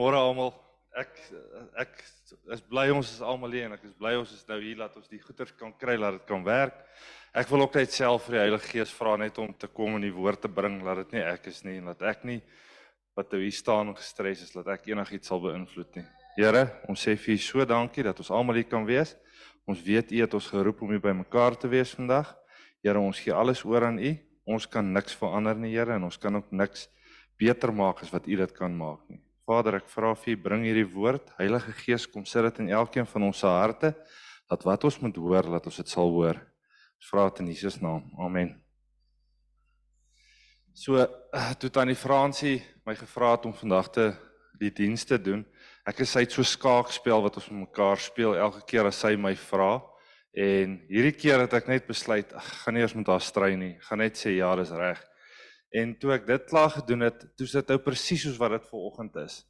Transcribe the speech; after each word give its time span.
Môre 0.00 0.16
almal. 0.16 0.54
Ek 0.96 1.10
ek 1.76 1.98
is 2.54 2.62
bly 2.64 2.86
ons 2.88 3.04
is 3.04 3.20
almal 3.20 3.52
hier 3.52 3.66
en 3.66 3.74
ek 3.76 3.82
is 3.84 3.92
bly 3.98 4.14
ons 4.16 4.30
is 4.32 4.46
nou 4.48 4.56
hier 4.62 4.78
dat 4.78 4.94
ons 4.96 5.10
die 5.12 5.20
goeders 5.20 5.52
kan 5.58 5.74
kry 5.76 5.98
dat 6.00 6.16
dit 6.16 6.24
kan 6.30 6.40
werk. 6.46 6.78
Ek 7.36 7.50
wil 7.52 7.66
ook 7.66 7.76
net 7.76 7.92
self 7.92 8.24
vir 8.24 8.38
die 8.38 8.40
Heilige 8.40 8.70
Gees 8.70 8.94
vra 8.96 9.18
net 9.20 9.36
om 9.42 9.52
te 9.52 9.68
kom 9.68 9.98
en 9.98 10.06
die 10.06 10.14
woord 10.14 10.40
te 10.46 10.48
bring 10.48 10.80
dat 10.86 11.02
dit 11.02 11.12
nie 11.18 11.26
ek 11.26 11.50
is 11.52 11.60
nie 11.68 11.76
en 11.82 11.92
dat 11.92 12.00
ek 12.14 12.24
nie 12.24 12.38
wat 13.18 13.28
nou 13.36 13.42
hier 13.44 13.58
staan 13.58 13.92
gestres 13.98 14.46
is 14.48 14.56
dat 14.56 14.72
ek 14.72 14.88
enigiets 14.88 15.28
sal 15.28 15.44
beïnvloed 15.44 16.00
nie. 16.00 16.08
Here, 16.40 16.64
ons 16.88 17.04
sê 17.04 17.18
vir 17.20 17.36
U 17.36 17.38
so 17.50 17.68
dankie 17.68 18.08
dat 18.08 18.24
ons 18.24 18.32
almal 18.32 18.62
hier 18.62 18.72
kan 18.72 18.88
wees. 18.88 19.18
Ons 19.68 19.84
weet 19.84 20.16
U 20.16 20.24
het 20.24 20.40
ons 20.40 20.52
geroep 20.56 20.80
om 20.80 20.96
hier 20.96 21.04
by 21.10 21.12
mekaar 21.26 21.60
te 21.60 21.68
wees 21.68 21.92
vandag. 21.98 22.32
Here, 22.80 22.96
ons 22.96 23.20
gee 23.20 23.36
alles 23.36 23.66
oor 23.68 23.92
aan 23.92 24.00
U. 24.00 24.16
Ons 24.48 24.64
kan 24.64 24.94
niks 24.96 25.12
verander 25.20 25.60
nie, 25.60 25.76
Here, 25.76 26.00
en 26.00 26.08
ons 26.08 26.16
kan 26.16 26.40
ook 26.40 26.54
niks 26.56 26.88
beter 27.36 27.68
maak 27.68 28.00
as 28.00 28.16
wat 28.16 28.24
U 28.24 28.46
dit 28.46 28.56
kan 28.56 28.72
maak 28.72 29.04
nie. 29.12 29.20
Vader, 29.50 29.80
ek 29.80 29.88
vra 29.90 30.12
vir 30.14 30.36
U 30.36 30.42
bring 30.44 30.62
hierdie 30.62 30.86
woord. 30.86 31.32
Heilige 31.40 31.72
Gees, 31.80 32.04
kom 32.06 32.22
sit 32.28 32.44
dit 32.46 32.60
in 32.62 32.68
elkeen 32.76 33.06
van 33.10 33.24
ons 33.26 33.40
se 33.42 33.50
harte 33.50 33.88
dat 34.50 34.66
wat 34.66 34.84
ons 34.86 34.98
moet 35.02 35.16
hoor, 35.18 35.48
dat 35.56 35.66
ons 35.66 35.80
dit 35.80 35.90
sal 35.90 36.10
hoor. 36.14 36.38
Ons 37.00 37.08
vra 37.10 37.24
dit 37.30 37.40
in 37.42 37.48
Jesus 37.50 37.80
naam. 37.82 38.04
Amen. 38.22 38.52
So 40.74 41.02
toe 41.58 41.70
tannie 41.74 41.98
Fransie 41.98 42.60
my 42.86 42.94
gevra 42.94 43.32
het 43.34 43.50
om 43.50 43.56
vandag 43.58 43.90
te 43.90 44.06
die 44.60 44.70
dienste 44.70 45.18
doen. 45.18 45.42
Ek 45.88 46.04
is 46.06 46.14
uit 46.14 46.30
so 46.30 46.46
skaakspel 46.46 47.26
wat 47.26 47.40
ons 47.40 47.50
met 47.50 47.64
mekaar 47.64 47.98
speel 47.98 48.38
elke 48.38 48.62
keer 48.70 48.86
as 48.86 49.02
sy 49.02 49.16
my 49.18 49.34
vra. 49.48 49.80
En 50.30 50.78
hierdie 50.86 51.16
keer 51.18 51.42
het 51.42 51.58
ek 51.58 51.66
net 51.72 51.90
besluit, 51.90 52.30
ag, 52.38 52.54
gaan 52.62 52.78
nie 52.78 52.84
eers 52.84 52.94
met 52.94 53.10
haar 53.10 53.24
stry 53.24 53.56
nie. 53.58 53.74
Gaan 53.88 54.04
net 54.04 54.20
sê 54.20 54.36
ja, 54.36 54.54
dis 54.60 54.70
reg. 54.78 55.02
En 55.70 55.94
toe 55.98 56.12
ek 56.12 56.26
dit 56.26 56.44
klaar 56.50 56.70
gedoen 56.74 57.06
het, 57.06 57.22
toe 57.38 57.46
sit 57.46 57.62
dit 57.62 57.74
nou 57.76 57.78
presies 57.84 58.24
soos 58.26 58.38
wat 58.40 58.56
dit 58.56 58.68
vanoggend 58.72 59.16
is. 59.22 59.44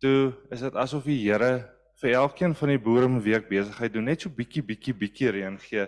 Toe 0.00 0.34
is 0.52 0.60
dit 0.60 0.74
asof 0.76 1.04
die 1.08 1.22
Here 1.22 1.52
vir 2.02 2.16
elkeen 2.20 2.54
van 2.54 2.68
die 2.68 2.78
boere 2.78 3.06
in 3.08 3.16
'n 3.16 3.22
week 3.24 3.48
besigheid 3.48 3.92
doen, 3.92 4.04
net 4.04 4.20
so 4.20 4.28
bietjie 4.28 4.62
bietjie 4.62 4.94
bietjie 4.94 5.30
reën 5.30 5.58
gee 5.58 5.86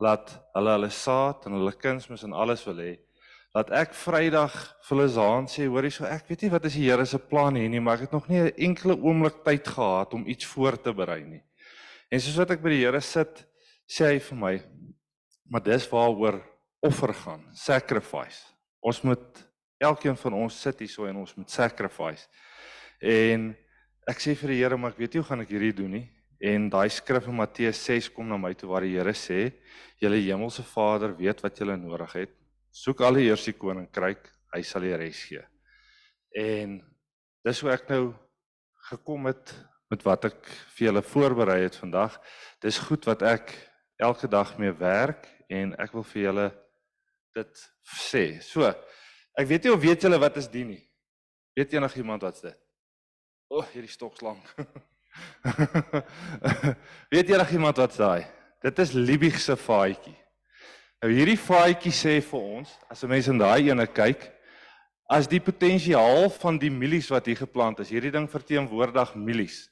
laat 0.00 0.32
hulle 0.56 0.76
hulle 0.76 0.90
saad 0.90 1.46
en 1.46 1.58
hulle 1.58 1.72
kunsmis 1.78 2.24
en 2.26 2.32
alles 2.32 2.64
wil 2.66 2.80
hê. 2.82 2.92
Laat 3.52 3.70
ek 3.82 3.92
Vrydag 3.94 4.54
vir 4.86 4.96
hulle 4.96 5.08
Zaan 5.12 5.46
sê, 5.46 5.66
hoorie 5.68 5.92
so 5.92 6.06
ek 6.08 6.30
weet 6.30 6.42
nie 6.42 6.52
wat 6.54 6.64
is 6.64 6.76
die 6.78 6.86
Here 6.88 7.04
se 7.06 7.18
plan 7.18 7.58
hier 7.58 7.68
nie, 7.68 7.80
maar 7.80 8.00
ek 8.00 8.08
het 8.08 8.12
nog 8.16 8.28
nie 8.28 8.40
'n 8.40 8.54
enkele 8.56 8.96
oomblik 8.96 9.44
tyd 9.44 9.68
gehad 9.68 10.14
om 10.14 10.26
iets 10.26 10.46
voor 10.46 10.80
te 10.80 10.92
berei 10.92 11.24
nie. 11.24 11.42
En 12.10 12.20
soos 12.20 12.36
wat 12.36 12.50
ek 12.50 12.62
by 12.62 12.70
die 12.70 12.84
Here 12.84 13.00
sit, 13.00 13.44
sê 13.86 14.14
hy 14.14 14.18
vir 14.18 14.38
my, 14.38 14.62
maar 15.50 15.62
dis 15.62 15.88
waaroor 15.90 16.42
offer 16.82 17.12
gaan, 17.12 17.44
sacrifice. 17.52 18.51
Ons 18.82 19.02
moet 19.06 19.42
elkeen 19.82 20.16
van 20.18 20.36
ons 20.44 20.56
sit 20.64 20.82
hier 20.82 20.90
so 20.90 21.06
en 21.06 21.22
ons 21.22 21.34
moet 21.38 21.50
sacrifice. 21.50 22.26
En 23.02 23.50
ek 24.10 24.22
sê 24.22 24.34
vir 24.38 24.54
die 24.54 24.58
Here, 24.62 24.78
maar 24.78 24.94
ek 24.94 25.00
weet 25.02 25.14
nie 25.14 25.22
hoe 25.22 25.28
gaan 25.28 25.44
ek 25.44 25.54
hierdie 25.54 25.76
doen 25.82 25.96
nie. 25.98 26.06
En 26.42 26.66
daai 26.70 26.90
skrif 26.90 27.28
in 27.30 27.38
Matteus 27.38 27.78
6 27.86 28.10
kom 28.16 28.26
na 28.30 28.38
my 28.38 28.50
toe 28.58 28.70
waar 28.70 28.82
die 28.82 28.96
Here 28.96 29.14
sê, 29.14 29.52
julle 30.02 30.18
hemelse 30.18 30.64
Vader 30.66 31.14
weet 31.18 31.42
wat 31.44 31.58
julle 31.62 31.76
nodig 31.78 32.16
het. 32.18 32.32
Soek 32.74 33.04
al 33.06 33.20
die 33.20 33.28
eers 33.28 33.44
die 33.46 33.54
koninkryk, 33.54 34.26
hy 34.54 34.62
sal 34.66 34.82
die 34.82 34.96
res 34.98 35.20
gee. 35.28 35.42
En 36.34 36.80
dis 37.46 37.60
hoe 37.62 37.70
ek 37.74 37.86
nou 37.92 38.02
gekom 38.88 39.28
het 39.30 39.52
met 39.92 40.02
wat 40.06 40.26
ek 40.30 40.48
vir 40.74 40.88
julle 40.88 41.04
voorberei 41.04 41.60
het 41.66 41.76
vandag. 41.78 42.16
Dis 42.64 42.80
goed 42.80 43.06
wat 43.06 43.22
ek 43.28 43.52
elke 44.02 44.28
dag 44.30 44.56
mee 44.58 44.72
werk 44.74 45.28
en 45.52 45.76
ek 45.78 45.92
wil 45.94 46.06
vir 46.14 46.22
julle 46.26 46.48
dit 47.34 47.62
sê. 47.82 48.40
So, 48.44 48.68
ek 49.38 49.48
weet 49.48 49.64
nie 49.64 49.72
of 49.72 49.80
weet 49.82 50.04
julle 50.04 50.20
wat 50.20 50.36
is 50.40 50.48
dit 50.52 50.66
nie. 50.66 50.82
Weet 51.56 51.74
enigiemand 51.76 52.22
wat's 52.24 52.44
dit? 52.44 52.56
O, 53.52 53.60
oh, 53.60 53.66
hierdie 53.74 53.92
stokslang. 53.92 54.40
weet 57.12 57.32
enigiemand 57.34 57.80
wat's 57.82 58.00
daai? 58.00 58.24
Dit 58.62 58.78
is 58.78 58.94
Liebig 58.96 59.40
se 59.40 59.56
faaitjie. 59.58 60.16
Nou 61.02 61.10
hierdie 61.10 61.40
faaitjie 61.40 61.90
sê 61.90 62.20
vir 62.22 62.44
ons, 62.60 62.70
as 62.88 63.02
'n 63.02 63.10
mens 63.10 63.28
in 63.28 63.40
daai 63.40 63.68
ene 63.68 63.86
kyk, 63.90 64.22
as 65.10 65.26
die 65.26 65.40
potensiaal 65.42 66.30
van 66.30 66.58
die 66.58 66.70
mielies 66.70 67.10
wat 67.10 67.26
hier 67.26 67.36
geplant 67.36 67.80
is, 67.82 67.90
hierdie 67.90 68.12
ding 68.14 68.28
verteenwoordig 68.30 69.16
mielies. 69.18 69.66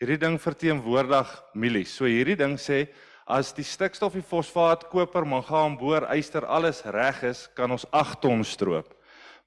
Hierdie 0.00 0.16
ding 0.16 0.38
verteenwoordig 0.40 1.28
mielies. 1.52 1.90
So 1.92 2.08
hierdie 2.08 2.38
ding 2.40 2.54
sê 2.56 2.86
as 3.28 3.50
die 3.52 3.66
stikstof, 3.68 4.14
die 4.16 4.24
fosfaat, 4.24 4.86
koper, 4.88 5.26
mangaan, 5.28 5.74
boor, 5.76 6.06
yster 6.16 6.46
alles 6.48 6.80
reg 6.88 7.18
is, 7.28 7.42
kan 7.52 7.68
ons 7.74 7.84
8 7.92 8.22
ton 8.22 8.40
stroop. 8.40 8.94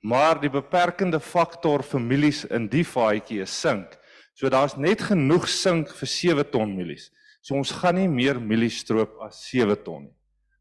Maar 0.06 0.38
die 0.44 0.52
beperkende 0.54 1.18
faktor 1.18 1.82
vir 1.90 2.06
mielies 2.06 2.44
in 2.54 2.68
die 2.70 2.84
vaatjie 2.86 3.42
is 3.42 3.56
sink. 3.66 3.98
So 4.38 4.46
daar's 4.54 4.78
net 4.78 5.02
genoeg 5.10 5.50
sink 5.50 5.90
vir 5.98 6.12
7 6.14 6.46
ton 6.54 6.78
mielies. 6.78 7.10
So 7.42 7.58
ons 7.58 7.74
gaan 7.82 7.98
nie 7.98 8.10
meer 8.12 8.38
mielies 8.38 8.78
stroop 8.86 9.18
as 9.26 9.42
7 9.50 9.80
ton 9.82 10.06
nie. 10.06 10.18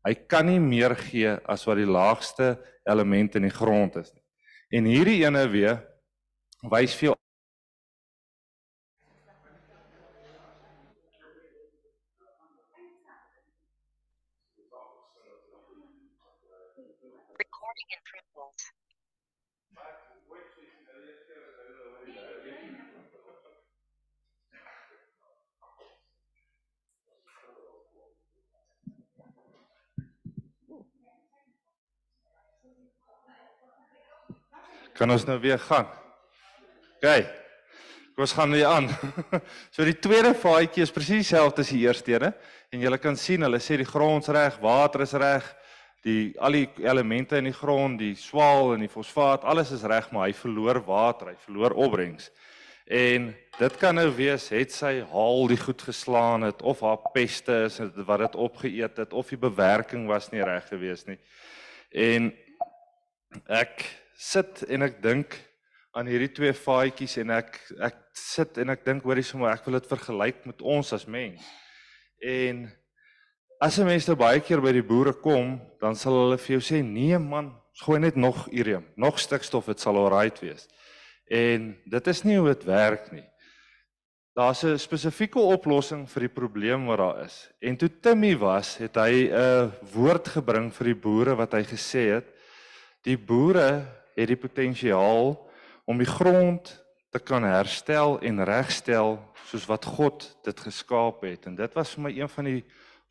Hy 0.09 0.15
kan 0.27 0.49
nie 0.49 0.59
meer 0.59 0.97
gee 0.99 1.37
as 1.45 1.67
wat 1.69 1.79
die 1.79 1.87
laagste 1.87 2.57
element 2.89 3.37
in 3.37 3.45
die 3.45 3.53
grond 3.55 4.01
is 4.01 4.09
nie. 4.09 4.25
En 4.81 4.89
hierdie 4.89 5.21
ene 5.21 5.45
weer 5.53 5.83
wys 6.73 6.97
vir 6.97 7.13
Kan 35.03 35.11
ons 35.11 35.25
nou 35.27 35.39
weer 35.41 35.59
gaan? 35.59 35.89
OK. 37.01 37.07
Kom 38.13 38.23
ons 38.27 38.35
gaan 38.37 38.53
weer 38.55 38.69
aan. 38.69 38.87
so 39.75 39.83
die 39.89 39.97
tweede 39.99 40.35
vaatjie 40.37 40.85
is 40.85 40.93
presies 40.95 41.25
dieselfde 41.25 41.65
as 41.65 41.73
die 41.73 41.81
eerste 41.87 42.13
ene 42.13 42.29
en 42.71 42.85
jy 42.85 42.99
kan 43.01 43.17
sien 43.19 43.43
hulle 43.43 43.59
sê 43.59 43.81
die 43.81 43.89
grond 43.89 44.23
is 44.23 44.35
reg, 44.37 44.61
water 44.63 45.03
is 45.03 45.15
reg, 45.19 45.49
die 46.03 46.33
al 46.43 46.57
die 46.57 46.69
elemente 46.83 47.39
in 47.39 47.47
die 47.51 47.57
grond, 47.57 48.01
die 48.03 48.15
swaal 48.19 48.75
en 48.75 48.83
die 48.83 48.91
fosfaat, 48.91 49.45
alles 49.47 49.71
is 49.75 49.85
reg, 49.87 50.11
maar 50.11 50.27
hy 50.29 50.35
verloor 50.35 50.83
water, 50.87 51.31
hy 51.31 51.39
verloor 51.45 51.77
opbrengs. 51.79 52.31
En 52.93 53.31
dit 53.59 53.77
kan 53.79 53.95
nou 53.95 54.09
wees 54.17 54.49
het 54.51 54.75
sy 54.75 54.97
haal 55.13 55.47
die 55.49 55.61
goed 55.61 55.83
geslaan 55.87 56.43
het 56.49 56.63
of 56.67 56.83
haar 56.83 56.99
peste 57.15 57.63
is 57.69 57.79
wat 58.09 58.25
dit 58.25 58.37
opgeëet 58.49 58.99
het 59.05 59.15
of 59.15 59.31
die 59.31 59.39
bewerking 59.39 60.09
was 60.11 60.33
nie 60.33 60.43
reg 60.43 60.67
gewees 60.69 61.07
nie. 61.07 61.19
En 61.95 62.33
ek 63.47 63.87
sit 64.19 64.65
en 64.69 64.89
ek 64.89 64.99
dink 65.05 65.39
aan 65.95 66.09
hierdie 66.09 66.33
twee 66.35 66.53
faadjies 66.57 67.19
en 67.23 67.33
ek 67.39 67.59
ek 67.85 67.99
sit 68.19 68.59
en 68.59 68.73
ek 68.75 68.85
dink 68.85 69.05
hoorie 69.07 69.25
sommer 69.25 69.53
ek 69.53 69.67
wil 69.69 69.79
dit 69.79 69.91
vergelyk 69.91 70.45
met 70.49 70.63
ons 70.75 70.93
as 70.97 71.07
mens. 71.07 71.45
En 72.19 72.67
as 73.63 73.79
'n 73.79 73.87
mens 73.87 74.09
nou 74.09 74.17
baie 74.19 74.41
keer 74.43 74.61
by 74.61 74.73
die 74.75 74.83
boere 74.83 75.13
kom, 75.13 75.61
dan 75.79 75.95
sal 75.95 76.13
hulle 76.13 76.39
vir 76.39 76.59
jou 76.59 76.63
sê 76.63 76.83
nee 76.83 77.19
man, 77.19 77.53
gooi 77.85 78.01
net 78.01 78.17
nog 78.17 78.49
urium, 78.51 78.85
nog 78.97 79.19
stikstof, 79.19 79.67
dit 79.67 79.81
sal 79.81 79.97
alright 79.97 80.41
wees. 80.43 80.67
En 81.31 81.77
dit 81.87 82.07
is 82.09 82.23
nie 82.25 82.39
hoe 82.39 82.49
dit 82.49 82.65
werk 82.65 83.13
nie. 83.13 83.25
Daar's 84.35 84.65
'n 84.65 84.79
spesifieke 84.79 85.39
oplossing 85.39 86.09
vir 86.11 86.21
die 86.21 86.35
probleem 86.35 86.87
wat 86.87 86.99
daar 86.99 87.25
is. 87.25 87.51
En 87.61 87.77
toe 87.77 87.91
Timmy 88.01 88.37
was, 88.37 88.79
het 88.79 88.97
hy 88.97 89.31
'n 89.31 89.73
woord 89.95 90.29
gebring 90.29 90.73
vir 90.73 90.85
die 90.85 91.01
boere 91.01 91.37
wat 91.37 91.53
hy 91.53 91.63
gesê 91.63 92.15
het, 92.15 92.27
die 93.05 93.17
boere 93.17 93.87
het 94.17 94.29
die 94.29 94.37
potensiaal 94.37 95.39
om 95.87 95.99
die 95.99 96.07
grond 96.19 96.83
te 97.11 97.19
kan 97.19 97.45
herstel 97.45 98.19
en 98.21 98.45
regstel 98.45 99.21
soos 99.47 99.67
wat 99.67 99.85
God 99.85 100.37
dit 100.43 100.61
geskaap 100.61 101.23
het 101.23 101.47
en 101.47 101.55
dit 101.55 101.75
was 101.75 101.95
vir 101.95 102.03
my 102.03 102.11
een 102.11 102.29
van 102.29 102.45
die 102.45 102.65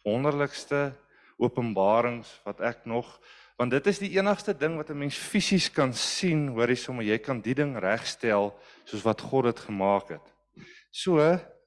wonderlikste 0.03 0.93
openbarings 1.37 2.41
wat 2.45 2.61
ek 2.61 2.85
nog 2.85 3.19
want 3.61 3.71
dit 3.71 3.87
is 3.87 3.99
die 4.01 4.15
enigste 4.17 4.53
ding 4.57 4.75
wat 4.77 4.89
'n 4.89 4.97
mens 4.97 5.17
fisies 5.17 5.69
kan 5.69 5.93
sien 5.93 6.47
hoor 6.47 6.69
jy 6.69 6.75
sommer 6.75 7.05
jy 7.05 7.17
kan 7.17 7.41
die 7.41 7.53
ding 7.53 7.77
regstel 7.77 8.57
soos 8.85 9.03
wat 9.03 9.21
God 9.21 9.45
dit 9.45 9.59
gemaak 9.59 10.09
het. 10.09 10.33
So 10.91 11.17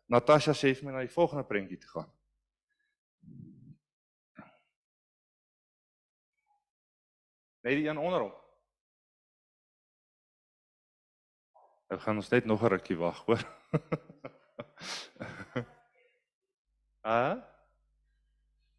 Natasha 0.08 0.52
sê 0.52 0.74
vir 0.74 0.84
my 0.84 0.92
na 0.92 1.00
die 1.00 1.14
volgende 1.14 1.44
prentjie 1.44 1.78
te 1.78 1.88
gaan. 1.88 2.10
Net 7.62 7.78
die 7.78 7.88
een 7.88 7.98
onderop. 7.98 8.42
Ek 11.88 12.00
gaan 12.00 12.16
ons 12.16 12.30
net 12.30 12.44
nog 12.44 12.62
'n 12.62 12.68
rukkie 12.68 12.96
wag, 12.96 13.24
hoor. 13.26 13.44
Ah? 17.04 17.53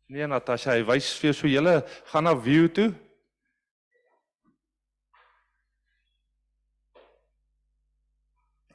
Nee 0.07 0.27
Natasha, 0.29 0.75
hy 0.75 0.83
wys 0.85 1.07
vir 1.17 1.33
so 1.33 1.49
julle 1.49 1.79
gaan 2.11 2.27
na 2.27 2.35
view 2.37 2.67
toe. 2.69 2.91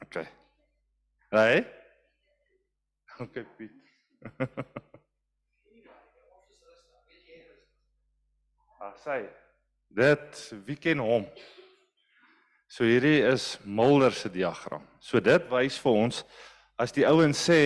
OK. 0.03 0.17
Hey? 1.31 1.63
OK 3.19 3.45
Piet. 3.57 3.77
Ah, 8.81 8.95
sê 8.97 9.27
dit 9.93 10.37
wie 10.65 10.73
ken 10.73 10.97
hom? 11.05 11.27
So 12.65 12.81
hierdie 12.81 13.19
is 13.29 13.59
Mulder 13.61 14.09
se 14.17 14.31
diagram. 14.33 14.81
So 14.97 15.21
dit 15.21 15.45
wys 15.53 15.77
vir 15.83 15.99
ons 16.07 16.23
as 16.81 16.95
die 16.95 17.05
ouens 17.05 17.43
sê 17.45 17.59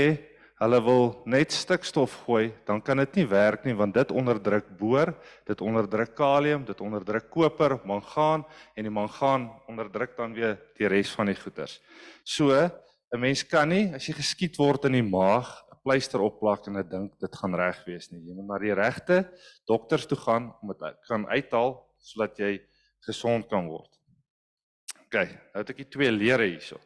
hulle 0.61 0.79
wil 0.85 1.09
net 1.27 1.51
stikstof 1.51 2.13
gooi, 2.23 2.47
dan 2.67 2.79
kan 2.83 3.01
dit 3.03 3.19
nie 3.19 3.25
werk 3.27 3.65
nie 3.67 3.75
want 3.75 3.95
dit 3.97 4.11
onderdruk 4.15 4.69
boor, 4.79 5.11
dit 5.47 5.61
onderdruk 5.61 6.13
kalium, 6.15 6.63
dit 6.67 6.81
onderdruk 6.81 7.27
koper, 7.33 7.77
mangaan 7.87 8.45
en 8.75 8.87
die 8.87 8.93
mangaan 8.93 9.49
onderdruk 9.67 10.15
dan 10.15 10.35
weer 10.35 10.55
die 10.79 10.87
res 10.91 11.11
van 11.15 11.31
die 11.31 11.37
goeters. 11.39 11.81
So 12.23 12.51
'n 12.55 13.19
mens 13.19 13.43
kan 13.43 13.69
nie 13.69 13.93
as 13.93 14.07
jy 14.07 14.13
geskiet 14.13 14.57
word 14.57 14.85
in 14.85 14.93
die 14.93 15.03
maag 15.03 15.47
'n 15.71 15.77
pleister 15.83 16.21
opplak 16.21 16.67
en 16.67 16.73
dit 16.73 16.89
dink 16.89 17.19
dit 17.19 17.35
gaan 17.35 17.55
reg 17.55 17.83
wees 17.85 18.11
nie. 18.11 18.21
Jy 18.21 18.33
moet 18.35 18.47
na 18.47 18.57
die 18.59 18.73
regte 18.73 19.29
dokters 19.67 20.05
toe 20.05 20.17
gaan 20.17 20.53
om 20.61 20.69
dit 20.69 20.95
kan 21.07 21.27
uithaal 21.27 21.83
sodat 21.99 22.39
jy 22.39 22.61
gesond 23.05 23.49
kan 23.49 23.67
word. 23.67 23.91
OK, 25.05 25.15
nou 25.53 25.61
het 25.61 25.69
ek 25.69 25.77
die 25.77 25.89
twee 25.89 26.11
lere 26.11 26.47
hierso. 26.47 26.79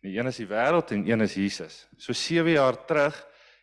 Die 0.00 0.16
een 0.16 0.30
is 0.30 0.38
die 0.40 0.48
wêreld 0.48 0.92
en 0.94 1.04
een 1.04 1.20
is 1.20 1.34
Jesus. 1.36 1.86
So 2.00 2.12
7 2.16 2.50
jaar 2.50 2.78
terug 2.88 3.16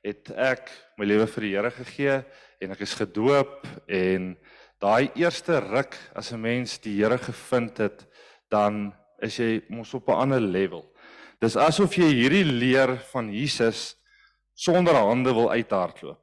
het 0.06 0.30
ek 0.38 0.69
my 0.98 1.07
lewe 1.10 1.25
vir 1.28 1.45
die 1.48 1.54
Here 1.56 1.72
gegee 1.74 2.18
en 2.62 2.75
ek 2.75 2.84
is 2.86 2.94
gedoop 2.98 3.66
en 3.89 4.36
daai 4.81 5.10
eerste 5.18 5.57
ruk 5.66 5.98
as 6.16 6.31
'n 6.34 6.42
mens 6.42 6.78
die 6.78 6.94
Here 7.01 7.18
gevind 7.18 7.78
het, 7.78 8.06
dan 8.50 8.94
is 9.19 9.38
jy 9.38 9.63
mos 9.69 9.94
op 9.94 10.10
'n 10.10 10.22
ander 10.22 10.42
level. 10.42 10.86
Dis 11.42 11.56
asof 11.56 11.98
jy 11.98 12.10
hierdie 12.13 12.45
leer 12.45 12.98
van 13.12 13.33
Jesus 13.33 13.95
sonder 14.54 14.95
hande 14.95 15.33
wil 15.33 15.51
uithardloop. 15.51 16.22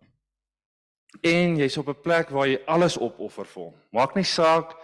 En 1.23 1.57
jy's 1.57 1.77
op 1.77 1.89
'n 1.89 2.03
plek 2.03 2.31
waar 2.31 2.47
jy 2.47 2.63
alles 2.67 2.97
opoffer 2.97 3.47
vir 3.47 3.63
hom. 3.63 3.75
Maak 3.93 4.15
nie 4.15 4.25
saak 4.25 4.77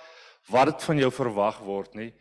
wat 0.49 0.67
dit 0.67 0.83
van 0.83 0.99
jou 0.99 1.11
verwag 1.11 1.59
word 1.59 1.95
nie. 1.95 2.13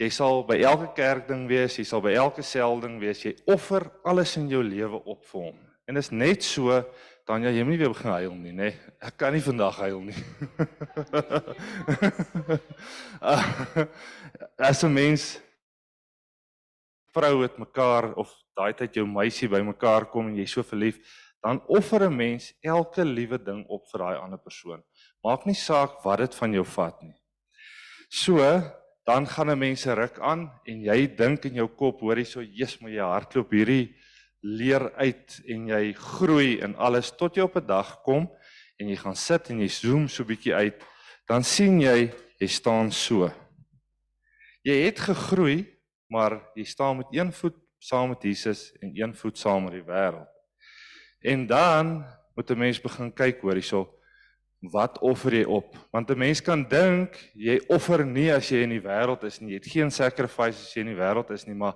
Jy 0.00 0.10
sal 0.10 0.42
by 0.48 0.56
elke 0.64 0.92
kerkding 0.96 1.48
wees, 1.48 1.78
jy 1.78 1.84
sal 1.84 2.00
by 2.00 2.14
elke 2.14 2.42
selding 2.42 3.00
wees, 3.00 3.24
jy 3.24 3.36
offer 3.46 3.90
alles 4.04 4.36
in 4.36 4.48
jou 4.50 4.62
lewe 4.64 5.02
op 5.04 5.24
vir 5.30 5.40
hom. 5.50 5.58
En 5.88 5.94
dit 5.94 6.04
is 6.04 6.10
net 6.10 6.42
so 6.46 6.82
dan 7.28 7.44
jy 7.46 7.62
moet 7.62 7.76
nie 7.76 7.78
weer 7.78 7.92
begin 7.92 8.10
huil 8.10 8.34
nie, 8.34 8.52
nê? 8.56 8.72
Ek 9.02 9.14
kan 9.20 9.32
nie 9.34 9.42
vandag 9.44 9.78
huil 9.78 10.00
nie. 10.08 10.18
As 14.68 14.82
'n 14.82 14.92
mens 14.92 15.38
vrou 17.14 17.42
het 17.42 17.58
mekaar 17.58 18.14
of 18.18 18.32
daai 18.56 18.72
tyd 18.74 18.96
jou 18.96 19.06
meisie 19.06 19.48
by 19.48 19.60
mekaar 19.62 20.10
kom 20.10 20.28
en 20.28 20.36
jy 20.36 20.46
so 20.50 20.62
verlief, 20.66 20.98
dan 21.42 21.62
offer 21.68 22.08
'n 22.08 22.16
mens 22.16 22.54
elke 22.62 23.04
liewe 23.04 23.38
ding 23.38 23.66
op 23.68 23.86
vir 23.90 23.98
daai 23.98 24.18
ander 24.18 24.38
persoon. 24.38 24.82
Maak 25.22 25.46
nie 25.46 25.54
saak 25.54 26.02
wat 26.04 26.18
dit 26.18 26.34
van 26.34 26.52
jou 26.52 26.64
vat 26.64 27.02
nie. 27.02 27.14
So, 28.10 28.38
dan 29.04 29.26
gaan 29.26 29.50
'n 29.50 29.58
mens 29.58 29.80
se 29.80 29.94
ruk 29.94 30.18
aan 30.18 30.50
en 30.64 30.80
jy 30.82 31.14
dink 31.16 31.44
in 31.44 31.54
jou 31.54 31.68
kop, 31.68 32.00
hoor 32.00 32.16
jy 32.16 32.24
so, 32.24 32.42
"Jesus, 32.42 32.80
moet 32.80 32.92
jy 32.92 33.00
hardloop 33.02 33.50
hierdie 33.50 33.94
leer 34.42 34.92
uit 34.98 35.40
en 35.46 35.68
jy 35.68 35.92
groei 35.92 36.60
in 36.60 36.74
alles 36.76 37.10
tot 37.10 37.36
jy 37.36 37.42
op 37.42 37.56
'n 37.56 37.66
dag 37.66 38.02
kom 38.02 38.30
en 38.78 38.88
jy 38.88 38.96
gaan 38.96 39.16
sit 39.16 39.50
en 39.50 39.60
jy 39.60 39.68
zoom 39.68 40.08
so 40.08 40.24
bietjie 40.24 40.54
uit, 40.54 40.82
dan 41.26 41.44
sien 41.44 41.80
jy 41.80 42.12
jy 42.40 42.48
staan 42.50 42.90
so. 42.90 43.30
Jy 44.66 44.74
het 44.86 44.98
gegroei, 44.98 45.66
maar 46.10 46.40
jy 46.54 46.64
staan 46.64 46.96
met 46.96 47.06
een 47.14 47.32
voet 47.32 47.56
saam 47.78 48.08
met 48.08 48.22
Jesus 48.22 48.72
en 48.80 48.92
een 48.94 49.14
voet 49.14 49.38
saam 49.38 49.64
met 49.64 49.72
die 49.72 49.86
wêreld. 49.86 50.28
En 51.22 51.46
dan 51.46 52.04
moet 52.34 52.50
'n 52.50 52.58
mens 52.58 52.80
begin 52.80 53.12
kyk 53.12 53.40
hoor 53.40 53.54
hierso, 53.54 54.01
wat 54.70 55.00
offer 55.02 55.34
jy 55.34 55.44
op? 55.44 55.74
Want 55.90 56.10
'n 56.10 56.18
mens 56.18 56.40
kan 56.40 56.62
dink 56.62 57.18
jy 57.34 57.60
offer 57.68 58.04
nie 58.06 58.30
as 58.30 58.48
jy 58.48 58.62
in 58.62 58.70
die 58.70 58.80
wêreld 58.80 59.24
is 59.24 59.40
nie. 59.40 59.52
Jy 59.52 59.58
het 59.58 59.72
geen 59.72 59.90
sacrifices 59.90 60.62
as 60.62 60.74
jy 60.74 60.80
in 60.80 60.94
die 60.94 61.02
wêreld 61.02 61.30
is 61.30 61.46
nie, 61.46 61.54
maar 61.54 61.74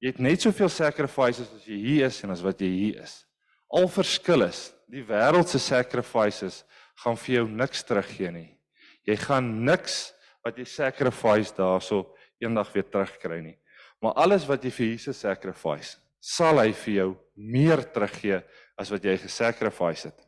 jy 0.00 0.08
het 0.08 0.18
net 0.18 0.40
soveel 0.40 0.68
sacrifices 0.68 1.52
as 1.54 1.66
jy 1.66 1.76
hier 1.76 2.06
is 2.06 2.24
en 2.24 2.30
as 2.30 2.42
wat 2.42 2.60
jy 2.60 2.68
hier 2.68 3.02
is. 3.02 3.24
Al 3.70 3.88
verskil 3.88 4.42
is, 4.42 4.72
die 4.88 5.04
wêreld 5.04 5.48
se 5.48 5.58
sacrifices 5.58 6.64
gaan 7.04 7.16
vir 7.16 7.34
jou 7.34 7.48
niks 7.48 7.82
teruggee 7.82 8.30
nie. 8.30 8.58
Jy 9.06 9.16
gaan 9.16 9.64
niks 9.64 10.14
wat 10.44 10.56
jy 10.56 10.64
sacrifice 10.64 11.52
daarso 11.56 12.14
eendag 12.40 12.72
weer 12.72 12.84
terugkry 12.84 13.40
nie. 13.40 13.58
Maar 14.00 14.12
alles 14.12 14.46
wat 14.48 14.64
jy 14.64 14.70
vir 14.70 14.86
Jesus 14.86 15.20
sacrifice, 15.20 15.96
sal 16.20 16.60
hy 16.60 16.72
vir 16.72 16.94
jou 16.94 17.10
meer 17.36 17.82
teruggee 17.92 18.42
as 18.80 18.90
wat 18.90 19.04
jy 19.04 19.16
gesacrifice 19.18 20.08
het. 20.08 20.20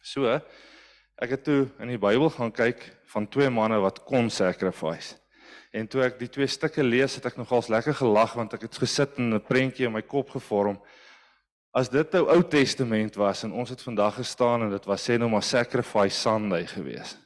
So, 0.00 0.24
ek 1.20 1.34
het 1.34 1.42
toe 1.44 1.66
in 1.76 1.90
die 1.92 2.00
Bybel 2.00 2.30
gaan 2.32 2.52
kyk 2.56 2.80
van 3.12 3.26
twee 3.28 3.50
manne 3.52 3.76
wat 3.84 3.98
kon 4.08 4.30
sacrifice. 4.32 5.18
En 5.76 5.84
toe 5.92 6.00
ek 6.06 6.16
die 6.18 6.30
twee 6.32 6.48
stukke 6.48 6.80
lees, 6.82 7.18
het 7.18 7.28
ek 7.28 7.36
nogals 7.36 7.68
lekker 7.68 7.98
gelag 7.98 8.32
want 8.38 8.56
ek 8.56 8.64
het 8.64 8.78
gesit 8.80 9.18
en 9.20 9.34
'n 9.36 9.44
prentjie 9.44 9.86
in 9.86 9.92
my 9.92 10.00
kop 10.00 10.30
gevorm. 10.30 10.80
As 11.76 11.88
dit 11.88 12.12
nou 12.12 12.26
Ou 12.32 12.42
Testament 12.42 13.14
was 13.14 13.44
en 13.44 13.52
ons 13.52 13.68
het 13.68 13.82
vandag 13.82 14.14
gestaan 14.14 14.62
en 14.62 14.70
dit 14.70 14.84
was 14.84 15.04
sê 15.04 15.18
nou 15.18 15.28
maar 15.28 15.42
sacrifice 15.42 16.16
Sunday 16.16 16.66
gewees. 16.66 17.18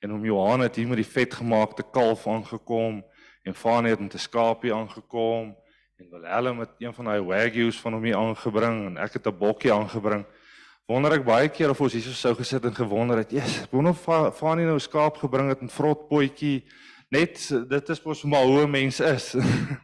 En 0.00 0.12
om 0.12 0.24
Johan 0.24 0.60
het 0.60 0.76
hier 0.76 0.88
met 0.88 0.96
die 0.96 1.12
vetgemaakte 1.12 1.82
kalf 1.92 2.26
aangekom 2.26 3.04
en 3.42 3.54
Fanie 3.54 3.90
het 3.90 4.00
met 4.00 4.14
'n 4.14 4.18
skaapie 4.18 4.74
aangekom 4.74 5.56
en 5.98 6.10
Willem 6.10 6.60
het 6.60 6.70
een 6.78 6.94
van 6.94 7.04
daai 7.04 7.20
wagyus 7.20 7.80
van 7.80 7.92
hom 7.92 8.04
hier 8.04 8.16
aangebring 8.16 8.86
en 8.86 8.96
ek 8.96 9.12
het 9.12 9.26
'n 9.26 9.38
bokkie 9.38 9.72
aangebring 9.72 10.24
wonder 10.88 11.12
ek 11.12 11.24
baie 11.24 11.48
keer 11.48 11.70
of 11.70 11.80
ons 11.80 11.92
hierso 11.92 12.12
sou 12.12 12.34
gesit 12.34 12.64
en 12.64 12.74
gewonder 12.74 13.18
het, 13.18 13.30
"Jesus, 13.30 13.66
wonder 13.70 13.92
of 13.92 14.38
Fanie 14.38 14.66
nou 14.66 14.78
skaap 14.78 15.16
gebring 15.16 15.48
het 15.48 15.60
en 15.60 15.68
vrot 15.68 16.08
potjie 16.08 16.64
net 17.10 17.36
dit 17.68 17.90
is 17.90 18.04
mos 18.04 18.24
maar 18.24 18.44
hoe 18.44 18.66
'n 18.66 18.70
mens 18.70 19.00
is." 19.00 19.34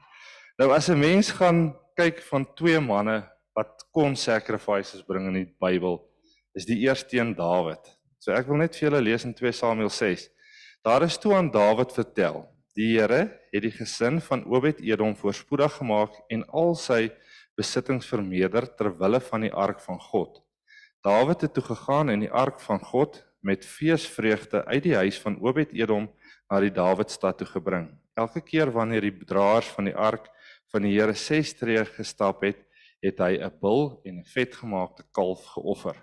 nou 0.58 0.72
as 0.72 0.88
'n 0.88 0.98
mens 0.98 1.30
gaan 1.30 1.74
kyk 1.96 2.22
van 2.22 2.46
twee 2.54 2.80
manne 2.80 3.24
wat 3.56 3.86
kon 3.90 4.16
sacrifices 4.16 5.02
bring 5.02 5.28
in 5.28 5.38
die 5.40 5.54
Bybel, 5.60 6.00
is 6.54 6.66
die 6.68 6.78
eerste 6.84 7.16
een 7.16 7.34
Dawid. 7.34 7.88
So 8.20 8.32
ek 8.36 8.48
wil 8.50 8.60
net 8.60 8.76
vir 8.76 8.90
julle 8.90 9.02
lees 9.04 9.24
in 9.24 9.34
2 9.36 9.52
Samuel 9.52 9.92
6. 9.92 10.28
Daar 10.84 11.02
is 11.06 11.18
toe 11.18 11.34
aan 11.34 11.50
Dawid 11.50 11.92
vertel: 11.92 12.44
"Die 12.76 12.98
Here 12.98 13.40
het 13.52 13.62
die 13.62 13.72
gesin 13.72 14.20
van 14.20 14.44
Obed-Edom 14.44 15.16
voorspoedig 15.16 15.72
gemaak 15.80 16.12
en 16.28 16.44
al 16.48 16.74
sy 16.74 17.10
besittings 17.56 18.06
vermeerder 18.06 18.68
ter 18.76 18.92
wille 18.98 19.20
van 19.20 19.40
die 19.40 19.52
ark 19.52 19.80
van 19.80 20.00
God." 20.00 20.42
Dawid 21.06 21.40
het 21.40 21.52
toe 21.54 21.62
gegaan 21.62 22.08
en 22.10 22.24
die 22.24 22.30
ark 22.30 22.58
van 22.60 22.80
God 22.82 23.20
met 23.38 23.66
feesvreugde 23.66 24.64
uit 24.64 24.82
die 24.82 24.96
huis 24.96 25.20
van 25.22 25.36
Obed-Edom 25.38 26.08
na 26.50 26.58
die 26.60 26.72
Dawidstad 26.74 27.38
toe 27.38 27.46
gebring. 27.46 27.92
Elke 28.18 28.42
keer 28.42 28.72
wanneer 28.74 29.06
die 29.06 29.14
draers 29.28 29.68
van 29.76 29.86
die 29.86 29.94
ark 29.94 30.26
van 30.74 30.82
die 30.82 30.96
Here 30.96 31.14
6 31.14 31.54
tree 31.60 31.84
gestap 31.94 32.42
het, 32.42 32.58
het 33.04 33.22
hy 33.22 33.38
'n 33.38 33.54
bul 33.60 34.00
en 34.04 34.18
'n 34.18 34.24
vetgemaakte 34.34 35.04
kalf 35.12 35.44
geoffer. 35.54 35.94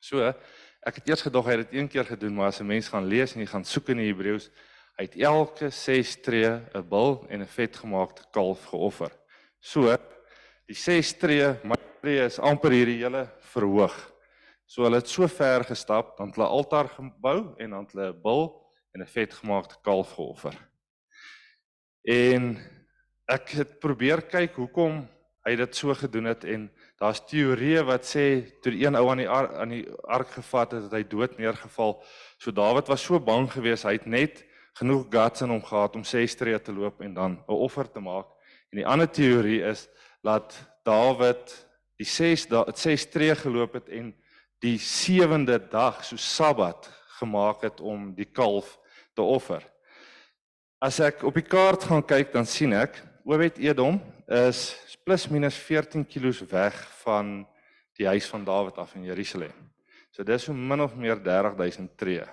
So, 0.00 0.32
ek 0.80 0.94
het 0.94 1.08
eers 1.08 1.22
gedog 1.22 1.44
hy 1.44 1.58
het 1.58 1.70
dit 1.70 1.80
een 1.80 1.88
keer 1.88 2.04
gedoen, 2.04 2.34
maar 2.34 2.46
as 2.46 2.60
'n 2.60 2.66
mens 2.66 2.88
gaan 2.88 3.04
lees 3.04 3.34
en 3.34 3.40
jy 3.40 3.46
gaan 3.46 3.64
soek 3.64 3.88
in 3.88 3.98
die 3.98 4.12
Hebreëus, 4.12 4.50
hy 4.96 5.04
het 5.04 5.16
elke 5.16 5.70
6 5.70 6.22
tree 6.22 6.48
'n 6.74 6.88
bul 6.88 7.26
en 7.28 7.40
'n 7.42 7.46
vetgemaakte 7.46 8.24
kalf 8.32 8.64
geoffer. 8.64 9.12
So, 9.60 9.96
die 10.66 10.76
6 10.76 11.18
tree, 11.18 11.58
my 11.64 11.76
tree 12.04 12.20
is 12.20 12.36
amper 12.36 12.74
hierdie 12.74 12.98
hele 13.00 13.24
verhoog. 13.54 13.94
So 14.68 14.84
hulle 14.84 15.00
het 15.00 15.08
so 15.08 15.24
ver 15.30 15.64
gestap, 15.64 16.18
dan 16.18 16.28
het 16.28 16.36
hulle 16.36 16.50
altaar 16.52 16.90
gebou 16.92 17.38
en 17.56 17.72
dan 17.72 17.86
het 17.86 17.94
hulle 17.94 18.10
'n 18.12 18.20
bul 18.20 18.44
en 18.92 19.00
'n 19.00 19.08
vetgemaakte 19.08 19.76
kalf 19.82 20.12
geoffer. 20.12 20.56
En 22.04 22.58
ek 23.28 23.48
het 23.56 23.80
probeer 23.80 24.20
kyk 24.20 24.52
hoekom 24.56 25.08
hy 25.46 25.56
dit 25.56 25.76
so 25.76 25.94
gedoen 25.94 26.24
het 26.24 26.44
en 26.44 26.70
daar's 27.00 27.24
teorieë 27.24 27.84
wat 27.84 28.04
sê 28.04 28.52
toe 28.60 28.72
die 28.72 28.84
een 28.84 28.96
ou 28.96 29.08
aan 29.10 29.18
die 29.18 29.28
ar, 29.28 29.56
aan 29.56 29.68
die 29.68 29.88
ark 30.02 30.28
gevat 30.28 30.72
het, 30.72 30.82
het 30.82 30.92
hy 30.92 31.02
dood 31.02 31.38
neergeval. 31.38 32.02
So 32.38 32.50
Dawid 32.50 32.88
was 32.88 33.02
so 33.02 33.20
bang 33.20 33.48
geweest, 33.48 33.84
hy 33.84 33.92
het 33.92 34.06
net 34.06 34.44
genoeg 34.74 35.06
guts 35.10 35.40
in 35.40 35.50
hom 35.50 35.62
gehad 35.62 35.96
om 35.96 36.04
6 36.04 36.34
tree 36.36 36.60
te 36.60 36.72
loop 36.72 37.00
en 37.00 37.14
dan 37.14 37.32
'n 37.32 37.52
offer 37.52 37.90
te 37.90 38.00
maak. 38.00 38.26
En 38.72 38.76
die 38.76 38.86
ander 38.86 39.10
teorie 39.10 39.62
is 39.62 39.88
dat 40.22 40.52
Dawid 40.84 41.63
die 42.00 42.08
6 42.08 42.48
dae 42.50 42.64
het 42.66 42.80
6 42.80 43.06
tree 43.12 43.34
geloop 43.38 43.78
het 43.78 43.88
en 43.88 44.12
die 44.64 44.78
sewende 44.78 45.58
dag 45.58 46.02
so 46.04 46.16
Sabbat 46.16 46.88
gemaak 47.20 47.62
het 47.62 47.80
om 47.80 48.12
die 48.14 48.26
kalf 48.26 48.78
te 49.14 49.22
offer. 49.22 49.62
As 50.82 50.98
ek 51.00 51.22
op 51.24 51.36
die 51.38 51.46
kaart 51.46 51.86
gaan 51.88 52.04
kyk 52.04 52.32
dan 52.34 52.46
sien 52.48 52.74
ek 52.76 52.98
Obed 53.24 53.58
Edom 53.62 54.00
is 54.28 54.74
plus 55.04 55.28
minus 55.32 55.56
14 55.56 56.04
km 56.04 56.44
weg 56.50 56.76
van 57.04 57.46
die 57.96 58.08
huis 58.08 58.26
van 58.28 58.44
Dawid 58.44 58.76
af 58.80 58.94
in 58.98 59.06
Jerusalem. 59.06 59.54
So 60.12 60.24
dis 60.24 60.44
so 60.44 60.52
min 60.52 60.80
of 60.80 60.96
meer 60.96 61.16
30000 61.22 61.96
tree. 61.98 62.24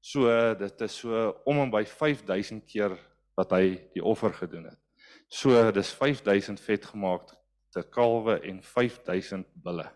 So 0.00 0.28
dit 0.58 0.80
is 0.84 0.98
so 1.00 1.30
om 1.44 1.62
en 1.62 1.70
by 1.72 1.84
5000 1.88 2.66
keer 2.68 2.98
wat 3.34 3.54
hy 3.56 3.78
die 3.94 4.04
offer 4.04 4.34
gedoen 4.34 4.68
het. 4.68 4.80
So 5.28 5.70
dis 5.72 5.92
5000 5.96 6.60
vetgemaakte 6.60 7.38
kalwe 7.82 8.38
en 8.40 8.62
5000 8.62 9.46
bulle. 9.62 9.86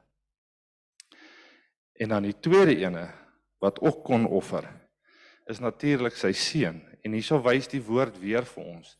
En 1.99 2.08
dan 2.08 2.23
die 2.23 2.38
tweede 2.40 2.76
ene 2.76 3.08
wat 3.58 3.80
ook 3.80 4.04
kon 4.04 4.26
offer 4.26 4.66
is 5.47 5.58
natuurlik 5.58 6.16
sy 6.16 6.32
seun 6.32 6.82
en 7.02 7.14
hierso 7.14 7.40
wys 7.42 7.70
die 7.70 7.82
woord 7.82 8.18
weer 8.20 8.44
vir 8.47 8.64
ons. 8.64 8.99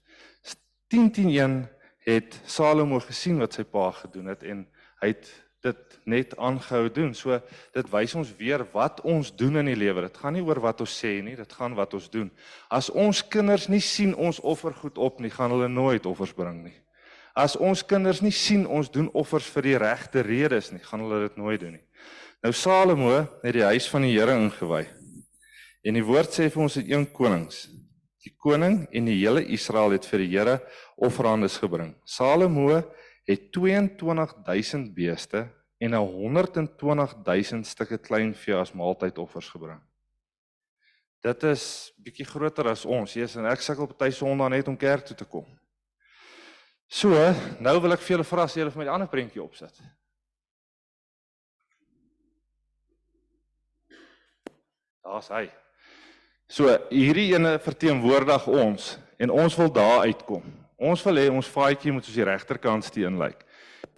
10:1 0.89 1.67
het 2.07 2.41
Salomo 2.47 3.01
gesien 3.05 3.39
wat 3.39 3.53
sy 3.53 3.65
pa 3.69 3.91
gedoen 3.93 4.33
het 4.33 4.43
en 4.43 4.65
hy 5.03 5.13
het 5.13 5.29
dit 5.63 5.99
net 6.05 6.37
aangehou 6.39 6.89
doen. 6.95 7.15
So 7.15 7.41
dit 7.75 7.91
wys 7.93 8.15
ons 8.15 8.31
weer 8.39 8.65
wat 8.73 9.01
ons 9.01 9.31
doen 9.37 9.59
in 9.61 9.71
die 9.73 9.77
lewe. 9.77 10.07
Dit 10.07 10.17
gaan 10.17 10.37
nie 10.39 10.45
oor 10.47 10.61
wat 10.63 10.81
ons 10.81 10.95
sê 11.03 11.19
nie, 11.23 11.37
dit 11.37 11.53
gaan 11.53 11.75
wat 11.79 11.95
ons 11.99 12.09
doen. 12.11 12.31
As 12.71 12.91
ons 12.91 13.23
kinders 13.29 13.69
nie 13.69 13.83
sien 13.85 14.15
ons 14.15 14.41
offer 14.41 14.75
goed 14.75 14.99
op 14.99 15.21
nie, 15.21 15.33
gaan 15.35 15.51
hulle 15.55 15.69
nooit 15.69 16.07
offers 16.07 16.33
bring 16.33 16.63
nie. 16.65 16.77
As 17.39 17.55
ons 17.55 17.85
kinders 17.87 18.19
nie 18.25 18.35
sien 18.35 18.65
ons 18.67 18.89
doen 18.91 19.07
offers 19.15 19.47
vir 19.55 19.69
die 19.69 19.79
regte 19.79 20.25
redes 20.27 20.73
nie, 20.73 20.83
gaan 20.83 21.05
hulle 21.05 21.29
dit 21.29 21.37
nooit 21.39 21.61
doen 21.63 21.77
nie. 21.77 21.85
Nou 22.43 22.51
Salomo 22.55 23.13
het 23.45 23.55
die 23.55 23.67
huis 23.67 23.87
van 23.91 24.07
die 24.07 24.15
Here 24.17 24.35
ingewy. 24.35 24.85
En 25.87 25.95
die 25.95 26.05
woord 26.07 26.35
sê 26.35 26.49
vir 26.51 26.65
ons 26.65 26.79
in 26.81 26.89
1 26.91 27.07
Konings, 27.15 27.69
die 28.27 28.35
koning 28.35 28.81
en 28.91 29.07
die 29.07 29.21
hele 29.21 29.45
Israel 29.55 29.95
het 29.95 30.07
vir 30.11 30.25
die 30.25 30.33
Here 30.33 30.57
offerandes 30.99 31.61
gebring. 31.63 31.93
Salomo 32.03 32.73
het 32.75 33.51
22000 33.55 34.91
beeste 34.97 35.45
en 35.79 35.95
120000 35.95 37.67
stukke 37.67 38.01
kleinvee 38.03 38.59
as 38.59 38.75
maaltydoffers 38.75 39.51
gebring. 39.55 39.79
Dit 41.23 41.47
is 41.47 41.63
bietjie 42.03 42.27
groter 42.27 42.71
as 42.71 42.85
ons. 42.87 43.15
Jesus 43.15 43.39
en 43.39 43.47
ek 43.51 43.63
sukkel 43.63 43.91
party 43.91 44.11
Sondag 44.15 44.51
net 44.55 44.71
om 44.71 44.79
kerk 44.79 45.07
toe 45.07 45.19
te 45.19 45.27
kom. 45.27 45.47
So, 46.89 47.13
nou 47.61 47.75
wil 47.85 47.93
ek 47.93 48.01
vir 48.01 48.17
julle 48.17 48.25
vra 48.25 48.47
as 48.49 48.55
julle 48.57 48.73
vir 48.73 48.81
my 48.81 48.87
die 48.89 48.95
ander 48.95 49.11
prentjie 49.13 49.43
opsit. 49.45 49.77
Daar's 55.05 55.29
hy. 55.33 55.45
So, 56.49 56.73
hierdie 56.89 57.35
ene 57.37 57.59
verteenwoordig 57.61 58.47
ons 58.49 58.95
en 59.21 59.35
ons 59.35 59.59
wil 59.61 59.69
daar 59.73 60.07
uitkom. 60.09 60.47
Ons 60.81 61.05
wil 61.05 61.21
hê 61.21 61.27
ons 61.29 61.53
vaatjie 61.53 61.93
moet 61.93 62.07
soos 62.07 62.17
die 62.17 62.25
regterkant 62.25 62.87
steen 62.89 63.21
lyk. 63.21 63.45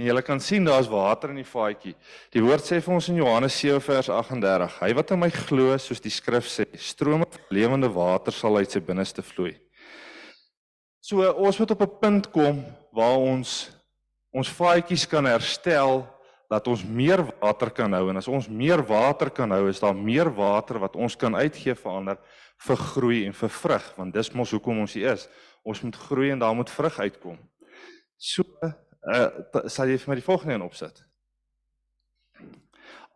En 0.00 0.08
jy 0.08 0.22
kan 0.24 0.40
sien 0.42 0.64
daar's 0.64 0.88
water 0.90 1.30
in 1.30 1.38
die 1.42 1.46
vaatjie. 1.46 1.92
Die 2.32 2.42
woord 2.42 2.64
sê 2.64 2.80
vir 2.82 2.94
ons 2.96 3.10
in 3.12 3.20
Johannes 3.20 3.54
7 3.60 3.82
vers 3.84 4.08
38: 4.10 4.78
Hy 4.80 4.90
wat 4.96 5.12
in 5.14 5.20
my 5.20 5.28
glo, 5.34 5.76
soos 5.78 6.00
die 6.02 6.10
skrif 6.10 6.48
sê, 6.48 6.66
strome 6.80 7.28
van 7.28 7.54
lewende 7.54 7.90
water 7.92 8.34
sal 8.34 8.56
uit 8.58 8.72
sy 8.72 8.80
binneste 8.82 9.22
vloei. 9.22 9.52
So 11.04 11.22
ons 11.30 11.58
moet 11.60 11.74
op 11.76 11.82
'n 11.84 11.98
punt 12.00 12.30
kom 12.32 12.64
waar 12.94 13.18
ons 13.18 13.70
ons 14.30 14.50
vaatjies 14.54 15.08
kan 15.10 15.26
herstel 15.26 16.04
dat 16.50 16.66
ons 16.70 16.84
meer 16.86 17.22
water 17.40 17.70
kan 17.74 17.92
hou 17.94 18.10
en 18.10 18.18
as 18.18 18.28
ons 18.30 18.46
meer 18.48 18.82
water 18.86 19.30
kan 19.34 19.50
hou 19.50 19.68
is 19.70 19.82
daar 19.82 19.94
meer 19.94 20.30
water 20.34 20.78
wat 20.78 20.96
ons 20.96 21.16
kan 21.18 21.34
uitgee 21.34 21.74
vir 21.74 21.92
ander 21.92 22.18
vir 22.66 22.76
groei 22.92 23.24
en 23.26 23.34
vir 23.34 23.52
vrug 23.60 23.92
want 23.96 24.14
dis 24.14 24.32
mos 24.34 24.54
hoekom 24.54 24.82
ons 24.84 24.94
hier 24.94 25.14
is 25.14 25.26
ons 25.62 25.82
moet 25.82 25.96
groei 25.96 26.30
en 26.30 26.38
daar 26.38 26.54
moet 26.54 26.70
vrug 26.70 26.98
uitkom. 26.98 27.38
So 28.16 28.44
uh 28.60 29.68
sal 29.72 29.88
jy 29.88 29.96
vir 29.96 30.12
my 30.12 30.16
die 30.18 30.26
volgende 30.26 30.54
een 30.54 30.66
opsit. 30.66 30.98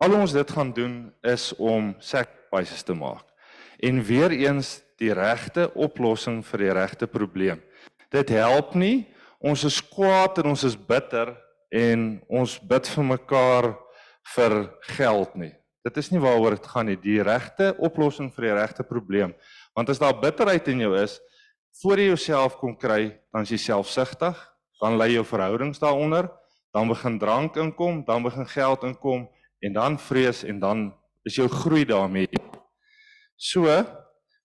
Al 0.01 0.15
ons 0.17 0.33
dit 0.33 0.51
gaan 0.51 0.71
doen 0.73 0.95
is 1.23 1.51
om 1.61 1.93
sacrifices 1.99 2.83
te 2.83 2.95
maak. 2.97 3.25
En 3.79 4.01
weer 4.03 4.33
eens 4.33 4.79
die 4.97 5.13
regte 5.13 5.69
oplossing 5.73 6.41
vir 6.45 6.63
die 6.63 6.73
regte 6.73 7.07
probleem. 7.07 7.61
Dit 8.09 8.29
help 8.33 8.73
nie 8.75 9.05
ons 9.45 9.65
is 9.67 9.77
kwaad 9.93 10.39
en 10.41 10.53
ons 10.55 10.63
is 10.65 10.77
bitter 10.77 11.35
en 11.75 12.07
ons 12.41 12.55
bid 12.71 12.89
vir 12.95 13.05
mekaar 13.11 13.67
vir 14.33 14.55
geld 14.95 15.35
nie. 15.37 15.51
Dit 15.85 15.99
is 16.01 16.09
nie 16.09 16.21
waaroor 16.21 16.55
dit 16.55 16.69
gaan 16.71 16.89
nie. 16.89 16.97
Die 16.97 17.19
regte 17.21 17.75
oplossing 17.85 18.31
vir 18.33 18.47
die 18.47 18.55
regte 18.57 18.85
probleem. 18.87 19.35
Want 19.77 19.91
as 19.93 20.01
daar 20.01 20.17
bitterheid 20.17 20.65
in 20.73 20.81
jou 20.81 20.95
is, 20.97 21.19
voor 21.81 22.01
jy 22.01 22.07
jouself 22.09 22.55
kom 22.57 22.73
kry, 22.79 23.11
dan 23.35 23.45
is 23.45 23.53
jy 23.53 23.59
selfsugtig, 23.67 24.39
dan 24.81 24.97
lê 24.97 25.11
jou 25.13 25.25
verhoudings 25.27 25.81
daaronder, 25.81 26.31
dan 26.73 26.89
begin 26.89 27.19
drank 27.21 27.59
inkom, 27.61 28.01
dan 28.07 28.25
begin 28.25 28.47
geld 28.49 28.83
inkom 28.87 29.27
en 29.61 29.75
dan 29.75 29.99
vrees 30.01 30.41
en 30.47 30.59
dan 30.59 30.87
is 31.27 31.37
jou 31.37 31.47
groei 31.51 31.85
daarmee. 31.85 32.41
So, 33.37 33.69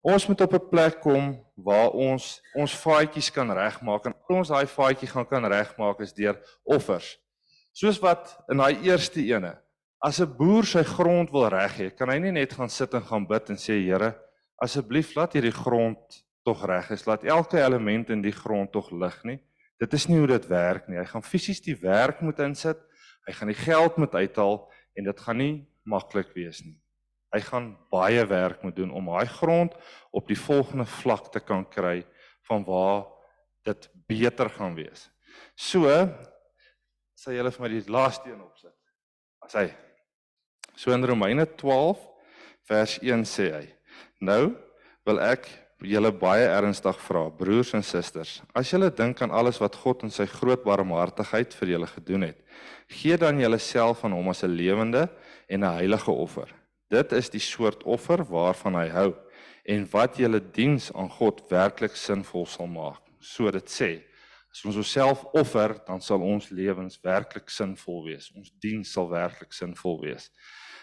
ons 0.01 0.27
moet 0.27 0.41
op 0.41 0.55
'n 0.55 0.69
plek 0.69 1.01
kom 1.01 1.39
waar 1.55 1.91
ons 1.91 2.41
ons 2.55 2.75
faadjies 2.75 3.31
kan 3.31 3.51
regmaak 3.51 4.07
en 4.07 4.15
ons 4.29 4.49
daai 4.49 4.67
faadjie 4.67 5.09
gaan 5.09 5.27
kan 5.27 5.45
regmaak 5.45 6.01
is 6.01 6.13
deur 6.13 6.37
offers. 6.65 7.19
Soos 7.73 7.99
wat 8.01 8.37
in 8.49 8.57
daai 8.57 8.81
eerste 8.83 9.21
ene, 9.21 9.59
as 10.01 10.21
'n 10.21 10.37
boer 10.37 10.65
sy 10.65 10.83
grond 10.83 11.31
wil 11.31 11.49
reg 11.49 11.77
hê, 11.79 11.91
kan 11.97 12.09
hy 12.09 12.19
nie 12.19 12.33
net 12.33 12.53
gaan 12.53 12.69
sit 12.69 12.95
en 12.95 13.03
gaan 13.03 13.27
bid 13.27 13.51
en 13.51 13.57
sê 13.57 13.77
Here, 13.85 14.15
asseblief 14.57 15.15
laat 15.15 15.33
hierdie 15.33 15.53
grond 15.53 16.25
tog 16.45 16.65
reg 16.67 16.91
is. 16.91 17.07
Laat 17.07 17.25
elke 17.25 17.61
element 17.61 18.11
in 18.11 18.23
die 18.23 18.35
grond 18.35 18.73
tog 18.73 18.91
lig 18.91 19.25
nie. 19.25 19.39
Dit 19.81 19.95
is 19.97 20.07
nie 20.09 20.19
hoe 20.19 20.27
dit 20.27 20.47
werk 20.49 20.89
nie. 20.89 20.99
Hy 20.99 21.05
gaan 21.05 21.25
fisies 21.25 21.61
die 21.65 21.77
werk 21.81 22.21
moet 22.21 22.41
insit. 22.45 22.81
Hy 23.27 23.33
gaan 23.33 23.53
die 23.53 23.57
geld 23.57 23.97
moet 23.97 24.15
uithaal 24.15 24.71
en 24.97 25.05
dit 25.05 25.21
gaan 25.21 25.41
nie 25.41 25.55
maklik 25.85 26.35
wees 26.37 26.63
nie. 26.65 26.77
Hy 27.31 27.41
gaan 27.47 27.77
baie 27.91 28.25
werk 28.27 28.63
moet 28.63 28.77
doen 28.77 28.91
om 28.91 29.13
daai 29.13 29.27
grond 29.27 29.75
op 30.11 30.27
die 30.29 30.39
volgende 30.39 30.87
vlak 30.87 31.31
te 31.33 31.41
kan 31.41 31.65
kry 31.69 32.03
van 32.49 32.65
waar 32.65 33.07
dit 33.63 33.91
beter 34.07 34.51
gaan 34.51 34.75
wees. 34.75 35.11
So 35.55 35.87
sê 37.15 37.37
julle 37.37 37.53
vir 37.55 37.63
my 37.63 37.69
die 37.69 37.85
laaste 37.93 38.33
een 38.33 38.43
opsit. 38.43 38.75
As 39.45 39.55
hy 39.55 39.69
So 40.81 40.93
in 40.93 41.05
Romeine 41.05 41.45
12 41.45 41.99
vers 42.65 42.99
1 43.03 43.27
sê 43.29 43.51
hy: 43.53 43.67
Nou 44.25 44.55
wil 45.05 45.19
ek 45.21 45.49
julle 45.85 46.09
baie 46.13 46.47
ernstig 46.49 46.97
vra, 47.05 47.27
broers 47.33 47.75
en 47.77 47.85
susters, 47.85 48.39
as 48.57 48.73
julle 48.73 48.89
dink 48.93 49.21
aan 49.21 49.33
alles 49.33 49.61
wat 49.61 49.77
God 49.81 50.07
in 50.07 50.13
sy 50.13 50.25
groot 50.29 50.65
barmhartigheid 50.65 51.57
vir 51.57 51.75
julle 51.75 51.89
gedoen 51.89 52.25
het, 52.31 52.41
gee 53.01 53.17
dan 53.21 53.41
julleself 53.41 54.05
aan 54.05 54.17
hom 54.17 54.33
as 54.33 54.45
'n 54.45 54.57
lewende 54.57 55.09
en 55.49 55.65
'n 55.65 55.77
heilige 55.81 56.13
offer. 56.13 56.49
Dit 56.91 57.13
is 57.15 57.31
die 57.31 57.43
soort 57.43 57.85
offer 57.87 58.25
waarvan 58.27 58.75
hy 58.75 58.89
hou 58.91 59.11
en 59.71 59.85
wat 59.93 60.17
julle 60.19 60.41
diens 60.43 60.89
aan 60.99 61.11
God 61.13 61.45
werklik 61.51 61.95
sinvol 61.95 62.49
sal 62.51 62.67
maak. 62.67 63.05
So 63.23 63.51
dit 63.55 63.71
sê, 63.71 63.91
as 64.51 64.65
ons 64.67 64.81
onsself 64.81 65.23
offer, 65.39 65.77
dan 65.87 66.03
sal 66.03 66.25
ons 66.27 66.49
lewens 66.51 66.99
werklik 67.05 67.53
sinvol 67.53 68.03
wees. 68.09 68.33
Ons 68.35 68.51
diens 68.59 68.91
sal 68.91 69.07
werklik 69.13 69.55
sinvol 69.55 70.01
wees. 70.03 70.33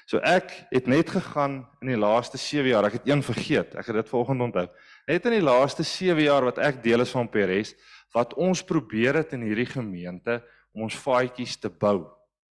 So 0.08 0.22
ek 0.24 0.54
het 0.72 0.88
net 0.88 1.12
gegaan 1.12 1.66
in 1.84 1.92
die 1.92 2.00
laaste 2.00 2.40
7 2.40 2.70
jaar, 2.72 2.88
ek 2.88 3.02
het 3.02 3.10
een 3.10 3.26
vergeet. 3.28 3.76
Ek 3.76 3.90
het 3.90 4.00
dit 4.00 4.12
vanoggend 4.14 4.46
onthou. 4.48 4.68
Net 5.12 5.28
in 5.28 5.36
die 5.36 5.44
laaste 5.44 5.84
7 5.84 6.24
jaar 6.24 6.48
wat 6.48 6.62
ek 6.64 6.80
deel 6.86 7.04
is 7.04 7.12
van 7.12 7.28
Peres, 7.28 7.74
wat 8.16 8.38
ons 8.40 8.64
probeer 8.64 9.20
het 9.20 9.36
in 9.36 9.44
hierdie 9.44 9.68
gemeente 9.68 10.40
om 10.72 10.88
ons 10.88 10.96
faadjies 10.96 11.58
te 11.60 11.68
bou 11.68 12.06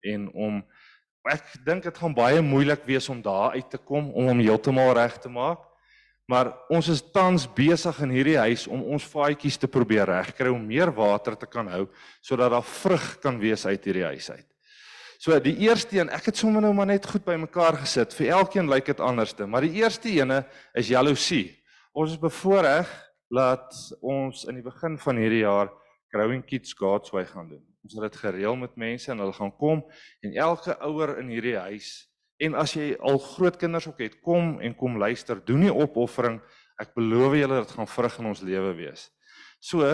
en 0.03 0.27
om 0.35 0.65
ek 1.33 1.55
dink 1.65 1.87
dit 1.87 1.99
gaan 1.99 2.15
baie 2.15 2.43
moeilik 2.45 2.83
wees 2.87 3.09
om 3.09 3.23
daar 3.23 3.55
uit 3.57 3.71
te 3.71 3.79
kom 3.79 4.11
om 4.13 4.29
hom 4.29 4.43
heeltemal 4.45 4.93
reg 4.97 5.17
te 5.21 5.31
maak. 5.33 5.63
Maar 6.29 6.55
ons 6.73 6.89
is 6.89 7.03
tans 7.13 7.45
besig 7.53 7.99
in 8.05 8.13
hierdie 8.15 8.39
huis 8.41 8.65
om 8.67 8.81
ons 8.95 9.05
faadjies 9.05 9.59
te 9.61 9.69
probeer 9.69 10.09
regkry 10.09 10.49
om 10.49 10.63
meer 10.65 10.93
water 10.97 11.37
te 11.37 11.47
kan 11.47 11.69
hou 11.69 11.85
sodat 12.25 12.55
daar 12.55 12.65
vrug 12.65 13.09
kan 13.21 13.37
wees 13.41 13.67
uit 13.69 13.85
hierdie 13.85 14.07
huis 14.09 14.31
uit. 14.31 14.47
So 15.21 15.37
die 15.41 15.57
eerste 15.65 16.01
een, 16.01 16.11
ek 16.13 16.31
het 16.31 16.41
sommer 16.41 16.65
nou 16.65 16.73
maar 16.77 16.89
net 16.89 17.07
goed 17.09 17.25
bymekaar 17.25 17.79
gesit. 17.85 18.13
Vir 18.17 18.33
elkeen 18.41 18.69
lyk 18.69 18.91
dit 18.93 19.01
anderste, 19.01 19.47
maar 19.47 19.65
die 19.65 19.81
eerste 19.81 20.11
ene 20.13 20.43
is 20.77 20.91
jaloesie. 20.93 21.55
Ons 21.97 22.17
is 22.17 22.21
bevoorreg 22.21 22.91
laat 23.33 23.73
ons 24.01 24.45
in 24.49 24.59
die 24.59 24.65
begin 24.65 24.99
van 25.01 25.21
hierdie 25.21 25.45
jaar 25.45 25.73
Growing 26.13 26.45
Kids 26.45 26.75
God's 26.77 27.13
Way 27.15 27.25
gaan 27.31 27.49
doen. 27.49 27.74
Ons 27.85 27.95
het 27.99 28.07
dit 28.09 28.21
gereël 28.23 28.57
met 28.57 28.77
mense 28.81 29.11
en 29.13 29.21
hulle 29.21 29.37
gaan 29.37 29.53
kom 29.61 29.85
en 30.25 30.37
elke 30.47 30.77
ouer 30.89 31.19
in 31.21 31.31
hierdie 31.35 31.59
huis 31.69 31.93
en 32.43 32.57
as 32.59 32.75
jy 32.75 32.95
al 32.99 33.21
groot 33.23 33.57
kinders 33.61 33.87
ook 33.87 34.01
het, 34.03 34.17
kom 34.25 34.57
en 34.61 34.75
kom 34.75 34.97
luister, 34.99 35.39
doen 35.47 35.61
nie 35.63 35.73
opoffering. 35.73 36.41
Ek 36.81 36.91
beloof 36.97 37.37
julle 37.39 37.61
dit 37.63 37.75
gaan 37.77 37.87
vrug 37.87 38.17
in 38.19 38.31
ons 38.33 38.43
lewe 38.43 38.73
wees. 38.81 39.07
So 39.63 39.87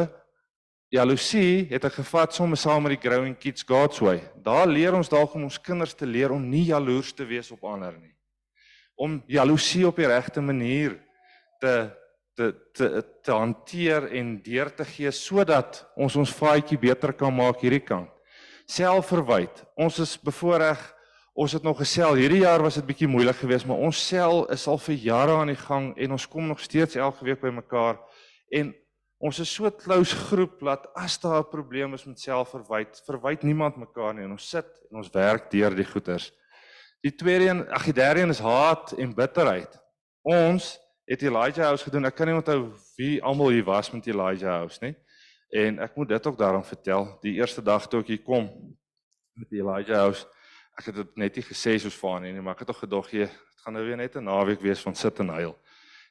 Jaloesie 0.91 1.69
het 1.71 1.85
ek 1.87 2.01
gevat 2.01 2.35
sommer 2.35 2.59
saam 2.59 2.83
met 2.83 2.97
die 2.97 3.05
Growing 3.05 3.37
Kids 3.39 3.63
God's 3.63 4.01
Way. 4.03 4.25
Daar 4.43 4.67
leer 4.67 4.97
ons 4.99 5.11
dalk 5.11 5.37
om 5.39 5.45
ons 5.47 5.59
kinders 5.63 5.93
te 5.95 6.07
leer 6.07 6.33
om 6.35 6.43
nie 6.43 6.65
jaloers 6.67 7.13
te 7.15 7.23
wees 7.29 7.53
op 7.55 7.63
ander 7.63 7.95
nie. 7.95 8.11
Om 8.99 9.21
jaloesie 9.31 9.85
op 9.87 10.01
die 10.03 10.09
regte 10.11 10.43
manier 10.43 10.97
te 11.63 11.93
te 12.41 12.49
te 12.73 13.03
te 13.23 13.35
hanteer 13.37 14.07
en 14.17 14.33
deur 14.43 14.71
te 14.73 14.87
gee 14.89 15.11
sodat 15.13 15.83
ons 15.97 16.17
ons 16.17 16.33
vaatjie 16.39 16.79
beter 16.81 17.13
kan 17.13 17.35
maak 17.35 17.61
hierdie 17.61 17.85
kant. 17.85 18.09
Selfverwyd. 18.71 19.65
Ons 19.77 19.99
is 20.01 20.17
bevoorreg. 20.17 20.81
Ons 21.35 21.53
het 21.57 21.65
nog 21.67 21.79
gesel. 21.79 22.17
Hierdie 22.19 22.43
jaar 22.43 22.63
was 22.65 22.79
dit 22.79 22.87
bietjie 22.87 23.09
moeilik 23.11 23.37
geweest, 23.39 23.67
maar 23.69 23.83
ons 23.83 24.01
sel 24.09 24.47
is 24.53 24.67
al 24.69 24.81
vir 24.87 24.97
jare 25.05 25.37
aan 25.41 25.53
die 25.53 25.61
gang 25.61 25.93
en 25.97 26.17
ons 26.17 26.29
kom 26.29 26.49
nog 26.49 26.61
steeds 26.61 26.97
elke 26.97 27.27
week 27.29 27.43
by 27.45 27.53
mekaar 27.55 28.01
en 28.51 28.75
Ons 29.21 29.39
is 29.43 29.51
so 29.53 29.67
'n 29.69 29.77
close 29.77 30.17
groep 30.17 30.61
dat 30.65 30.87
as 30.97 31.19
daar 31.21 31.45
'n 31.45 31.51
probleem 31.51 31.93
is 31.95 32.07
met 32.07 32.19
selfverwyd, 32.19 33.03
verwyd 33.05 33.43
niemand 33.43 33.77
mekaar 33.77 34.15
nie 34.15 34.25
en 34.25 34.31
ons 34.31 34.49
sit 34.49 34.67
en 34.91 34.97
ons 34.97 35.11
werk 35.13 35.51
deur 35.51 35.75
die 35.77 35.85
goeters. 35.85 36.33
Die 37.03 37.15
tweede 37.15 37.49
een, 37.51 37.69
ag 37.69 37.85
die 37.85 37.93
derde 37.93 38.21
een 38.21 38.31
is 38.31 38.41
haat 38.41 38.93
en 38.93 39.15
bitterheid. 39.15 39.79
Ons 40.23 40.81
het 41.11 41.23
Elijah 41.23 41.67
House 41.67 41.83
gedoen. 41.83 42.07
Ek 42.07 42.15
kan 42.15 42.29
nie 42.31 42.37
onthou 42.39 42.71
wie 42.95 43.17
almal 43.27 43.51
hier 43.51 43.67
was 43.67 43.91
met 43.91 44.07
Elijah 44.07 44.61
House 44.61 44.79
nie. 44.83 44.95
En 45.51 45.81
ek 45.83 45.97
moet 45.99 46.13
dit 46.13 46.27
ook 46.27 46.39
daarom 46.39 46.63
vertel. 46.65 47.09
Die 47.25 47.35
eerste 47.41 47.63
dag 47.67 47.89
toe 47.91 48.05
ek 48.05 48.13
hier 48.13 48.23
kom 48.23 48.47
met 49.35 49.51
Elijah 49.51 50.05
House, 50.05 50.27
ek 50.79 50.93
het 50.93 51.01
dit 51.01 51.17
net 51.19 51.41
nie 51.41 51.45
gesê 51.49 51.75
soos 51.83 51.97
vir 51.99 52.21
nie, 52.23 52.37
maar 52.39 52.55
ek 52.55 52.63
het 52.63 52.71
tog 52.71 52.83
gedog 52.85 53.11
jy, 53.11 53.27
dit 53.27 53.65
gaan 53.65 53.75
nou 53.75 53.83
weer 53.85 53.99
net 53.99 54.17
'n 54.17 54.25
naweek 54.25 54.63
wees 54.63 54.83
van 54.87 54.95
sit 54.95 55.19
en 55.19 55.35
huil. 55.35 55.57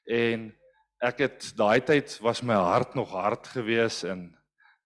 En 0.06 0.51
ek 1.00 1.18
het 1.20 1.53
daai 1.56 1.79
tyd 1.79 2.20
was 2.20 2.44
my 2.44 2.60
hart 2.60 2.96
nog 2.96 3.12
hard 3.12 3.48
gewees 3.48 4.03
en 4.03 4.36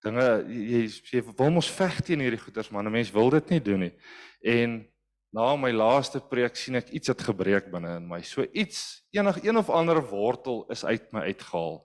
dinge 0.03 0.45
jy 0.47 0.85
jy 1.09 1.23
wil 1.37 1.49
mos 1.49 1.71
veg 1.71 2.01
teen 2.01 2.19
hierdie 2.19 2.39
goeters 2.39 2.69
maar 2.69 2.83
'n 2.83 2.91
mens 2.91 3.11
wil 3.11 3.29
dit 3.29 3.49
nie 3.49 3.61
doen 3.61 3.79
nie. 3.79 3.93
En 4.41 4.92
na 5.33 5.55
my 5.57 5.71
laaste 5.73 6.21
preek 6.29 6.55
sien 6.55 6.77
ek 6.77 6.91
iets 6.93 7.09
het 7.09 7.21
gebreek 7.25 7.71
binne 7.73 7.95
in 7.97 8.05
my. 8.07 8.21
So 8.21 8.45
iets 8.53 9.03
enig 9.15 9.41
een 9.43 9.57
of 9.57 9.71
ander 9.73 10.01
wortel 10.09 10.63
is 10.71 10.85
uit 10.85 11.09
my 11.11 11.25
uitgehaal. 11.31 11.81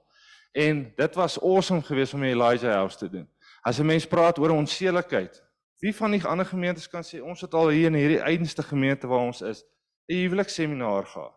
En 0.53 0.85
dit 0.97 1.15
was 1.15 1.39
awesome 1.41 1.83
geweest 1.83 2.15
om 2.15 2.23
Elijah 2.23 2.75
House 2.75 2.99
te 2.99 3.09
doen. 3.09 3.29
As 3.63 3.81
'n 3.81 3.87
mens 3.87 4.07
praat 4.07 4.39
oor 4.39 4.51
onseelikheid, 4.51 5.43
wie 5.81 5.95
van 5.95 6.11
die 6.11 6.25
ander 6.25 6.47
gemeentes 6.47 6.89
kan 6.89 7.03
sê 7.03 7.21
ons 7.23 7.41
het 7.41 7.55
al 7.55 7.69
hier 7.69 7.87
in 7.87 7.95
hierdie 7.95 8.21
einste 8.21 8.63
gemeente 8.63 9.07
waar 9.07 9.27
ons 9.27 9.41
is, 9.41 9.65
'n 10.09 10.15
huwelikseminar 10.15 11.07
gehad. 11.07 11.35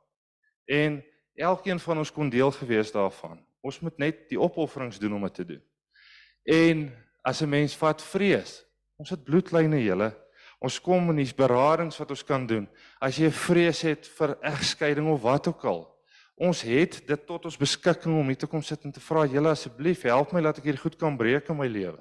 En 0.66 1.04
Elkeen 1.42 1.80
van 1.80 1.98
ons 1.98 2.12
kon 2.12 2.30
deel 2.30 2.52
gewees 2.52 2.92
daarvan. 2.92 3.40
Ons 3.62 3.80
moet 3.80 3.98
net 3.98 4.28
die 4.30 4.40
opofferings 4.40 5.00
doen 5.00 5.14
om 5.14 5.22
dit 5.22 5.34
te 5.34 5.46
doen. 5.46 5.62
En 6.44 6.92
as 7.22 7.42
'n 7.42 7.50
mens 7.50 7.76
vat 7.76 8.02
vrees, 8.02 8.66
ons 8.96 9.10
het 9.10 9.24
bloedlyne 9.24 9.84
julle. 9.84 10.21
Ons 10.62 10.78
kom 10.78 11.10
in 11.10 11.18
die 11.24 11.32
beradings 11.34 11.98
wat 11.98 12.12
ons 12.14 12.22
kan 12.26 12.44
doen. 12.46 12.68
As 13.02 13.18
jy 13.18 13.32
vrees 13.34 13.82
het 13.88 14.06
vir 14.20 14.36
egskeiding 14.46 15.08
of 15.10 15.24
wat 15.24 15.50
ook 15.50 15.64
al, 15.66 15.82
ons 16.38 16.62
het 16.66 17.00
dit 17.08 17.26
tot 17.26 17.48
ons 17.50 17.58
beskikking 17.58 18.14
om 18.18 18.30
hier 18.30 18.38
te 18.44 18.50
kom 18.50 18.62
sit 18.66 18.86
en 18.86 18.94
te 18.94 19.02
vra, 19.02 19.26
"Julle 19.26 19.50
asseblief, 19.50 20.04
help 20.04 20.34
my 20.34 20.42
dat 20.42 20.58
ek 20.58 20.64
hier 20.64 20.78
goed 20.78 20.98
kan 20.98 21.18
breek 21.18 21.50
in 21.50 21.58
my 21.58 21.68
lewe." 21.68 22.00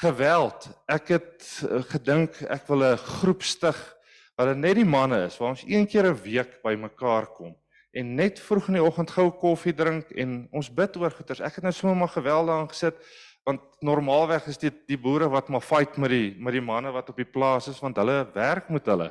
Geweld. 0.00 0.68
Ek 0.86 1.08
het 1.08 1.64
uh, 1.64 1.82
gedink 1.82 2.42
ek 2.42 2.68
wil 2.68 2.84
'n 2.84 2.96
groep 2.96 3.42
stig 3.42 3.96
waar 4.36 4.54
dit 4.54 4.58
net 4.58 4.74
die 4.76 4.84
manne 4.84 5.24
is, 5.26 5.38
waar 5.38 5.50
ons 5.50 5.64
een 5.66 5.86
keer 5.86 6.06
'n 6.06 6.22
week 6.22 6.62
bymekaar 6.62 7.26
kom 7.32 7.56
en 7.90 8.14
net 8.14 8.40
vroeg 8.40 8.68
in 8.68 8.78
die 8.78 8.84
oggend 8.84 9.10
gou 9.10 9.30
koffie 9.40 9.74
drink 9.74 10.10
en 10.10 10.42
ons 10.54 10.68
bid 10.70 10.96
oor 11.00 11.10
goeters. 11.10 11.40
Ek 11.40 11.58
het 11.58 11.64
nou 11.66 11.72
sommer 11.72 11.96
maar 11.96 12.12
geweld 12.12 12.46
daar 12.50 12.68
gesit 12.68 13.00
want 13.44 13.60
normaalweg 13.80 14.46
is 14.46 14.58
dit 14.58 14.74
die 14.86 14.98
boere 14.98 15.28
wat 15.28 15.48
maar 15.48 15.64
fight 15.64 15.96
met 15.96 16.10
die 16.10 16.34
met 16.38 16.52
die 16.52 16.64
manne 16.64 16.92
wat 16.92 17.08
op 17.08 17.16
die 17.16 17.28
plaas 17.28 17.68
is 17.68 17.80
want 17.80 17.96
hulle 17.96 18.26
werk 18.34 18.68
met 18.68 18.86
hulle. 18.86 19.10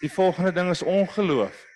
Die 0.00 0.10
volgende 0.10 0.52
ding 0.52 0.70
is 0.70 0.82
ongeloof. 0.82 1.66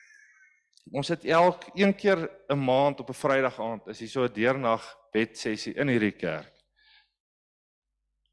Ons 0.93 1.09
het 1.09 1.25
elk 1.25 1.65
een 1.75 1.95
keer 1.95 2.29
'n 2.49 2.59
maand 2.59 3.01
op 3.01 3.09
'n 3.11 3.21
Vrydag 3.23 3.61
aand 3.61 3.87
is 3.87 3.99
hier 3.99 4.09
so 4.09 4.25
'n 4.25 4.33
deernag 4.33 4.97
bed 5.13 5.39
sessie 5.39 5.75
in 5.75 5.89
hierdie 5.89 6.17
kerk. 6.17 6.53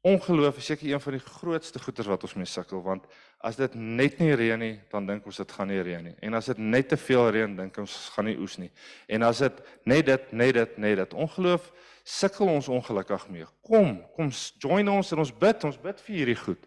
Ongeloof 0.04 0.56
is 0.56 0.66
seker 0.68 0.92
een 0.92 1.00
van 1.00 1.12
die 1.12 1.20
grootste 1.20 1.80
goeters 1.80 2.06
wat 2.06 2.22
ons 2.22 2.34
mee 2.34 2.44
sukkel 2.44 2.82
want 2.82 3.06
as 3.40 3.56
dit 3.56 3.74
net 3.74 4.18
nie 4.18 4.34
reën 4.34 4.58
nie, 4.58 4.80
dan 4.90 5.06
dink 5.06 5.24
ons 5.26 5.36
dit 5.36 5.52
gaan 5.52 5.68
nie 5.68 5.80
reën 5.80 6.04
nie. 6.04 6.14
En 6.20 6.34
as 6.34 6.46
dit 6.46 6.58
net 6.58 6.88
te 6.88 6.96
veel 6.96 7.30
reën, 7.30 7.56
dink 7.56 7.78
ons 7.78 7.94
gaan 8.14 8.24
nie 8.24 8.36
oes 8.36 8.58
nie. 8.60 8.70
En 9.08 9.22
as 9.22 9.38
dit 9.38 9.62
net 9.84 10.06
dit, 10.06 10.32
net 10.32 10.54
dit, 10.54 10.78
net 10.78 10.96
dit. 10.96 11.14
Ongeloof 11.14 11.72
sukkel 12.04 12.50
ons 12.52 12.68
ongelukkig 12.68 13.28
mee. 13.32 13.46
Kom, 13.64 13.98
kom 14.16 14.30
join 14.60 14.88
ons 14.88 15.12
en 15.12 15.24
ons 15.24 15.34
bid, 15.40 15.64
ons 15.64 15.80
bid 15.80 16.00
vir 16.06 16.16
hierdie 16.16 16.38
goed. 16.38 16.66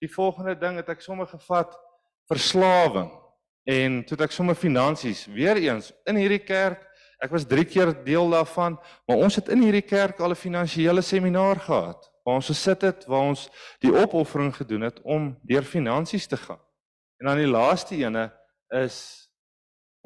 Die 0.00 0.10
volgende 0.12 0.54
ding 0.58 0.78
het 0.80 0.88
ek 0.88 1.02
sommer 1.02 1.26
gevat 1.26 1.74
verslawing 2.30 3.10
en 3.66 4.02
toe 4.06 4.18
ek 4.22 4.34
sommer 4.34 4.54
finansies 4.54 5.26
weer 5.26 5.58
eens 5.58 5.92
in 6.06 6.20
hierdie 6.20 6.44
kerk 6.44 6.86
Ek 7.16 7.32
was 7.32 7.46
3 7.48 7.64
keer 7.64 7.94
deel 8.04 8.28
daarvan, 8.30 8.76
maar 9.08 9.22
ons 9.24 9.38
het 9.38 9.48
in 9.48 9.62
hierdie 9.64 9.84
kerk 9.84 10.20
al 10.20 10.34
'n 10.34 10.36
finansiële 10.36 11.02
seminar 11.02 11.56
gehad 11.56 12.12
waar 12.24 12.34
ons 12.34 12.46
gesit 12.46 12.82
het, 12.82 13.06
waar 13.06 13.30
ons 13.30 13.48
die 13.80 13.92
opoffering 13.94 14.56
gedoen 14.56 14.80
het 14.80 15.00
om 15.02 15.38
deur 15.42 15.62
finansies 15.62 16.26
te 16.26 16.36
gaan. 16.36 16.60
En 17.20 17.26
dan 17.26 17.36
die 17.36 17.46
laaste 17.46 17.94
ene 17.96 18.32
is 18.68 19.25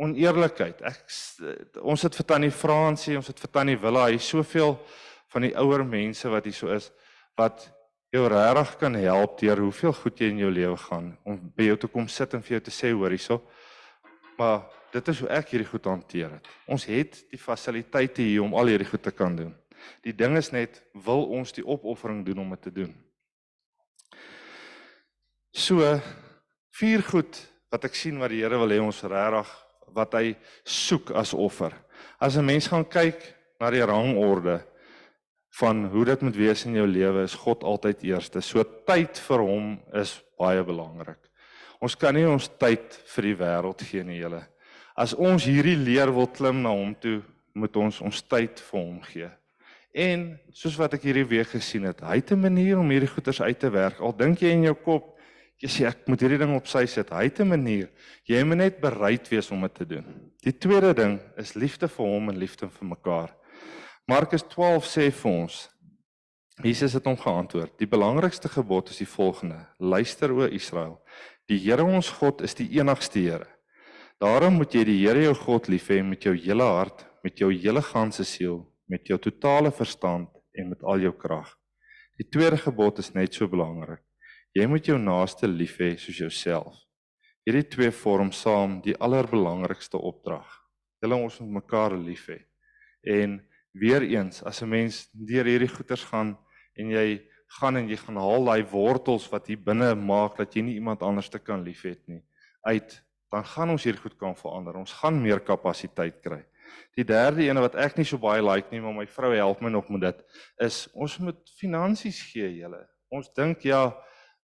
oneerlikheid. 0.01 0.81
Ek 0.87 1.05
ons 1.83 2.07
het 2.07 2.17
vir 2.17 2.27
tannie 2.33 2.55
Fransie, 2.55 3.17
ons 3.19 3.29
het 3.31 3.41
vir 3.41 3.53
tannie 3.53 3.79
Willa, 3.81 4.07
hier 4.09 4.23
soveel 4.25 4.77
van 5.31 5.47
die 5.47 5.55
ouer 5.61 5.85
mense 5.87 6.31
wat 6.33 6.49
hier 6.49 6.57
so 6.57 6.73
is 6.75 6.91
wat 7.39 7.69
jou 8.13 8.25
regtig 8.29 8.73
kan 8.81 8.97
help 8.99 9.39
deur 9.39 9.63
hoeveel 9.63 9.95
goed 9.95 10.19
jy 10.21 10.33
in 10.33 10.43
jou 10.43 10.51
lewe 10.53 10.77
gaan 10.83 11.13
om 11.25 11.39
by 11.57 11.71
jou 11.71 11.77
te 11.85 11.91
kom 11.93 12.09
sit 12.11 12.35
en 12.35 12.43
vir 12.43 12.57
jou 12.57 12.63
te 12.67 12.75
sê 12.75 12.91
hoor 12.91 13.15
hierso. 13.15 13.39
Maar 14.37 14.65
dit 14.91 15.11
is 15.13 15.21
hoe 15.23 15.31
ek 15.37 15.53
hierdie 15.53 15.69
goed 15.69 15.87
hanteer 15.87 16.35
het. 16.35 16.49
Ons 16.67 16.89
het 16.91 17.21
die 17.31 17.39
fasiliteite 17.39 18.25
hier 18.27 18.43
om 18.43 18.57
al 18.59 18.73
hierdie 18.73 18.89
goed 18.91 19.05
te 19.05 19.15
kan 19.15 19.37
doen. 19.37 19.55
Die 20.05 20.17
ding 20.17 20.37
is 20.37 20.51
net 20.53 20.83
wil 21.07 21.29
ons 21.39 21.55
die 21.57 21.65
opoffering 21.65 22.25
doen 22.27 22.43
om 22.43 22.51
dit 22.57 22.67
te 22.67 22.75
doen. 22.83 22.91
So 25.55 25.87
vier 26.81 27.05
goed 27.07 27.39
wat 27.71 27.87
ek 27.87 27.95
sien 27.95 28.19
wat 28.19 28.35
die 28.35 28.43
Here 28.43 28.59
wil 28.59 28.75
hê 28.75 28.81
ons 28.83 29.05
regtig 29.07 29.51
wat 29.95 30.15
hy 30.15 30.37
soek 30.65 31.11
as 31.11 31.35
offer. 31.35 31.73
As 32.21 32.37
'n 32.37 32.45
mens 32.45 32.67
gaan 32.69 32.85
kyk 32.85 33.35
na 33.61 33.71
die 33.71 33.85
rangorde 33.85 34.65
van 35.61 35.87
hoe 35.87 36.05
dit 36.05 36.21
moet 36.21 36.37
wees 36.37 36.65
in 36.65 36.75
jou 36.75 36.87
lewe, 36.87 37.23
is 37.23 37.35
God 37.35 37.65
altyd 37.65 38.03
eerste. 38.03 38.41
So 38.41 38.65
tyd 38.65 39.19
vir 39.19 39.39
hom 39.39 39.81
is 39.93 40.23
baie 40.39 40.63
belangrik. 40.65 41.19
Ons 41.81 41.97
kan 41.97 42.15
nie 42.15 42.27
ons 42.29 42.49
tyd 42.61 42.97
vir 43.15 43.23
die 43.23 43.37
wêreld 43.37 43.83
gee 43.83 44.05
nie, 44.05 44.21
julle. 44.21 44.43
As 44.97 45.15
ons 45.15 45.45
hierdie 45.45 45.77
leer 45.77 46.13
wil 46.13 46.29
klim 46.29 46.63
na 46.63 46.69
hom 46.69 46.95
toe, 46.95 47.23
moet 47.57 47.77
ons 47.77 48.01
ons 48.01 48.23
tyd 48.23 48.61
vir 48.61 48.81
hom 48.81 48.99
gee. 49.03 49.31
En 49.97 50.39
soos 50.55 50.77
wat 50.79 50.95
ek 50.95 51.09
hierdie 51.09 51.27
week 51.27 51.49
gesien 51.57 51.89
het, 51.89 52.01
hy 52.01 52.21
het 52.21 52.31
'n 52.33 52.41
manier 52.41 52.79
om 52.79 52.91
hierdie 52.91 53.11
goeders 53.11 53.41
uit 53.41 53.59
te 53.59 53.71
werk. 53.71 54.01
Al 54.01 54.13
dink 54.17 54.39
jy 54.39 54.53
in 54.53 54.63
jou 54.63 54.75
kop, 54.75 55.19
jy 55.61 55.69
sê 55.69 55.87
ek 55.89 56.07
moet 56.09 56.23
hierdie 56.25 56.41
ding 56.41 56.55
op 56.57 56.69
sy 56.71 56.87
sit. 56.89 57.11
Hy 57.13 57.25
het 57.29 57.41
'n 57.41 57.49
manier. 57.49 57.91
Jy 58.25 58.45
moet 58.45 58.57
net 58.57 58.81
bereid 58.81 59.29
wees 59.29 59.51
om 59.51 59.61
dit 59.61 59.75
te 59.75 59.87
doen. 59.87 60.05
Die 60.43 60.53
tweede 60.53 60.95
ding 60.95 61.21
is 61.37 61.55
liefde 61.55 61.89
vir 61.89 62.07
hom 62.07 62.29
en 62.29 62.39
liefde 62.39 62.69
vir 62.69 62.89
mekaar. 62.89 63.37
Markus 64.09 64.43
12 64.43 64.85
sê 64.85 65.11
vir 65.13 65.31
ons 65.31 65.69
Jesus 66.63 66.93
het 66.93 67.05
hom 67.05 67.17
geantwoord: 67.17 67.79
"Die 67.79 67.87
belangrikste 67.87 68.49
gebod 68.49 68.91
is 68.91 68.99
die 68.99 69.07
volgende: 69.07 69.67
Luister 69.79 70.33
o 70.33 70.45
Israel, 70.45 71.01
die 71.49 71.59
Here 71.59 71.85
ons 71.85 72.11
God 72.11 72.43
is 72.43 72.55
die 72.55 72.69
enigste 72.79 73.19
Here. 73.19 73.47
Daarom 74.21 74.55
moet 74.55 74.75
jy 74.75 74.85
die 74.85 74.99
Here 75.07 75.23
jou 75.23 75.35
God 75.35 75.69
lief 75.69 75.89
hê 75.89 76.03
met 76.05 76.23
jou 76.23 76.35
hele 76.37 76.63
hart, 76.63 77.07
met 77.25 77.39
jou 77.39 77.51
hele 77.53 77.83
ganse 77.83 78.25
siel, 78.25 78.67
met 78.89 79.07
jou 79.07 79.19
totale 79.19 79.71
verstand 79.71 80.29
en 80.53 80.69
met 80.69 80.83
al 80.83 81.01
jou 81.01 81.13
krag. 81.13 81.57
Die 82.19 82.29
tweede 82.29 82.59
gebod 82.61 82.99
is 82.99 83.15
net 83.15 83.35
so 83.35 83.49
belangrik. 83.49 84.03
Jy 84.57 84.67
moet 84.67 84.87
jou 84.87 84.99
naaste 84.99 85.47
lief 85.47 85.77
hê 85.79 85.93
soos 85.99 86.19
jouself. 86.19 86.79
Hierdie 87.47 87.69
twee 87.71 87.91
vorm 87.95 88.33
saam 88.35 88.81
die 88.83 88.97
allerbelangrikste 88.99 89.99
opdrag. 89.99 90.49
Julle 91.01 91.19
ons 91.23 91.39
moet 91.41 91.63
mekaar 91.63 91.95
lief 91.95 92.27
hê. 92.33 92.41
En 93.07 93.39
weer 93.79 94.03
eens, 94.03 94.43
as 94.43 94.63
'n 94.63 94.69
mens 94.69 95.09
deur 95.13 95.45
hierdie 95.45 95.71
goeters 95.71 96.05
gaan 96.05 96.37
en 96.77 96.91
jy 96.91 97.23
gaan 97.61 97.77
en 97.77 97.89
jy 97.89 97.97
gaan 97.97 98.17
haal 98.17 98.45
daai 98.45 98.63
wortels 98.71 99.29
wat 99.31 99.47
hier 99.47 99.59
binne 99.59 99.95
maak 99.95 100.37
dat 100.37 100.55
jy 100.55 100.63
nie 100.63 100.75
iemand 100.75 101.03
anders 101.03 101.29
te 101.29 101.39
kan 101.39 101.65
liefhet 101.65 102.03
nie 102.09 102.23
uit, 102.63 103.03
dan 103.31 103.45
gaan 103.45 103.71
ons 103.71 103.85
hier 103.85 103.97
goed 103.97 104.17
kan 104.19 104.37
verander. 104.37 104.77
Ons 104.77 104.93
gaan 104.93 105.23
meer 105.23 105.41
kapasiteit 105.41 106.21
kry. 106.21 106.45
Die 106.95 107.05
derde 107.05 107.43
ene 107.47 107.61
wat 107.61 107.75
ek 107.75 107.97
nie 107.97 108.05
so 108.05 108.19
baie 108.19 108.43
like 108.43 108.71
nie, 108.71 108.81
maar 108.81 108.95
my 108.95 109.07
vrou 109.07 109.33
help 109.35 109.61
my 109.61 109.71
nog 109.71 109.89
met 109.91 110.01
dit, 110.01 110.25
is 110.59 110.89
ons 110.95 111.19
moet 111.19 111.41
finansies 111.59 112.21
gee, 112.33 112.49
julle. 112.61 112.83
Ons 113.11 113.31
dink 113.35 113.65
ja, 113.67 113.89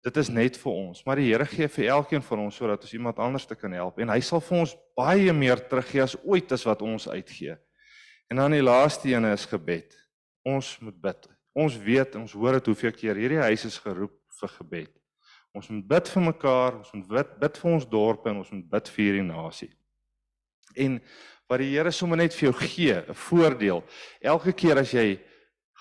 dit 0.02 0.16
is 0.16 0.30
net 0.34 0.56
vir 0.58 0.72
ons, 0.72 1.02
maar 1.06 1.20
die 1.20 1.28
Here 1.30 1.46
gee 1.46 1.68
vir 1.70 1.90
elkeen 1.94 2.22
van 2.26 2.46
ons 2.46 2.56
sodat 2.58 2.82
ons 2.82 2.94
iemand 2.96 3.20
anders 3.22 3.46
te 3.46 3.54
kan 3.54 3.72
help 3.76 4.00
en 4.02 4.10
hy 4.10 4.18
sal 4.24 4.42
vir 4.42 4.64
ons 4.64 4.74
baie 4.98 5.34
meer 5.36 5.62
teruggee 5.70 6.02
as 6.02 6.16
ooit 6.24 6.50
as 6.52 6.66
wat 6.66 6.82
ons 6.82 7.06
uitgee. 7.08 7.54
En 8.30 8.40
dan 8.42 8.56
die 8.56 8.64
laaste 8.64 9.12
ene 9.12 9.34
is 9.36 9.46
gebed. 9.46 9.94
Ons 10.48 10.74
moet 10.80 10.96
bid. 10.96 11.28
Ons 11.54 11.76
weet, 11.78 12.16
ons 12.16 12.32
hoor 12.32 12.56
dit 12.58 12.70
hoeveel 12.72 12.94
keer 12.96 13.20
hierdie 13.20 13.42
huis 13.44 13.66
is 13.68 13.78
geroep 13.78 14.14
vir 14.40 14.52
gebed. 14.56 14.92
Ons 15.52 15.68
moet 15.68 15.84
bid 15.84 16.08
vir 16.08 16.24
mekaar, 16.24 16.78
ons 16.80 16.94
moet 16.96 17.08
bid, 17.18 17.34
bid 17.44 17.60
vir 17.60 17.72
ons 17.76 17.88
dorpe 17.92 18.30
en 18.30 18.40
ons 18.40 18.52
moet 18.56 18.68
bid 18.72 18.90
vir 18.94 19.04
hierdie 19.04 19.26
nasie. 19.26 19.70
En 20.80 20.96
wat 21.50 21.60
die 21.60 21.74
Here 21.74 21.92
sommer 21.92 22.16
net 22.16 22.32
vir 22.32 22.48
jou 22.48 22.54
gee, 22.56 22.96
'n 22.96 23.14
voordeel. 23.14 23.84
Elke 24.22 24.52
keer 24.52 24.78
as 24.78 24.90
jy 24.92 25.20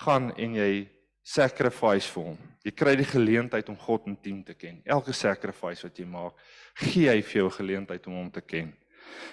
gaan 0.03 0.31
en 0.36 0.55
jy 0.55 0.90
sacrifice 1.21 2.10
vir 2.10 2.23
hom, 2.31 2.38
jy 2.65 2.71
kry 2.71 2.95
die 2.97 3.07
geleentheid 3.07 3.69
om 3.69 3.77
God 3.77 4.07
intiem 4.10 4.41
te 4.43 4.53
ken. 4.53 4.81
Elke 4.86 5.13
sacrifice 5.13 5.86
wat 5.86 5.99
jy 5.99 6.05
maak, 6.05 6.34
gee 6.81 7.10
hy 7.10 7.21
vir 7.21 7.43
jou 7.43 7.49
geleentheid 7.57 8.07
om 8.07 8.17
hom 8.17 8.31
te 8.34 8.41
ken. 8.41 8.71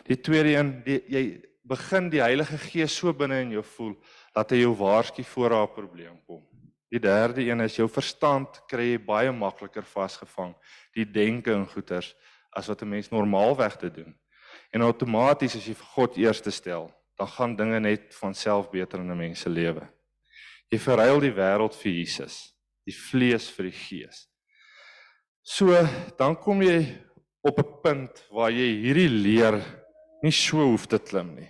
Die 0.08 0.16
tweede 0.16 0.54
een, 0.56 0.72
die, 0.84 1.00
jy 1.08 1.22
begin 1.68 2.08
die 2.12 2.22
Heilige 2.22 2.58
Gees 2.58 2.94
so 2.96 3.12
binne 3.12 3.42
in 3.44 3.56
jou 3.56 3.64
voel 3.76 3.96
dat 4.36 4.52
hy 4.52 4.62
jou 4.62 4.74
waarsku 4.78 5.24
voor 5.34 5.56
haar 5.56 5.72
probleem 5.72 6.16
kom. 6.26 6.42
Die 6.88 7.00
derde 7.00 7.44
een 7.44 7.60
is 7.60 7.76
jou 7.76 7.88
verstand 7.92 8.62
kry 8.68 8.94
jy 8.94 9.00
baie 9.04 9.32
makliker 9.32 9.84
vasgevang 9.84 10.54
die 10.96 11.04
denke 11.04 11.52
en 11.52 11.66
goeters 11.68 12.14
as 12.56 12.68
wat 12.68 12.82
'n 12.82 12.88
mens 12.88 13.10
normaalweg 13.10 13.76
te 13.76 13.90
doen. 13.90 14.14
En 14.72 14.82
outomaties 14.82 15.56
as 15.56 15.66
jy 15.66 15.74
vir 15.74 15.90
God 15.94 16.16
eerste 16.16 16.50
stel, 16.50 16.90
dan 17.18 17.28
gaan 17.28 17.56
dinge 17.56 17.80
net 17.80 18.14
van 18.14 18.34
self 18.34 18.70
beter 18.70 19.00
in 19.00 19.10
'n 19.10 19.16
mens 19.16 19.40
se 19.40 19.48
lewe. 19.48 19.88
Jy 20.68 20.78
verruil 20.78 21.20
die 21.20 21.32
wêreld 21.32 21.76
vir 21.80 21.92
Jesus, 21.92 22.52
die 22.84 22.94
vlees 22.94 23.48
vir 23.50 23.70
die 23.70 23.76
gees. 23.76 24.26
So, 25.42 25.72
dan 26.18 26.36
kom 26.36 26.60
jy 26.62 26.82
op 27.40 27.58
'n 27.58 27.80
punt 27.82 28.24
waar 28.30 28.50
jy 28.50 28.68
hierdie 28.84 29.08
leer 29.08 29.62
nie 30.22 30.32
so 30.32 30.58
hoef 30.58 30.86
te 30.86 30.98
klim 30.98 31.34
nie. 31.36 31.48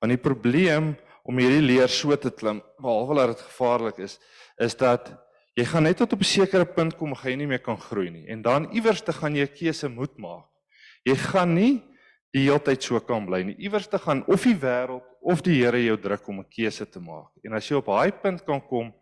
Want 0.00 0.10
die 0.10 0.22
probleem 0.22 0.96
om 1.24 1.38
hierdie 1.38 1.62
leer 1.62 1.88
so 1.88 2.14
te 2.16 2.30
klim, 2.30 2.62
behalwe 2.78 3.14
dat 3.14 3.36
dit 3.36 3.46
gevaarlik 3.46 3.98
is, 3.98 4.18
is 4.58 4.74
dat 4.74 5.12
jy 5.56 5.64
gaan 5.64 5.82
net 5.82 5.96
tot 5.96 6.12
op 6.12 6.20
'n 6.20 6.24
sekere 6.24 6.64
punt 6.64 6.96
kom 6.96 7.14
gaan 7.14 7.30
jy 7.30 7.36
nie 7.36 7.46
meer 7.46 7.62
kan 7.62 7.76
groei 7.76 8.10
nie 8.10 8.26
en 8.28 8.42
dan 8.42 8.70
iewers 8.72 9.02
te 9.02 9.12
gaan 9.12 9.34
jy 9.34 9.42
'n 9.42 9.54
keuse 9.54 9.88
moet 9.88 10.18
maak. 10.18 10.48
Jy 11.04 11.16
gaan 11.16 11.54
nie 11.54 11.82
die 12.32 12.46
hele 12.46 12.60
tyd 12.60 12.82
so 12.82 13.00
kan 13.00 13.26
bly 13.26 13.42
nie. 13.42 13.56
Iewers 13.58 13.88
te 13.88 13.98
gaan 13.98 14.24
of 14.26 14.42
die 14.42 14.54
wêreld 14.54 15.04
of 15.22 15.42
die 15.42 15.60
Here 15.60 15.78
jou 15.84 15.96
druk 15.96 16.28
om 16.28 16.40
'n 16.40 16.50
keuse 16.50 16.86
te 16.86 17.00
maak. 17.00 17.30
En 17.44 17.54
as 17.54 17.68
jy 17.68 17.76
op 17.76 17.86
daai 17.86 18.10
punt 18.10 18.44
kan 18.44 18.60
kom 18.60 18.92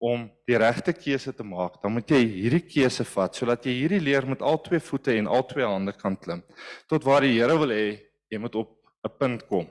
om 0.00 0.30
die 0.46 0.56
regte 0.56 0.92
keuse 0.92 1.32
te 1.32 1.44
maak, 1.44 1.80
dan 1.82 1.92
moet 1.92 2.08
jy 2.08 2.24
hierdie 2.24 2.66
keuse 2.66 3.04
vat 3.04 3.34
sodat 3.34 3.64
jy 3.64 3.72
hierdie 3.72 4.00
leer 4.00 4.26
met 4.26 4.42
al 4.42 4.58
twee 4.58 4.80
voete 4.80 5.16
en 5.16 5.26
al 5.26 5.42
twee 5.42 5.64
hande 5.64 5.92
kan 5.92 6.16
klim 6.16 6.42
tot 6.88 7.04
waar 7.04 7.20
die 7.20 7.38
Here 7.38 7.56
wil 7.58 7.68
hê 7.68 8.00
jy 8.30 8.38
moet 8.38 8.54
op 8.54 8.76
'n 9.04 9.18
punt 9.18 9.46
kom. 9.48 9.66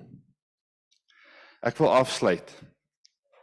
Ek 1.61 1.77
wil 1.77 1.89
afsluit. 1.89 2.47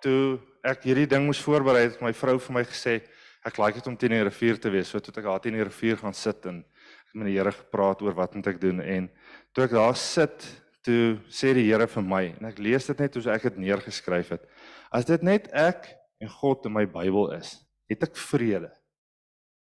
Toe 0.01 0.41
ek 0.65 0.85
hierdie 0.85 1.07
ding 1.07 1.27
moes 1.27 1.43
voorberei 1.43 1.91
het 1.91 2.03
my 2.03 2.13
vrou 2.13 2.39
vir 2.39 2.55
my 2.55 2.65
gesê 2.65 3.03
ek 3.45 3.59
like 3.59 3.75
dit 3.79 3.87
om 3.87 3.97
teen 3.97 4.11
die 4.11 4.25
rivier 4.25 4.59
te 4.59 4.71
wees 4.71 4.89
so 4.89 4.99
toe 4.99 5.13
ek 5.15 5.25
daar 5.29 5.41
teen 5.41 5.55
die 5.55 5.65
rivier 5.65 5.97
gaan 5.97 6.15
sit 6.15 6.47
en 6.47 6.65
ek 6.65 7.15
met 7.15 7.27
die 7.27 7.37
Here 7.37 7.53
gepraat 7.53 8.03
oor 8.03 8.15
wat 8.15 8.35
moet 8.35 8.47
ek 8.47 8.61
doen 8.61 8.81
en 8.81 9.11
toe 9.53 9.65
ek 9.65 9.77
daar 9.77 9.97
sit 9.97 10.66
toe 10.87 11.19
sê 11.33 11.53
die 11.57 11.67
Here 11.69 11.89
vir 11.91 12.07
my 12.07 12.23
en 12.31 12.49
ek 12.51 12.63
lees 12.63 12.89
dit 12.89 13.03
net 13.03 13.19
soos 13.19 13.29
ek 13.31 13.49
dit 13.51 13.61
neergeskryf 13.67 14.35
het 14.37 14.49
as 14.95 15.09
dit 15.09 15.27
net 15.27 15.51
ek 15.53 15.91
en 16.23 16.33
God 16.39 16.67
in 16.71 16.77
my 16.79 16.87
Bybel 16.91 17.35
is 17.37 17.57
het 17.91 18.07
ek 18.07 18.19
vrede 18.19 18.73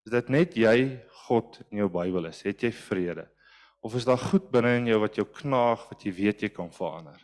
is 0.08 0.16
dit 0.16 0.32
net 0.34 0.58
jy 0.58 0.78
God 1.28 1.62
in 1.70 1.84
jou 1.84 1.92
Bybel 2.00 2.32
is 2.32 2.44
het 2.48 2.64
jy 2.64 2.72
vrede 2.76 3.28
of 3.86 3.96
is 3.96 4.08
daar 4.08 4.20
goed 4.20 4.50
binne 4.52 4.80
in 4.82 4.94
jou 4.94 5.04
wat 5.04 5.20
jou 5.20 5.28
knaag 5.44 5.90
wat 5.92 6.08
jy 6.08 6.16
weet 6.24 6.48
jy 6.48 6.56
kan 6.56 6.72
verander 6.74 7.20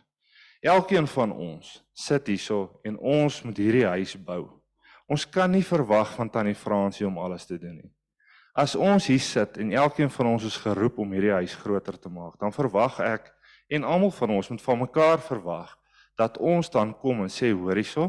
Elkeen 0.66 1.06
van 1.06 1.32
ons 1.32 1.76
sit 1.92 2.26
hierso 2.26 2.80
en 2.82 2.96
ons 2.98 3.42
moet 3.44 3.58
hierdie 3.60 3.86
huis 3.86 4.16
bou. 4.18 4.48
Ons 5.06 5.26
kan 5.28 5.50
nie 5.52 5.62
verwag 5.62 6.10
van 6.16 6.30
Tannie 6.32 6.56
Fransie 6.58 7.06
om 7.06 7.20
alles 7.22 7.46
te 7.46 7.58
doen 7.60 7.76
nie. 7.76 7.92
As 8.56 8.74
ons 8.74 9.06
hier 9.06 9.20
sit 9.20 9.60
en 9.60 9.74
elkeen 9.76 10.10
van 10.10 10.32
ons 10.32 10.46
is 10.48 10.56
geroep 10.56 10.98
om 10.98 11.12
hierdie 11.12 11.34
huis 11.36 11.54
groter 11.60 11.98
te 12.00 12.10
maak, 12.10 12.38
dan 12.40 12.54
verwag 12.56 12.98
ek 13.04 13.28
en 13.68 13.84
almal 13.84 14.10
van 14.10 14.30
ons 14.30 14.48
moet 14.48 14.62
van 14.62 14.78
mekaar 14.78 15.20
verwag 15.20 15.76
dat 16.16 16.38
ons 16.38 16.70
dan 16.72 16.94
kom 16.96 17.22
en 17.24 17.32
sê 17.32 17.50
hoor 17.52 17.76
hierso, 17.76 18.08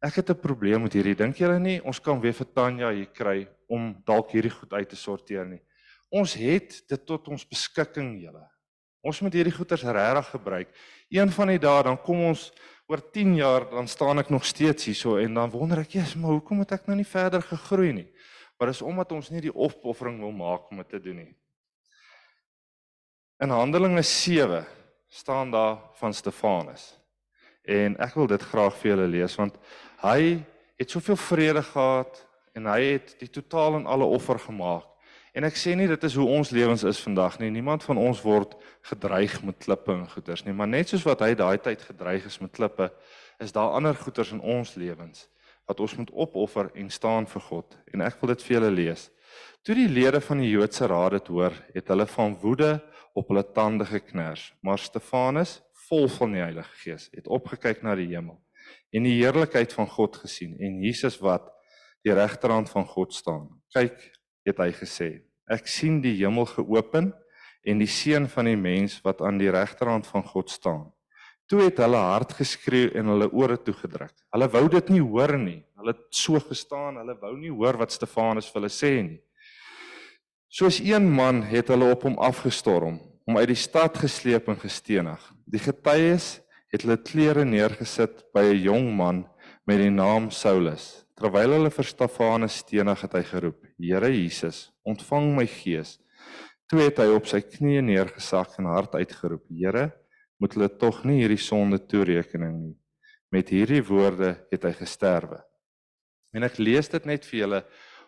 ek 0.00 0.20
het 0.20 0.30
'n 0.30 0.40
probleem 0.40 0.82
met 0.82 0.92
hierdie. 0.92 1.14
Dink 1.14 1.36
julle 1.36 1.58
nie 1.58 1.80
ons 1.82 2.00
kan 2.00 2.20
weer 2.20 2.32
vir 2.32 2.46
Tanya 2.54 2.90
hier 2.90 3.12
kry 3.12 3.48
om 3.68 3.94
dalk 4.04 4.30
hierdie 4.30 4.50
goed 4.50 4.72
uit 4.72 4.88
te 4.88 4.96
sorteer 4.96 5.46
nie. 5.46 5.60
Ons 6.10 6.34
het 6.34 6.88
dit 6.88 7.06
tot 7.06 7.28
ons 7.28 7.48
beskikking, 7.48 8.20
julle. 8.20 8.48
Ons 9.02 9.20
moet 9.20 9.32
hierdie 9.32 9.52
goeders 9.52 9.82
regtig 9.82 10.30
gebruik. 10.30 10.68
Een 11.10 11.30
van 11.30 11.48
die 11.48 11.58
dae 11.58 11.82
dan 11.82 11.98
kom 12.00 12.24
ons 12.24 12.52
oor 12.86 13.00
10 13.12 13.36
jaar 13.36 13.70
dan 13.70 13.88
staan 13.88 14.18
ek 14.18 14.30
nog 14.30 14.44
steeds 14.44 14.84
hierso 14.84 15.16
en 15.16 15.34
dan 15.34 15.50
wonder 15.50 15.78
ek, 15.78 15.90
"Jesus, 15.90 16.14
maar 16.14 16.30
hoekom 16.30 16.58
het 16.58 16.72
ek 16.72 16.86
nou 16.86 16.96
nie 16.96 17.04
verder 17.04 17.42
gegroei 17.42 17.92
nie?" 17.92 18.08
Maar 18.58 18.68
dis 18.68 18.82
omdat 18.82 19.12
ons 19.12 19.30
nie 19.30 19.40
die 19.40 19.54
opoffering 19.54 20.20
wil 20.20 20.32
maak 20.32 20.70
om 20.70 20.76
dit 20.76 20.88
te 20.88 21.00
doen 21.00 21.16
nie. 21.16 21.34
In 23.42 23.50
Handelinge 23.50 24.02
7 24.02 24.64
staan 25.14 25.50
daar 25.50 25.78
van 25.92 26.14
Stefanus. 26.14 26.98
En 27.62 27.94
ek 28.02 28.16
wil 28.18 28.26
dit 28.26 28.42
graag 28.42 28.74
vir 28.80 28.90
julle 28.90 29.06
lees 29.08 29.36
want 29.38 29.54
hy 30.02 30.42
het 30.74 30.90
soveel 30.90 31.16
vrede 31.16 31.62
gehad 31.62 32.18
en 32.58 32.66
hy 32.66 32.80
het 32.96 33.14
die 33.20 33.30
totaal 33.30 33.78
en 33.78 33.86
alle 33.86 34.08
offer 34.10 34.40
gemaak. 34.42 34.88
En 35.34 35.46
ek 35.46 35.54
sê 35.58 35.76
nie 35.78 35.86
dit 35.90 36.06
is 36.06 36.16
hoe 36.18 36.26
ons 36.26 36.50
lewens 36.54 36.82
is 36.86 37.02
vandag 37.02 37.38
nie. 37.38 37.50
Niemand 37.50 37.86
van 37.86 37.98
ons 37.98 38.22
word 38.26 38.56
gedreig 38.90 39.36
met 39.46 39.58
klippe 39.62 39.94
en 39.94 40.04
goeters 40.10 40.42
nie, 40.46 40.54
maar 40.54 40.70
net 40.70 40.90
soos 40.90 41.06
wat 41.06 41.22
hy 41.22 41.32
daai 41.38 41.58
tyd 41.62 41.82
gedreig 41.82 42.26
is 42.26 42.40
met 42.42 42.54
klippe, 42.54 42.90
is 43.42 43.54
daar 43.54 43.74
ander 43.78 43.94
goeters 43.94 44.34
in 44.34 44.42
ons 44.42 44.74
lewens 44.74 45.28
wat 45.64 45.80
ons 45.80 45.94
moet 45.96 46.10
opoffer 46.10 46.68
en 46.74 46.90
staan 46.90 47.26
vir 47.30 47.42
God. 47.46 47.78
En 47.94 48.02
ek 48.04 48.18
wil 48.20 48.34
dit 48.34 48.42
vir 48.44 48.58
julle 48.58 48.72
lees. 48.74 49.06
Toe 49.64 49.78
die 49.78 49.88
lede 49.88 50.20
van 50.20 50.42
die 50.42 50.50
Joodse 50.50 50.90
raad 50.90 51.14
dit 51.16 51.30
hoor, 51.32 51.54
het 51.72 51.88
hulle 51.88 52.04
van 52.10 52.34
woede 52.42 52.72
op 53.14 53.30
hulle 53.30 53.44
tande 53.54 53.86
geknars, 53.86 54.50
maar 54.60 54.78
Stefanus, 54.78 55.60
vol 55.88 56.08
van 56.08 56.34
die 56.34 56.42
Heilige 56.42 56.80
Gees, 56.82 57.08
het 57.14 57.28
opgekyk 57.30 57.84
na 57.84 57.94
die 57.98 58.10
hemel 58.10 58.40
en 58.94 59.04
die 59.04 59.18
heerlikheid 59.18 59.74
van 59.76 59.88
God 59.90 60.16
gesien 60.22 60.54
en 60.62 60.78
Jesus 60.82 61.18
wat 61.22 61.50
die 62.06 62.14
regterhand 62.14 62.70
van 62.70 62.86
God 62.88 63.14
staan. 63.14 63.48
Kyk, 63.74 63.98
het 64.46 64.60
hy 64.60 64.70
gesê: 64.76 65.08
Ek 65.50 65.68
sien 65.68 66.00
die 66.04 66.14
hemel 66.20 66.46
geopen 66.52 67.12
en 67.64 67.80
die 67.80 67.90
seun 67.90 68.28
van 68.30 68.48
die 68.48 68.58
mens 68.60 68.98
wat 69.04 69.22
aan 69.24 69.40
die 69.40 69.50
regterhand 69.52 70.08
van 70.08 70.24
God 70.28 70.52
staan. 70.52 70.86
Toe 71.48 71.66
het 71.66 71.80
hulle 71.82 72.00
hard 72.00 72.32
geskreeu 72.38 72.94
en 72.96 73.10
hulle 73.12 73.28
ore 73.36 73.58
toegedruk. 73.60 74.14
Hulle 74.32 74.48
wou 74.52 74.64
dit 74.72 74.94
nie 74.94 75.02
hoor 75.04 75.34
nie. 75.36 75.60
Hulle 75.76 75.92
het 75.92 76.06
so 76.16 76.40
gestaan, 76.40 76.96
hulle 77.02 77.16
wou 77.20 77.34
nie 77.36 77.52
hoor 77.52 77.76
wat 77.82 77.92
Stefanus 77.92 78.48
vir 78.48 78.62
hulle 78.62 78.72
sê 78.72 78.92
nie. 79.04 79.20
Soos 80.54 80.76
een 80.78 81.08
man 81.10 81.40
het 81.42 81.66
hulle 81.72 81.88
op 81.90 82.04
hom 82.06 82.14
afgestorm, 82.22 83.00
hom 83.26 83.38
uit 83.40 83.48
die 83.50 83.58
stad 83.58 83.96
gesleep 83.98 84.46
en 84.52 84.58
gestenig. 84.62 85.22
Die 85.50 85.58
getuies 85.58 86.28
het 86.70 86.84
hulle 86.84 86.94
klere 87.02 87.42
neergesit 87.42 88.20
by 88.30 88.44
'n 88.52 88.60
jong 88.62 88.86
man 88.94 89.24
met 89.66 89.80
die 89.82 89.90
naam 89.90 90.30
Saulus. 90.30 91.02
Terwyl 91.18 91.56
hulle 91.56 91.70
vir 91.74 91.84
Stefanus 91.84 92.58
stenig 92.62 93.00
het 93.02 93.12
hy 93.12 93.22
geroep: 93.22 93.66
"Here 93.80 94.10
Jesus, 94.14 94.70
ontvang 94.86 95.34
my 95.34 95.46
gees." 95.46 95.98
Toe 96.70 96.82
het 96.86 96.98
hy 96.98 97.08
op 97.16 97.26
sy 97.26 97.40
knieë 97.40 97.82
neergesak 97.82 98.54
en 98.58 98.66
hard 98.66 98.94
uitgeroep: 98.94 99.42
"Here, 99.50 99.92
moet 100.38 100.54
hulle 100.54 100.68
tog 100.68 101.04
nie 101.04 101.18
hierdie 101.18 101.42
sonde 101.42 101.78
toerekening 101.78 102.54
nie." 102.62 102.76
Met 103.32 103.48
hierdie 103.48 103.82
woorde 103.82 104.46
het 104.52 104.62
hy 104.62 104.72
gesterwe. 104.72 105.42
En 106.32 106.44
ek 106.44 106.58
lees 106.58 106.88
dit 106.88 107.04
net 107.06 107.24
vir 107.24 107.40
julle 107.40 107.64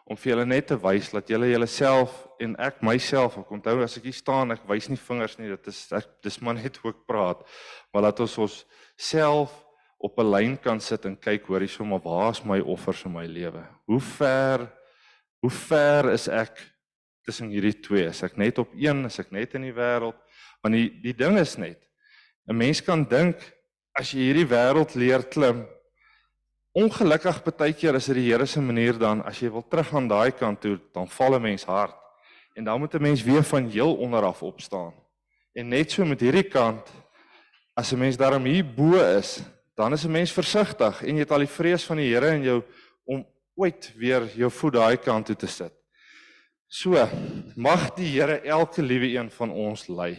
om 0.07 0.17
vir 0.17 0.33
julle 0.33 0.47
net 0.47 0.69
te 0.71 0.79
wys 0.79 1.11
dat 1.11 1.29
julle 1.29 1.51
julleself 1.51 2.15
en 2.41 2.55
ek 2.63 2.83
myself 2.87 3.39
ek 3.39 3.51
onthou 3.51 3.83
as 3.83 3.97
ek 3.99 4.09
hier 4.09 4.17
staan 4.17 4.55
ek 4.55 4.67
wys 4.69 4.89
nie 4.89 5.01
vingers 5.09 5.39
nie 5.39 5.51
dit 5.51 5.69
is 5.73 5.93
ek 5.93 6.07
dis 6.23 6.41
maar 6.41 6.55
net 6.55 6.79
hoe 6.83 6.93
ek 6.95 7.07
praat 7.07 7.43
maar 7.93 8.07
laat 8.07 8.21
ons 8.21 8.39
ons 8.39 8.65
self 8.97 9.67
op 9.99 10.19
'n 10.19 10.31
lyn 10.31 10.57
kan 10.59 10.81
sit 10.81 11.05
en 11.05 11.17
kyk 11.17 11.47
hoor 11.47 11.61
hierso 11.61 11.85
maar 11.85 12.03
waar 12.03 12.31
is 12.31 12.45
my 12.45 12.61
offers 12.61 13.05
in 13.05 13.13
my 13.13 13.27
lewe? 13.27 13.65
Hoe 13.87 14.01
ver 14.01 14.73
hoe 15.41 15.51
ver 15.51 16.13
is 16.13 16.29
ek 16.29 16.59
tussen 17.25 17.51
hierdie 17.51 17.81
twee? 17.81 18.07
Is 18.09 18.23
ek 18.23 18.37
net 18.37 18.59
op 18.59 18.73
een? 18.75 19.05
Is 19.05 19.19
ek 19.19 19.31
net 19.33 19.55
in 19.55 19.63
die 19.63 19.75
wêreld? 19.75 20.17
Want 20.63 20.75
die 20.75 20.91
die 21.03 21.15
ding 21.15 21.39
is 21.39 21.57
net 21.57 21.81
'n 22.49 22.57
mens 22.57 22.81
kan 22.81 23.05
dink 23.05 23.37
as 23.99 24.13
jy 24.13 24.31
hierdie 24.31 24.49
wêreld 24.49 24.95
leer 24.95 25.23
klim 25.23 25.67
ongelukkig 26.77 27.39
baie 27.57 27.73
keer 27.73 27.97
is 27.97 28.11
dit 28.11 28.19
die 28.19 28.27
Here 28.29 28.47
se 28.47 28.61
manier 28.61 28.99
dan 29.01 29.23
as 29.25 29.39
jy 29.41 29.49
wil 29.53 29.65
teruggaan 29.65 30.09
daai 30.11 30.33
kant 30.37 30.61
toe 30.61 30.77
dan 30.93 31.09
val 31.09 31.37
'n 31.37 31.43
mens 31.43 31.65
hard 31.65 31.95
en 32.55 32.65
dan 32.65 32.81
moet 32.81 32.95
'n 32.95 33.03
mens 33.03 33.23
weer 33.23 33.43
van 33.43 33.69
heel 33.69 33.97
onder 33.97 34.23
af 34.23 34.43
opstaan. 34.43 34.93
En 35.55 35.69
net 35.69 35.91
so 35.91 36.05
met 36.05 36.21
hierdie 36.21 36.49
kant 36.49 36.91
as 37.75 37.93
'n 37.93 37.99
mens 37.99 38.17
daarom 38.17 38.45
hier 38.45 38.65
bo 38.65 38.95
is, 39.19 39.43
dan 39.75 39.93
is 39.93 40.05
'n 40.05 40.11
mens 40.11 40.33
versigtig 40.33 41.03
en 41.03 41.15
jy 41.15 41.21
het 41.21 41.31
al 41.31 41.39
die 41.39 41.57
vrees 41.59 41.85
van 41.85 41.97
die 41.97 42.13
Here 42.15 42.35
in 42.35 42.43
jou 42.43 42.63
om 43.05 43.27
ooit 43.55 43.93
weer 43.97 44.29
jou 44.37 44.51
voet 44.51 44.73
daai 44.73 44.97
kant 44.97 45.27
toe 45.27 45.37
te 45.37 45.47
sit. 45.47 45.73
So, 46.69 47.09
mag 47.57 47.95
die 47.95 48.21
Here 48.21 48.41
elke 48.43 48.83
liewe 48.83 49.19
een 49.19 49.31
van 49.31 49.51
ons 49.51 49.89
lei 49.89 50.19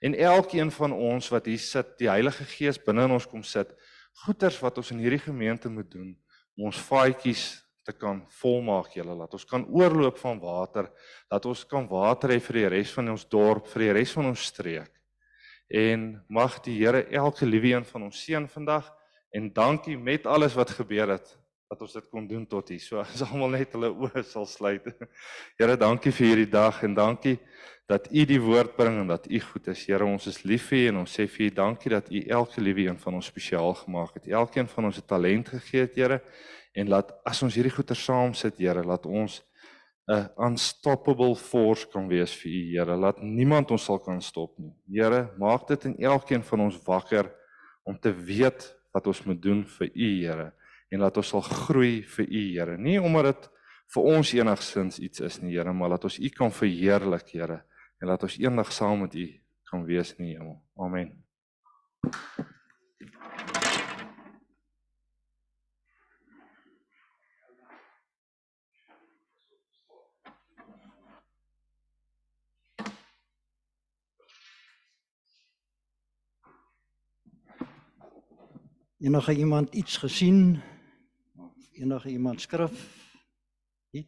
en 0.00 0.14
elkeen 0.14 0.70
van 0.70 0.92
ons 0.92 1.28
wat 1.28 1.46
hier 1.46 1.58
sit, 1.58 1.98
die 1.98 2.08
Heilige 2.08 2.44
Gees 2.44 2.78
binne 2.78 3.04
in 3.04 3.10
ons 3.10 3.26
kom 3.26 3.42
sit, 3.42 3.74
goeters 4.24 4.58
wat 4.62 4.78
ons 4.80 4.90
in 4.94 5.02
hierdie 5.02 5.22
gemeente 5.22 5.68
moet 5.68 5.88
doen 5.92 6.12
om 6.56 6.68
ons 6.70 6.80
vaatjies 6.88 7.44
te 7.86 7.94
kan 7.94 8.22
volmaak, 8.40 8.96
julle 8.96 9.14
laat 9.14 9.34
ons 9.36 9.46
kan 9.46 9.62
oorloop 9.70 10.18
van 10.18 10.40
water, 10.42 10.88
dat 11.30 11.44
ons 11.46 11.62
kan 11.70 11.86
water 11.86 12.32
hê 12.34 12.40
vir 12.42 12.60
die 12.60 12.68
res 12.78 12.92
van 12.96 13.12
ons 13.12 13.26
dorp, 13.30 13.68
vir 13.70 13.86
die 13.86 13.92
res 14.00 14.14
van 14.16 14.32
ons 14.32 14.46
streek. 14.50 14.90
En 15.70 16.08
mag 16.30 16.58
die 16.64 16.78
Here 16.80 17.04
elke 17.14 17.46
liewe 17.46 17.74
een 17.76 17.86
van 17.86 18.08
ons 18.08 18.22
seën 18.24 18.46
vandag 18.50 18.88
en 19.34 19.50
dankie 19.52 19.96
met 19.98 20.26
alles 20.26 20.54
wat 20.58 20.74
gebeur 20.74 21.14
het. 21.14 21.30
Dat 21.66 21.80
ons 21.82 21.96
dit 21.98 22.08
kon 22.10 22.26
doen 22.26 22.44
tot 22.46 22.68
hier. 22.70 22.82
So 22.82 23.00
as 23.02 23.22
almal 23.26 23.54
net 23.56 23.74
hulle 23.74 23.90
oë 23.90 24.22
sal 24.26 24.46
sluit. 24.48 24.86
Here, 25.58 25.76
dankie 25.78 26.12
vir 26.14 26.30
hierdie 26.30 26.50
dag 26.52 26.82
en 26.86 26.94
dankie 26.94 27.38
dat 27.90 28.08
U 28.10 28.22
die 28.26 28.40
woord 28.42 28.74
bring 28.78 29.00
en 29.02 29.10
dat 29.10 29.26
U 29.30 29.40
goed 29.48 29.70
is. 29.72 29.84
Here, 29.86 30.06
ons 30.06 30.28
is 30.30 30.42
lief 30.46 30.68
vir 30.70 30.84
U 30.84 30.92
en 30.92 31.02
ons 31.04 31.16
sê 31.18 31.26
vir 31.30 31.48
U 31.48 31.50
dankie 31.58 31.92
dat 31.94 32.10
U 32.10 32.22
elke 32.38 32.62
liewe 32.62 32.86
een 32.86 33.00
van 33.02 33.18
ons 33.18 33.30
spesiaal 33.30 33.74
gemaak 33.82 34.18
het. 34.18 34.30
Elkeen 34.30 34.70
van 34.70 34.90
ons 34.90 34.98
'n 35.02 35.06
talent 35.06 35.50
gegee 35.54 35.86
het, 35.86 35.96
Here. 35.96 36.20
En 36.74 36.88
laat 36.88 37.12
as 37.24 37.42
ons 37.42 37.54
hierdie 37.54 37.72
goeie 37.74 37.94
saam 37.94 38.34
sit, 38.34 38.58
Here, 38.58 38.82
laat 38.82 39.06
ons 39.06 39.42
'n 40.08 40.28
unstoppable 40.38 41.34
force 41.34 41.86
kan 41.90 42.06
wees 42.08 42.34
vir 42.34 42.50
U, 42.50 42.62
Here. 42.74 42.96
Laat 42.96 43.22
niemand 43.22 43.70
ons 43.70 43.84
sal 43.84 43.98
kan 43.98 44.20
stop 44.20 44.58
nie. 44.58 44.74
Here, 44.86 45.30
maak 45.38 45.66
dit 45.66 45.84
in 45.84 45.96
elkeen 45.98 46.42
van 46.42 46.60
ons 46.60 46.78
wakker 46.86 47.32
om 47.84 47.98
te 47.98 48.12
weet 48.12 48.74
wat 48.92 49.06
ons 49.06 49.24
moet 49.24 49.42
doen 49.42 49.64
vir 49.64 49.90
U, 49.94 50.10
Here. 50.22 50.52
En 50.88 51.02
laat 51.02 51.16
ons 51.18 51.28
sal 51.34 51.42
groei 51.42 52.02
vir 52.02 52.26
U, 52.26 52.42
Here. 52.52 52.76
Nie 52.78 52.98
omdat 53.02 53.32
dit 53.32 53.48
vir 53.94 54.10
ons 54.16 54.32
enigsins 54.38 55.00
iets 55.02 55.20
is 55.20 55.40
nie, 55.42 55.56
Here, 55.56 55.72
maar 55.72 55.94
laat 55.94 56.06
ons 56.06 56.18
U 56.18 56.30
kan 56.34 56.54
verheerlik, 56.54 57.34
Here. 57.34 57.62
En 58.00 58.10
laat 58.10 58.22
ons 58.22 58.38
eendag 58.38 58.72
saam 58.72 59.06
met 59.06 59.14
U 59.14 59.26
kan 59.66 59.84
wees 59.84 60.14
in 60.18 60.28
die 60.30 60.36
hemel. 60.36 60.60
Amen. 60.78 61.14
Enige 78.98 79.34
iemand 79.34 79.74
iets 79.74 79.96
gesien? 79.96 80.62
Enige 81.76 82.08
iemand 82.08 82.40
skrif? 82.40 82.72
Nie? 83.92 84.06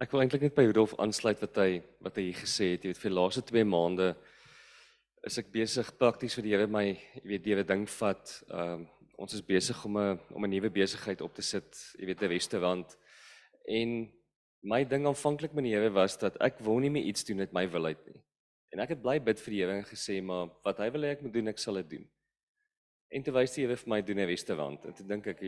Ek 0.00 0.10
wil 0.10 0.24
eintlik 0.24 0.42
net 0.42 0.56
by 0.56 0.64
Rudolf 0.66 0.96
aansluit 0.98 1.38
wat 1.38 1.62
hy 1.62 1.70
wat 2.02 2.18
hy 2.18 2.32
gesê 2.34 2.72
het. 2.72 2.82
Jy 2.82 2.90
weet 2.90 3.02
vir 3.04 3.12
die 3.12 3.18
laaste 3.20 3.46
2 3.54 3.66
maande 3.70 4.10
is 5.26 5.36
ek 5.40 5.50
besig 5.52 5.90
prakties 6.00 6.34
vir 6.38 6.46
die 6.46 6.54
Here 6.54 6.66
my 6.66 6.84
jy 6.88 7.26
weet 7.28 7.46
'n 7.46 7.66
ding 7.66 7.86
vat. 7.88 8.42
Ehm 8.48 8.72
um, 8.72 8.88
ons 9.20 9.34
is 9.34 9.42
besig 9.44 9.76
om 9.84 9.98
'n 9.98 10.18
om 10.32 10.44
'n 10.44 10.50
nuwe 10.50 10.70
besigheid 10.70 11.20
op 11.20 11.34
te 11.34 11.42
sit, 11.42 11.68
jy 11.98 12.06
weet 12.06 12.22
'n 12.22 12.28
restaurant. 12.28 12.96
En 13.68 14.10
my 14.62 14.84
ding 14.84 15.06
aanvanklik 15.06 15.52
met 15.52 15.64
die 15.64 15.74
Here 15.74 15.90
was 15.90 16.16
dat 16.18 16.36
ek 16.40 16.58
wil 16.60 16.78
nie 16.78 16.90
meer 16.90 17.04
iets 17.04 17.24
doen 17.24 17.36
met 17.36 17.52
my 17.52 17.68
wil 17.68 17.86
uit 17.86 18.06
nie. 18.06 18.22
En 18.72 18.80
ek 18.80 18.88
het 18.88 19.02
bly 19.02 19.18
bid 19.20 19.40
vir 19.40 19.50
die 19.50 19.60
Here 19.60 19.76
en 19.76 19.84
gesê 19.84 20.22
maar 20.22 20.48
wat 20.64 20.78
hy 20.78 20.90
wil 20.90 21.02
hê 21.02 21.12
ek 21.12 21.22
moet 21.22 21.32
doen, 21.32 21.48
ek 21.48 21.58
sal 21.58 21.74
dit 21.74 21.90
doen. 21.90 22.08
En 23.10 23.22
toe 23.22 23.34
wys 23.34 23.54
die 23.54 23.66
Here 23.66 23.76
vir 23.76 23.88
my 23.88 24.00
doen 24.02 24.18
'n 24.18 24.26
restaurant. 24.26 24.84
En 24.84 24.92
toe 24.94 25.06
dink 25.06 25.26
ek, 25.26 25.40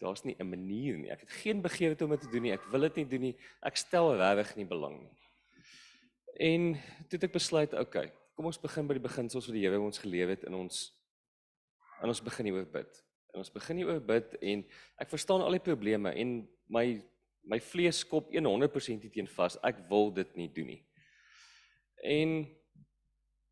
daar's 0.00 0.24
nie 0.24 0.36
'n 0.38 0.50
manier 0.50 0.98
nie. 0.98 1.10
Ek 1.10 1.20
het 1.20 1.30
geen 1.30 1.62
begeerte 1.62 2.04
om 2.04 2.10
dit 2.10 2.20
te 2.20 2.30
doen 2.30 2.42
nie. 2.42 2.52
Ek 2.52 2.64
wil 2.72 2.80
dit 2.80 2.96
nie 2.96 3.04
doen 3.04 3.20
nie. 3.20 3.36
Ek 3.62 3.76
stel 3.76 4.16
regtig 4.16 4.56
nie 4.56 4.66
belang 4.66 5.00
nie. 5.00 5.16
En 6.38 6.74
toe 7.08 7.18
het 7.18 7.24
ek 7.24 7.32
besluit, 7.32 7.72
oké, 7.72 7.80
okay, 7.82 8.12
kom 8.36 8.50
ons 8.50 8.60
begin 8.60 8.86
by 8.88 8.98
die 8.98 9.06
beginsels 9.06 9.48
wat 9.48 9.56
die 9.56 9.64
Here 9.64 9.80
ons 9.80 10.00
geleef 10.02 10.34
het 10.34 10.44
in 10.48 10.54
ons 10.54 10.90
en 12.04 12.12
ons 12.12 12.20
begin 12.20 12.50
hieroor 12.50 12.68
bid. 12.68 12.98
En 13.32 13.40
ons 13.40 13.52
begin 13.52 13.80
hieroor 13.80 14.02
bid 14.04 14.34
en 14.44 14.64
ek 15.00 15.12
verstaan 15.12 15.44
al 15.44 15.56
die 15.56 15.64
probleme 15.64 16.12
en 16.12 16.42
my 16.72 16.86
my 17.46 17.60
vlees 17.62 18.00
skop 18.02 18.32
100% 18.34 19.04
teen 19.14 19.28
vas. 19.36 19.56
Ek 19.64 19.78
wil 19.90 20.10
dit 20.10 20.32
nie 20.34 20.48
doen 20.50 20.72
nie. 20.72 20.80
En 22.02 22.32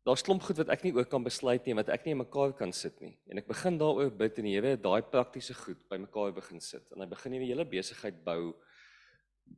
daar's 0.05 0.23
klomp 0.25 0.43
goed 0.43 0.59
wat 0.59 0.73
ek 0.75 0.83
nie 0.83 0.91
ook 0.97 1.07
kan 1.09 1.23
besluit 1.23 1.63
nie 1.65 1.77
wat 1.79 1.89
ek 1.95 2.03
nie 2.05 2.13
in 2.13 2.19
mekaar 2.21 2.51
kan 2.59 2.75
sit 2.75 2.99
nie. 3.01 3.15
En 3.31 3.39
ek 3.41 3.47
begin 3.47 3.79
daaroor 3.79 4.11
bid 4.11 4.41
en 4.41 4.49
die 4.49 4.57
Here 4.57 4.75
het 4.75 4.83
daai 4.83 5.01
praktiese 5.01 5.55
goed 5.57 5.79
by 5.89 5.97
mekaar 6.03 6.35
begin 6.35 6.61
sit. 6.61 6.85
En 6.91 7.01
hy 7.01 7.09
begin 7.09 7.37
hierdie 7.37 7.53
hele 7.53 7.65
besigheid 7.71 8.19
bou 8.27 8.51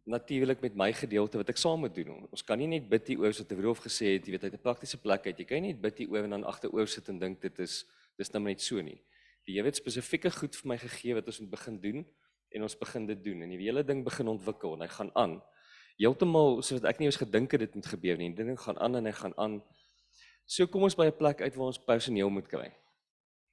natuurlik 0.08 0.62
met 0.62 0.76
my 0.76 0.94
gedeelte 0.96 1.38
wat 1.38 1.50
ek 1.52 1.60
saam 1.60 1.82
moet 1.84 1.96
doen. 1.96 2.24
Ons 2.32 2.44
kan 2.48 2.60
nie 2.60 2.68
net 2.68 2.88
bid 2.90 3.12
hieroor 3.12 3.34
soos 3.36 3.50
Rudolf 3.52 3.84
gesê 3.84 4.16
het, 4.16 4.28
jy 4.28 4.36
weet 4.36 4.44
uit 4.48 4.54
'n 4.54 4.64
praktiese 4.64 4.98
plek 4.98 5.26
uit. 5.28 5.40
Jy 5.40 5.46
kan 5.46 5.62
nie 5.62 5.74
net 5.74 5.82
bid 5.82 5.98
hieroor 5.98 6.24
en 6.24 6.30
dan 6.30 6.44
agteroor 6.44 6.88
sit 6.88 7.10
en 7.10 7.20
dink 7.20 7.42
dit 7.42 7.60
is 7.60 7.86
dis 8.18 8.32
nou 8.34 8.44
net 8.44 8.62
so 8.62 8.82
nie. 8.82 9.02
Die 9.46 9.56
Here 9.56 9.66
het 9.66 9.76
spesifieke 9.76 10.32
goed 10.32 10.56
vir 10.56 10.68
my 10.68 10.78
gegee 10.78 11.14
wat 11.14 11.28
ons 11.28 11.40
moet 11.40 11.50
begin 11.50 11.80
doen 11.80 12.06
en 12.52 12.62
ons 12.64 12.76
begin 12.76 13.06
dit 13.08 13.24
doen 13.24 13.42
en 13.42 13.50
die 13.50 13.58
hele 13.58 13.84
ding 13.84 14.04
begin 14.04 14.28
ontwikkel 14.28 14.74
en 14.74 14.82
hy 14.82 14.88
gaan 14.88 15.12
aan. 15.16 15.42
Heeltemal 15.98 16.62
soos 16.62 16.84
ek 16.84 17.00
nie 17.00 17.08
eens 17.08 17.18
gedink 17.18 17.52
het 17.52 17.60
dit 17.60 17.76
moet 17.76 17.86
gebeur 17.86 18.18
nie. 18.18 18.34
Die 18.36 18.46
ding 18.46 18.60
gaan 18.60 18.78
aan 18.80 18.96
en 18.96 19.06
hy 19.06 19.12
gaan 19.12 19.34
aan. 19.38 19.62
So 20.46 20.68
kom 20.68 20.84
ons 20.84 20.96
by 20.96 21.08
'n 21.08 21.18
plek 21.18 21.42
uit 21.42 21.56
waar 21.56 21.68
ons 21.68 21.80
personeel 21.80 22.30
moet 22.30 22.48
kry. 22.48 22.72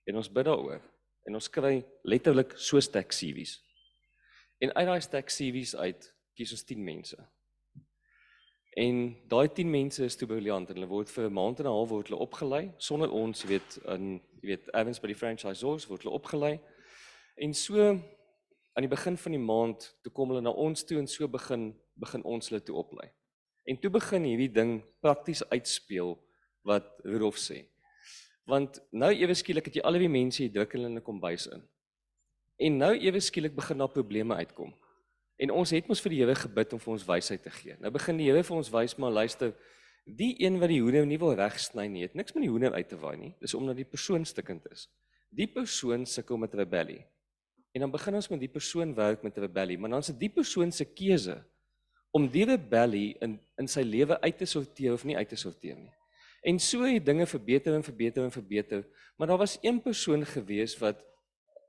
En 0.07 0.17
ons 0.17 0.29
bid 0.29 0.45
daaroor. 0.45 0.81
En 1.27 1.35
ons 1.35 1.51
kry 1.51 1.85
letterlik 2.05 2.53
so 2.57 2.81
stack 2.81 3.09
CV's. 3.09 3.63
En 4.61 4.73
uit 4.75 4.87
daai 4.87 5.01
stack 5.01 5.27
CV's 5.27 5.75
uit 5.77 6.14
kies 6.35 6.53
ons 6.53 6.65
10 6.65 6.85
mense. 6.85 7.19
En 8.75 9.17
daai 9.31 9.49
10 9.53 9.71
mense 9.71 10.05
is 10.05 10.17
toe 10.19 10.27
briljant 10.29 10.71
en 10.71 10.79
hulle 10.79 10.91
word 10.91 11.11
vir 11.11 11.29
'n 11.29 11.33
maand 11.33 11.61
en 11.61 11.67
'n 11.67 11.77
half 11.77 11.89
word 11.89 12.09
hulle 12.09 12.21
opgelei 12.21 12.73
sonder 12.79 13.11
ons, 13.11 13.43
jy 13.43 13.49
weet, 13.49 13.77
in 13.87 14.21
jy 14.43 14.49
weet, 14.49 14.69
Evans 14.75 15.01
by 15.01 15.07
die 15.07 15.21
franchisors 15.23 15.87
word 15.87 16.03
hulle 16.03 16.15
opgelei. 16.15 16.61
En 17.37 17.55
so 17.55 17.79
aan 18.75 18.83
die 18.83 18.89
begin 18.89 19.17
van 19.17 19.33
die 19.33 19.39
maand 19.39 19.95
toe 20.03 20.13
kom 20.13 20.29
hulle 20.29 20.43
na 20.43 20.51
ons 20.51 20.85
toe 20.85 20.99
en 20.99 21.07
so 21.07 21.29
begin 21.29 21.75
begin 21.95 22.23
ons 22.23 22.49
hulle 22.49 22.61
toe 22.61 22.75
oplei. 22.75 23.09
En 23.65 23.79
toe 23.81 23.91
begin 23.91 24.25
hierdie 24.25 24.53
ding 24.53 24.83
prakties 25.01 25.45
uitspeel 25.49 26.19
wat 26.67 26.89
Rudolf 27.05 27.39
sê. 27.39 27.63
Want 28.51 28.81
nou 28.91 29.13
ewe 29.15 29.35
skielik 29.35 29.71
het 29.71 29.75
jy 29.79 29.83
al 29.83 29.93
die 29.93 30.09
mense 30.09 30.43
hier 30.43 30.53
druk 30.53 30.73
hulle 30.73 30.91
in 30.91 30.99
'n 30.99 31.03
kombuis 31.03 31.47
in. 31.47 31.63
En 32.59 32.79
nou 32.79 32.93
ewe 32.99 33.21
skielik 33.21 33.55
begin 33.55 33.79
daar 33.79 33.89
probleme 33.89 34.35
uitkom. 34.35 34.75
En 35.37 35.51
ons 35.51 35.71
het 35.75 35.89
mos 35.91 36.03
vir 36.05 36.15
die 36.15 36.21
Here 36.23 36.35
gebid 36.39 36.75
om 36.77 36.83
vir 36.83 36.93
ons 36.95 37.07
wysheid 37.09 37.43
te 37.43 37.51
gee. 37.51 37.77
Nou 37.83 37.91
begin 37.95 38.21
die 38.21 38.29
Here 38.29 38.45
vir 38.47 38.57
ons 38.57 38.71
wys 38.73 38.95
maar 39.03 39.15
luister, 39.15 39.55
die 40.05 40.35
een 40.43 40.61
wat 40.61 40.71
die 40.71 40.83
hoender 40.83 41.07
nie 41.09 41.19
wil 41.19 41.35
regsny 41.39 41.87
nie, 41.91 42.05
het 42.05 42.15
niks 42.15 42.37
met 42.37 42.45
die 42.45 42.53
hoender 42.53 42.77
uit 42.77 42.89
te 42.89 42.99
waai 43.01 43.17
nie. 43.17 43.33
Dis 43.43 43.57
omdat 43.57 43.81
die 43.81 43.89
persoon 43.89 44.27
stikkend 44.29 44.69
is. 44.71 44.87
Die 45.35 45.49
persoon 45.51 46.05
sukkel 46.07 46.39
met 46.39 46.55
rebellie. 46.55 47.03
En 47.75 47.87
dan 47.87 47.91
begin 47.91 48.15
ons 48.15 48.31
met 48.31 48.43
die 48.45 48.53
persoon 48.53 48.95
werk 48.95 49.25
met 49.27 49.39
rebellie, 49.39 49.79
maar 49.79 49.91
dan 49.97 50.05
is 50.05 50.13
dit 50.13 50.21
die 50.29 50.35
persoon 50.37 50.71
se 50.73 50.87
keuse 50.87 51.41
om 52.15 52.29
die 52.31 52.45
rebellie 52.47 53.17
in 53.25 53.41
in 53.59 53.69
sy 53.71 53.83
lewe 53.87 54.21
uit 54.23 54.39
te 54.39 54.47
sorteer 54.47 54.95
of 54.95 55.05
nie 55.07 55.17
uit 55.17 55.29
te 55.31 55.39
sorteer 55.39 55.77
nie. 55.79 55.93
En 56.45 56.59
so 56.61 56.85
het 56.87 57.07
dinge 57.07 57.27
verbeter 57.27 57.75
en 57.75 57.83
verbeter 57.83 58.25
en 58.25 58.33
verbeter, 58.35 58.85
maar 59.17 59.31
daar 59.31 59.39
was 59.39 59.59
een 59.63 59.81
persoon 59.83 60.27
gewees 60.27 60.75
wat 60.79 61.01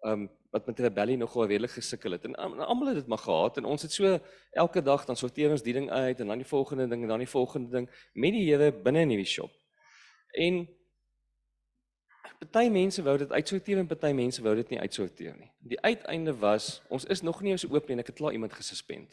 ehm 0.05 0.25
um, 0.25 0.29
wat 0.55 0.65
met 0.65 0.79
rebellie 0.79 1.17
nogal 1.17 1.45
redelik 1.45 1.71
gesukkel 1.75 2.11
het. 2.15 2.23
En 2.23 2.35
almal 2.35 2.87
het 2.87 2.95
dit 2.95 3.07
maar 3.07 3.17
gehad 3.17 3.57
en 3.57 3.65
ons 3.65 3.81
het 3.81 3.91
so 3.91 4.19
elke 4.51 4.81
dag 4.81 5.05
dan 5.05 5.17
sorteer 5.19 5.51
ons 5.51 5.63
die 5.65 5.73
ding 5.73 5.89
uit 5.91 6.19
en 6.19 6.27
dan 6.31 6.39
die 6.39 6.47
volgende 6.47 6.87
ding 6.87 7.01
en 7.01 7.11
dan 7.11 7.19
die 7.19 7.29
volgende 7.29 7.69
ding 7.69 7.89
met 8.13 8.31
die 8.31 8.45
Here 8.47 8.71
binne 8.71 9.03
in 9.03 9.11
hierdie 9.11 9.27
shop. 9.27 9.51
En 10.31 10.61
party 12.39 12.69
mense 12.71 13.03
wou 13.03 13.17
dit 13.17 13.31
uitsorteer 13.31 13.81
en 13.81 13.89
party 13.91 14.13
mense 14.15 14.43
wou 14.45 14.55
dit 14.55 14.71
nie 14.71 14.79
uitsorteer 14.79 15.35
nie. 15.35 15.51
Die 15.59 15.81
uiteinde 15.81 16.37
was 16.39 16.81
ons 16.87 17.05
is 17.05 17.21
nog 17.21 17.41
nie 17.41 17.51
eens 17.51 17.67
oop 17.67 17.87
nie 17.87 17.97
en 17.97 18.05
ek 18.05 18.13
het 18.13 18.21
klaar 18.21 18.37
iemand 18.37 18.55
gesuspend. 18.55 19.11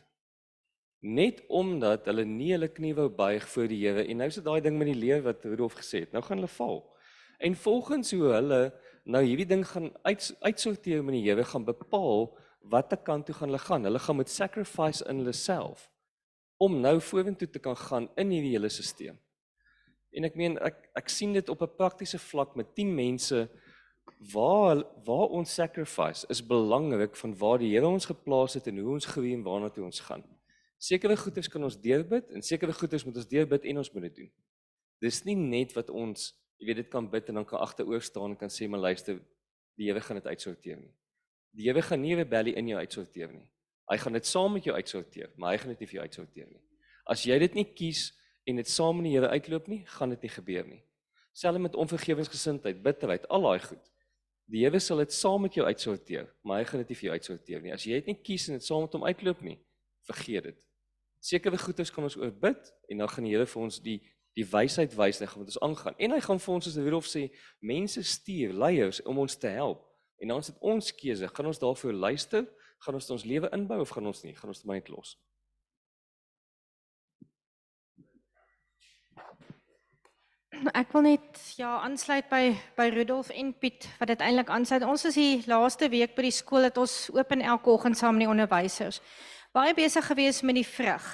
Net 1.00 1.42
omdat 1.48 2.06
hulle 2.06 2.24
nie 2.28 2.52
hulle 2.52 2.70
knie 2.70 2.94
wou 2.94 3.08
buig 3.10 3.48
voor 3.56 3.66
die 3.66 3.80
Here 3.82 4.06
en 4.06 4.22
nou 4.22 4.30
is 4.30 4.38
dit 4.38 4.46
daai 4.46 4.60
ding 4.62 4.78
met 4.78 4.92
die 4.92 5.00
lewe 5.00 5.26
wat 5.32 5.44
Rudolf 5.44 5.74
gesê 5.82 6.06
het. 6.06 6.14
Nou 6.14 6.22
gaan 6.22 6.38
hulle 6.38 6.54
val. 6.54 6.84
En 7.42 7.58
volgens 7.58 8.14
hoe 8.14 8.30
hulle 8.36 8.62
nou 9.04 9.22
hierdie 9.24 9.48
ding 9.48 9.64
gaan 9.66 9.90
uit 10.02 10.36
uitsorteer 10.40 11.02
met 11.04 11.16
die 11.16 11.24
Here 11.26 11.44
gaan 11.44 11.64
bepaal 11.64 12.30
watter 12.70 12.98
kant 12.98 13.26
toe 13.26 13.34
gaan 13.34 13.50
hulle 13.50 13.62
gaan. 13.62 13.84
Hulle 13.84 13.98
gaan 13.98 14.16
met 14.16 14.30
sacrifice 14.30 15.04
in 15.10 15.22
hulle 15.22 15.34
self 15.34 15.88
om 16.62 16.78
nou 16.80 17.00
vorentoe 17.02 17.48
te 17.50 17.58
kan 17.58 17.76
gaan 17.76 18.08
in 18.16 18.30
hierdie 18.30 18.54
hele 18.54 18.68
stelsel. 18.70 19.18
En 20.12 20.28
ek 20.28 20.36
meen 20.38 20.58
ek 20.62 20.84
ek 20.98 21.08
sien 21.10 21.32
dit 21.34 21.48
op 21.48 21.62
'n 21.62 21.76
praktiese 21.76 22.18
vlak 22.18 22.54
met 22.54 22.74
10 22.74 22.94
mense 22.94 23.48
waar 24.32 24.84
waar 25.06 25.32
ons 25.38 25.54
sacrifice 25.54 26.26
is 26.28 26.46
belangrik 26.46 27.16
van 27.16 27.34
waar 27.38 27.58
die 27.58 27.72
Here 27.72 27.86
ons 27.86 28.06
geplaas 28.06 28.54
het 28.54 28.66
en 28.66 28.78
hoe 28.78 28.92
ons 28.92 29.06
groei 29.06 29.34
en 29.34 29.42
waarna 29.42 29.70
toe 29.70 29.84
ons 29.84 30.00
gaan. 30.00 30.22
Sekere 30.78 31.16
goeders 31.16 31.48
kan 31.48 31.64
ons 31.64 31.80
deurbid 31.80 32.30
en 32.30 32.42
sekere 32.42 32.72
goeders 32.72 33.04
moet 33.04 33.16
ons 33.16 33.28
deurbid 33.28 33.64
en 33.64 33.78
ons 33.78 33.92
moet 33.92 34.02
dit 34.02 34.16
doen. 34.16 34.30
Dis 35.00 35.24
nie 35.24 35.36
net 35.36 35.72
wat 35.72 35.90
ons 35.90 36.34
jy 36.62 36.68
weet 36.70 36.84
dit 36.84 36.90
kan 36.92 37.08
bid 37.10 37.30
en 37.32 37.40
dan 37.40 37.46
kan 37.48 37.58
agteroor 37.64 38.02
staan 38.06 38.30
en 38.30 38.38
kan 38.38 38.50
sê 38.52 38.68
maar 38.70 38.84
luister 38.86 39.18
die 39.78 39.88
Here 39.88 40.00
gaan 40.00 40.20
dit 40.20 40.28
uitsorteer 40.30 40.78
nie. 40.78 40.92
Die 41.58 41.66
Here 41.66 41.82
gaan 41.82 42.00
nie 42.00 42.14
rebellie 42.14 42.54
in 42.54 42.68
jou 42.70 42.78
uitsorteer 42.78 43.32
nie. 43.32 43.48
Hy 43.90 43.98
gaan 43.98 44.14
dit 44.14 44.26
saam 44.28 44.52
met 44.54 44.64
jou 44.68 44.74
uitsorteer, 44.76 45.32
maar 45.36 45.56
hy 45.56 45.62
gaan 45.62 45.72
dit 45.74 45.82
nie 45.82 45.88
vir 45.90 45.98
jou 45.98 46.04
uitsorteer 46.06 46.46
nie. 46.52 46.60
As 47.10 47.24
jy 47.26 47.38
dit 47.42 47.56
nie 47.58 47.64
kies 47.66 48.12
en 48.46 48.60
dit 48.60 48.70
saam 48.70 49.00
met 49.00 49.08
die 49.08 49.14
Here 49.16 49.32
uitloop 49.32 49.66
nie, 49.72 49.80
gaan 49.96 50.14
dit 50.14 50.22
nie 50.22 50.30
gebeur 50.36 50.68
nie. 50.68 50.80
Selfs 51.34 51.64
met 51.64 51.76
onvergewensgesindheid, 51.82 52.78
bitterheid, 52.84 53.26
al 53.32 53.48
daai 53.48 53.64
goed. 53.64 53.90
Die 54.52 54.62
Here 54.62 54.78
sal 54.80 55.02
dit 55.02 55.14
saam 55.16 55.42
met 55.48 55.58
jou 55.58 55.66
uitsorteer, 55.66 56.30
maar 56.46 56.60
hy 56.60 56.68
gaan 56.70 56.84
dit 56.84 56.92
nie 56.92 56.98
vir 57.00 57.08
jou 57.08 57.18
uitsorteer 57.18 57.64
nie. 57.64 57.74
As 57.74 57.86
jy 57.88 57.98
dit 57.98 58.12
nie 58.12 58.18
kies 58.22 58.46
en 58.52 58.60
dit 58.60 58.66
saam 58.68 58.86
met 58.86 58.94
hom 58.94 59.06
uitloop 59.08 59.42
nie, 59.42 59.58
vergeet 60.06 60.52
dit. 60.52 60.58
Sekere 61.22 61.58
goeders 61.58 61.90
kan 61.94 62.06
ons 62.06 62.18
oorbid 62.20 62.72
en 62.90 63.02
dan 63.02 63.10
gaan 63.10 63.26
die 63.26 63.34
Here 63.34 63.48
vir 63.50 63.62
ons 63.66 63.80
die 63.82 63.98
die 64.38 64.46
wysheid 64.48 64.94
wys 64.96 65.20
en 65.20 65.28
gaan 65.28 65.44
met 65.44 65.52
ons 65.52 65.60
aangaan. 65.60 65.98
En 65.98 66.14
hy 66.16 66.20
gaan 66.24 66.40
vir 66.40 66.54
ons 66.54 66.68
soos 66.68 66.78
Rudolf 66.80 67.08
sê, 67.10 67.26
mense 67.60 68.02
stuur, 68.02 68.54
leiers 68.56 69.02
om 69.08 69.18
ons 69.24 69.36
te 69.36 69.50
help. 69.52 69.84
En 70.22 70.28
dan 70.28 70.38
is 70.44 70.52
dit 70.52 70.62
ons 70.72 70.94
keuse, 70.94 71.28
gaan 71.28 71.50
ons 71.50 71.58
daarvoor 71.58 71.92
luister, 71.92 72.46
gaan 72.82 72.94
ons 72.98 73.10
ons 73.10 73.26
lewe 73.28 73.50
inbou 73.52 73.80
of 73.82 73.92
gaan 73.92 74.06
ons 74.06 74.22
nie? 74.24 74.34
Gaan 74.38 74.52
ons 74.54 74.62
dit 74.62 74.70
net 74.70 74.88
los? 74.92 75.16
Ek 80.70 80.92
wil 80.94 81.02
net 81.02 81.40
ja 81.58 81.72
aansluit 81.82 82.28
by 82.30 82.52
by 82.76 82.86
Rudolf 82.94 83.32
en 83.34 83.50
Piet 83.58 83.88
wat 83.98 84.12
dit 84.12 84.20
eintlik 84.22 84.50
aansluit. 84.52 84.84
Ons 84.86 85.08
is 85.10 85.18
die 85.18 85.42
laaste 85.50 85.88
week 85.90 86.14
by 86.14 86.28
die 86.28 86.34
skool 86.34 86.68
dat 86.68 86.78
ons 86.78 87.08
oop 87.10 87.34
en 87.34 87.42
elke 87.42 87.72
oggend 87.72 87.98
saam 87.98 88.14
met 88.14 88.28
die 88.28 88.30
onderwysers. 88.30 89.00
Baie 89.52 89.74
besig 89.74 90.06
gewees 90.06 90.38
met 90.46 90.60
die 90.60 90.66
vrug. 90.66 91.08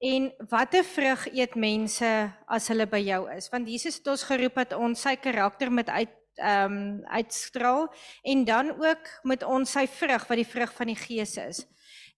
En 0.00 0.30
watter 0.48 0.84
vrug 0.84 1.26
eet 1.28 1.54
mense 1.60 2.08
as 2.48 2.68
hulle 2.72 2.86
by 2.88 3.02
jou 3.04 3.20
is? 3.34 3.50
Want 3.52 3.68
Jesus 3.68 3.98
het 4.00 4.06
ons 4.08 4.22
geroep 4.24 4.54
dat 4.62 4.72
ons 4.72 5.02
sy 5.04 5.12
karakter 5.20 5.68
moet 5.72 5.92
uit 5.92 6.16
ehm 6.40 6.72
um, 6.72 7.02
uitstraal 7.12 7.90
en 8.32 8.44
dan 8.48 8.70
ook 8.80 9.08
moet 9.28 9.42
ons 9.44 9.72
sy 9.76 9.82
vrug 9.90 10.22
wat 10.28 10.38
die 10.40 10.46
vrug 10.48 10.72
van 10.72 10.88
die 10.88 10.96
Gees 10.96 11.34
is. 11.36 11.58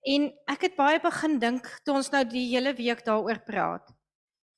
En 0.07 0.29
ek 0.47 0.68
het 0.68 0.77
baie 0.79 1.01
begin 1.03 1.40
dink 1.42 1.66
toe 1.83 1.97
ons 1.99 2.11
nou 2.12 2.23
die 2.29 2.45
hele 2.53 2.71
week 2.79 3.03
daaroor 3.07 3.40
praat. 3.42 3.90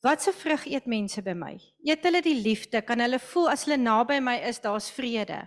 Wat 0.05 0.21
se 0.21 0.35
vrug 0.37 0.67
eet 0.69 0.85
mense 0.85 1.23
by 1.25 1.33
my? 1.33 1.55
Eet 1.81 2.05
hulle 2.05 2.21
die 2.21 2.37
liefde? 2.45 2.83
Kan 2.85 3.01
hulle 3.01 3.23
voel 3.31 3.49
as 3.55 3.65
hulle 3.65 3.81
naby 3.81 4.21
my 4.21 4.37
is, 4.51 4.61
daar's 4.61 4.91
vrede? 4.93 5.47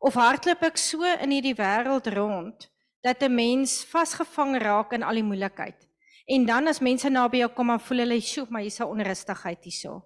Of 0.00 0.16
hardloop 0.16 0.64
ek 0.70 0.80
so 0.80 1.04
in 1.04 1.34
hierdie 1.34 1.56
wêreld 1.58 2.08
rond 2.16 2.70
dat 3.04 3.22
'n 3.22 3.34
mens 3.34 3.84
vasgevang 3.84 4.56
raak 4.62 4.92
in 4.92 5.02
al 5.02 5.20
die 5.20 5.28
moeilikheid? 5.28 5.87
En 6.28 6.44
dan 6.44 6.68
as 6.68 6.82
mense 6.84 7.08
naby 7.08 7.40
jou 7.40 7.48
kom, 7.56 7.70
dan 7.72 7.80
voel 7.80 8.04
hulle, 8.04 8.20
"Sjoe, 8.20 8.46
maar 8.50 8.60
hier's 8.60 8.80
'n 8.80 8.84
onrustigheid 8.84 9.64
hierso." 9.64 10.04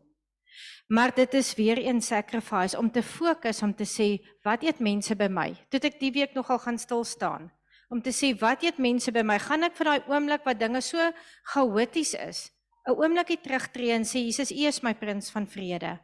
Maar 0.87 1.15
dit 1.15 1.35
is 1.35 1.55
weer 1.55 1.79
een 1.79 2.03
sacrifice 2.03 2.79
om 2.79 2.91
te 2.91 3.03
fokus 3.03 3.63
om 3.63 3.75
te 3.75 3.85
sê, 3.85 4.25
"Wat 4.43 4.63
eet 4.63 4.79
mense 4.79 5.17
by 5.17 5.27
my?" 5.27 5.55
Toe 5.69 5.81
ek 5.81 6.01
die 6.01 6.13
week 6.13 6.35
nogal 6.35 6.59
gaan 6.59 6.79
stil 6.79 7.05
staan 7.05 7.53
om 7.89 8.03
te 8.03 8.11
sê, 8.11 8.39
"Wat 8.39 8.63
eet 8.63 8.79
mense 8.79 9.13
by 9.13 9.23
my?" 9.23 9.39
Gaan 9.39 9.63
ek 9.63 9.77
vir 9.77 9.85
daai 9.85 10.03
oomblik 10.09 10.45
wat 10.45 10.59
dinge 10.59 10.81
so 10.81 11.13
chaoties 11.43 12.15
is, 12.15 12.51
'n 12.87 12.93
oomblikie 12.93 13.41
terugtreë 13.43 13.95
en 13.95 14.05
sê, 14.05 14.19
"Jesus, 14.25 14.53
U 14.53 14.67
is 14.67 14.83
my 14.83 14.95
prins 14.95 15.31
van 15.31 15.47
vrede. 15.47 15.99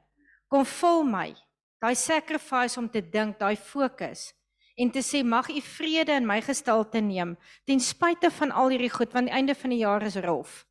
Kom 0.48 0.64
vul 0.64 1.04
my." 1.04 1.34
Daai 1.80 1.94
sacrifice 1.94 2.78
om 2.78 2.88
te 2.88 3.00
dink, 3.00 3.38
daai 3.38 3.56
fokus 3.56 4.32
en 4.78 4.90
te 4.94 5.02
sê 5.02 5.24
mag 5.26 5.50
u 5.50 5.60
vrede 5.60 6.14
in 6.14 6.26
my 6.26 6.40
gestalte 6.40 7.02
neem 7.02 7.36
ten 7.66 7.80
spyte 7.80 8.30
van 8.30 8.54
al 8.54 8.70
hierdie 8.74 8.94
goed 8.94 9.12
want 9.12 9.26
die 9.26 9.34
einde 9.34 9.54
van 9.58 9.74
die 9.74 9.82
jaar 9.82 10.06
is 10.06 10.16
rof 10.22 10.64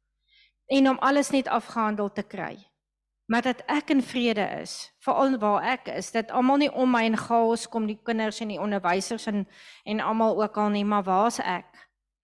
en 0.67 0.89
om 0.89 1.00
alles 1.00 1.30
net 1.30 1.48
afgehandel 1.48 2.12
te 2.12 2.24
kry. 2.24 2.58
Maar 3.28 3.41
dat 3.41 3.63
ek 3.67 3.89
in 3.91 4.02
vrede 4.04 4.43
is 4.62 4.91
veral 5.04 5.38
waar 5.39 5.63
ek 5.63 5.89
is 5.91 6.12
dat 6.15 6.32
almal 6.32 6.62
nie 6.62 6.72
om 6.72 6.91
my 6.91 7.04
in 7.08 7.17
chaos 7.20 7.67
kom 7.67 7.88
die 7.88 8.00
kinders 8.04 8.39
en 8.43 8.54
die 8.54 8.60
onderwysers 8.60 9.28
en 9.28 9.46
en 9.84 10.00
almal 10.00 10.39
ook 10.43 10.58
al 10.58 10.70
nie 10.70 10.86
maar 10.86 11.04
waar's 11.04 11.39
ek? 11.39 11.67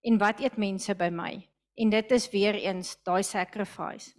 En 0.03 0.17
wat 0.19 0.39
eet 0.39 0.57
mense 0.57 0.95
by 0.95 1.09
my? 1.11 1.49
En 1.75 1.89
dit 1.89 2.11
is 2.11 2.29
weer 2.31 2.55
eens 2.55 2.95
daai 3.03 3.23
sacrifice. 3.23 4.13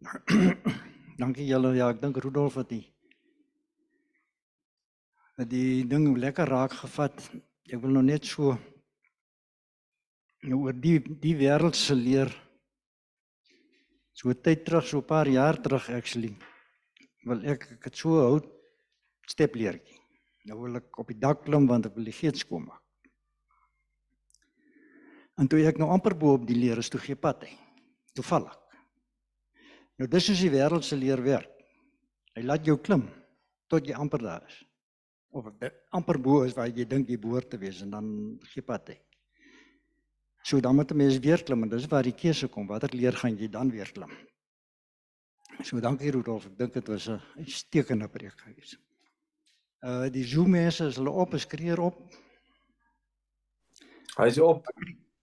Dankie 1.22 1.46
julle. 1.46 1.74
Ja 1.74 1.90
ek 1.90 2.02
dink 2.02 2.16
Rudolf 2.22 2.54
het 2.54 2.68
die 2.68 2.89
die 5.48 5.86
ding 5.88 6.10
lekker 6.18 6.48
raak 6.48 6.74
gevat. 6.82 7.16
Ek 7.70 7.80
wil 7.80 7.94
nou 7.94 8.02
net 8.04 8.26
so 8.26 8.56
nou 10.44 10.62
oor 10.64 10.76
die 10.76 10.98
die 11.00 11.34
wêreld 11.36 11.76
se 11.76 11.94
leer 11.94 12.30
so 14.16 14.32
tyd 14.32 14.64
terug, 14.64 14.86
so 14.86 14.98
'n 14.98 15.06
paar 15.06 15.28
jaar 15.28 15.56
terug 15.62 15.88
actually. 15.90 16.34
Wil 17.24 17.44
ek 17.44 17.72
ek 17.72 17.84
het 17.84 17.96
so 17.96 18.20
hout 18.20 18.46
stepleertjie. 19.28 19.98
Nou 20.44 20.60
wil 20.60 20.76
ek 20.76 20.98
op 20.98 21.08
die 21.08 21.18
dak 21.18 21.44
klim 21.44 21.66
want 21.66 21.86
ek 21.86 21.94
wil 21.94 22.04
die 22.04 22.18
geet 22.20 22.36
skoon 22.36 22.66
maak. 22.66 22.82
En 25.38 25.48
toe 25.48 25.64
ek 25.66 25.78
nou 25.78 25.88
amper 25.88 26.14
bo 26.14 26.34
op 26.34 26.46
die 26.46 26.56
leer 26.56 26.78
is 26.78 26.88
toe 26.88 27.00
gee 27.00 27.16
pad 27.16 27.44
hy. 27.44 27.56
Toevallig. 28.14 28.56
Nou 29.98 30.08
dis 30.08 30.28
is 30.28 30.40
die 30.40 30.50
wêreld 30.50 30.84
se 30.84 30.96
leer 30.96 31.22
werk. 31.22 31.52
Hy 32.36 32.42
laat 32.42 32.66
jou 32.66 32.76
klim 32.76 33.08
tot 33.68 33.86
jy 33.86 33.94
amper 33.94 34.18
daar 34.18 34.44
is 34.46 34.69
of 35.30 35.46
amper 35.90 36.18
bo 36.18 36.42
is 36.42 36.54
waar 36.56 36.68
jy 36.68 36.84
dink 36.84 37.08
jy 37.08 37.18
behoort 37.18 37.50
te 37.50 37.58
wees 37.58 37.82
en 37.82 37.90
dan 37.90 38.06
gee 38.52 38.62
pad 38.62 38.88
hy. 38.88 38.98
So 40.42 40.60
dan 40.60 40.74
moet 40.76 40.90
'n 40.90 40.96
mens 40.96 41.18
weer 41.18 41.42
klim 41.42 41.62
en 41.62 41.68
dis 41.68 41.86
waar 41.86 42.02
die 42.02 42.16
keuse 42.16 42.48
kom. 42.48 42.66
Watter 42.66 42.94
leer 42.94 43.12
gaan 43.12 43.36
jy 43.36 43.48
dan 43.48 43.70
weer 43.70 43.92
klim? 43.92 44.10
So 45.62 45.80
dankie 45.80 46.10
Rudolf. 46.10 46.46
Ek 46.46 46.58
dink 46.58 46.72
dit 46.72 46.88
was 46.88 47.08
'n 47.08 47.20
uitstekende 47.36 48.08
preek 48.08 48.40
gewees. 48.40 48.78
Uh 49.82 50.08
die 50.08 50.24
Zoom 50.24 50.50
mense 50.50 50.86
is 50.86 50.96
hulle 50.96 51.10
op, 51.10 51.34
is 51.34 51.46
kreer 51.46 51.80
op. 51.80 51.96
Hy's 54.16 54.38
op. 54.38 54.66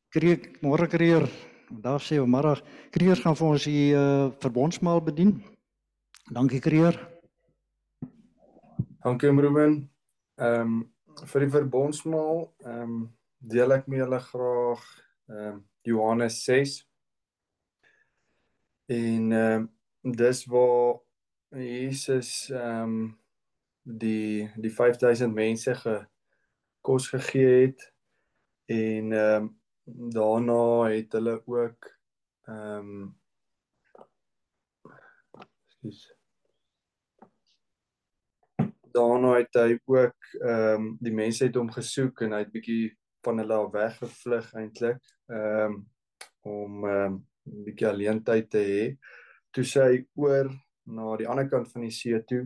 Kreer 0.10 0.39
môre 0.62 0.88
kreer. 0.88 1.30
Daar 1.70 2.00
sê 2.00 2.20
ons 2.22 2.30
môre 2.30 2.62
kreer 2.91 3.15
gaan 3.15 3.36
vir 3.36 3.48
ons 3.48 3.63
die 3.63 3.93
uh 3.93 4.32
verbondsmaal 4.39 5.02
bedien. 5.02 5.43
Dankie 6.32 6.60
kreer. 6.60 7.17
Dankie 9.04 9.30
Ruben. 9.30 9.97
Ehm 10.38 10.62
um, 10.62 11.26
vir 11.26 11.41
die 11.41 11.50
verbondsmaal 11.50 12.43
ehm 12.62 12.82
um, 12.82 12.97
deel 13.54 13.73
ek 13.73 13.88
met 13.89 14.04
julle 14.04 14.19
graag 14.21 14.84
ehm 15.32 15.47
um, 15.47 15.63
Johannes 15.88 16.43
6. 16.45 16.76
En 18.93 19.32
ehm 19.32 19.65
um, 20.04 20.13
dis 20.21 20.43
waar 20.45 21.00
Jesus 21.50 22.50
ehm 22.50 22.84
um, 22.84 23.19
die 23.82 24.52
die 24.62 24.73
5000 24.73 25.34
mense 25.34 25.76
ge 25.76 25.95
kos 26.86 27.10
gegee 27.15 27.56
het 27.65 27.88
en 28.65 29.12
ehm 29.12 29.50
um, 29.50 29.50
daarna 30.13 30.62
het 30.93 31.17
hulle 31.17 31.41
ook 31.45 31.89
ehm 32.45 32.93
um, 32.93 33.17
Ekskuus 35.65 36.17
daarna 38.98 39.36
het 39.38 39.60
hy 39.62 39.78
ook 39.86 40.32
ehm 40.42 40.76
um, 40.76 40.92
die 41.02 41.14
mense 41.14 41.46
het 41.46 41.58
hom 41.60 41.70
gesoek 41.74 42.26
en 42.26 42.36
hy 42.36 42.44
het 42.46 42.54
bietjie 42.54 42.92
van 43.26 43.42
hulle 43.42 43.58
af 43.64 43.74
weggevlug 43.76 44.54
eintlik 44.62 45.02
ehm 45.32 45.74
um, 45.74 45.82
om 46.48 46.86
ehm 46.86 47.18
um, 47.18 47.18
'n 47.48 47.64
bietjie 47.68 47.88
alleen 47.88 48.24
tyd 48.24 48.50
te 48.52 48.64
hê. 48.72 48.86
Toe 49.52 49.64
sy 49.64 50.06
oor 50.16 50.50
na 50.86 51.16
die 51.20 51.28
ander 51.28 51.48
kant 51.50 51.72
van 51.72 51.86
die 51.88 51.94
see 51.94 52.20
toe 52.28 52.46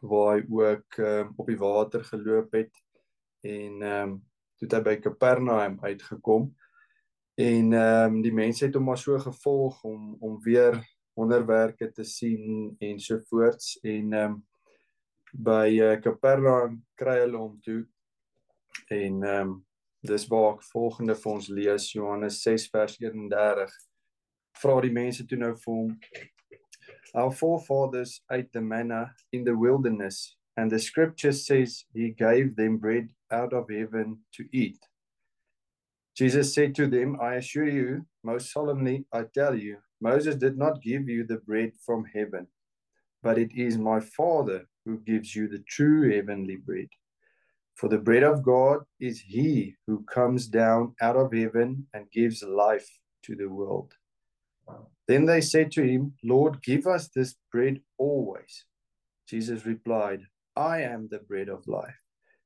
waar 0.00 0.36
hy 0.36 0.42
ook 0.52 0.98
um, 0.98 1.32
op 1.40 1.46
die 1.50 1.58
water 1.60 2.04
geloop 2.04 2.52
het 2.56 2.72
en 3.42 3.82
ehm 3.82 4.10
um, 4.10 4.16
toe 4.56 4.68
hy 4.72 4.80
by 4.84 4.96
Kapernaum 5.04 5.78
uitgekom 5.84 6.50
en 7.36 7.72
ehm 7.72 8.16
um, 8.16 8.20
die 8.24 8.34
mense 8.34 8.64
het 8.64 8.76
hom 8.76 8.86
maar 8.88 9.00
so 9.00 9.18
gevolg 9.20 9.82
om 9.84 10.16
om 10.20 10.38
weer 10.44 10.80
wonderwerke 11.16 11.90
te 11.92 12.04
sien 12.04 12.76
en 12.80 13.00
so 13.00 13.20
voorts 13.30 13.78
en 13.82 14.12
ehm 14.12 14.36
um, 14.36 14.44
by 15.32 15.68
uh, 15.80 15.96
Capernaum 16.00 16.82
kry 16.98 17.20
hulle 17.24 17.38
hom 17.38 17.60
toe. 17.64 17.82
En 18.90 19.22
ehm 19.22 19.40
um, 19.40 19.56
dis 20.06 20.26
waar 20.30 20.54
ek 20.54 20.64
volgende 20.70 21.16
vir 21.18 21.32
ons 21.32 21.48
lees 21.50 21.90
Johannes 21.94 22.38
6 22.44 22.68
vers 22.70 22.96
31 23.02 23.72
vra 24.60 24.80
die 24.84 24.92
mense 24.94 25.26
toe 25.26 25.38
nou 25.40 25.52
vir 25.64 25.72
hom 25.72 25.94
Our 27.16 27.32
forefathers 27.32 28.20
ate 28.30 28.52
the 28.52 28.60
manna 28.60 29.14
in 29.32 29.44
the 29.44 29.56
wilderness 29.56 30.36
and 30.56 30.70
the 30.70 30.78
scripture 30.78 31.32
says 31.32 31.84
he 31.94 32.10
gave 32.10 32.56
them 32.56 32.76
bread 32.76 33.08
out 33.32 33.52
of 33.52 33.70
heaven 33.70 34.18
to 34.36 34.44
eat. 34.52 34.78
Jesus 36.14 36.54
said 36.54 36.74
to 36.74 36.86
them 36.86 37.16
I 37.20 37.34
assure 37.36 37.68
you 37.68 38.06
most 38.22 38.52
solemnly 38.52 39.06
I 39.12 39.24
tell 39.34 39.54
you 39.54 39.78
Moses 40.00 40.36
did 40.36 40.58
not 40.58 40.82
give 40.82 41.08
you 41.08 41.24
the 41.24 41.38
bread 41.38 41.72
from 41.84 42.04
heaven 42.14 42.46
but 43.22 43.38
it 43.38 43.52
is 43.54 43.78
my 43.78 44.00
father 44.00 44.66
who 44.86 45.00
gives 45.00 45.36
you 45.36 45.48
the 45.48 45.62
true 45.68 46.10
heavenly 46.10 46.56
bread. 46.56 46.88
For 47.74 47.90
the 47.90 47.98
bread 47.98 48.22
of 48.22 48.42
God 48.42 48.84
is 48.98 49.20
he 49.20 49.74
who 49.86 50.04
comes 50.04 50.46
down 50.46 50.94
out 51.02 51.16
of 51.16 51.34
heaven 51.34 51.86
and 51.92 52.10
gives 52.10 52.42
life 52.42 52.88
to 53.24 53.34
the 53.34 53.48
world. 53.48 53.92
Then 55.06 55.26
they 55.26 55.42
said 55.42 55.70
to 55.72 55.82
him, 55.82 56.14
Lord, 56.24 56.62
give 56.62 56.86
us 56.86 57.08
this 57.08 57.34
bread 57.52 57.80
always. 57.98 58.64
Jesus 59.28 59.66
replied, 59.66 60.22
I 60.56 60.82
am 60.82 61.08
the 61.08 61.18
bread 61.18 61.48
of 61.48 61.68
life. 61.68 62.00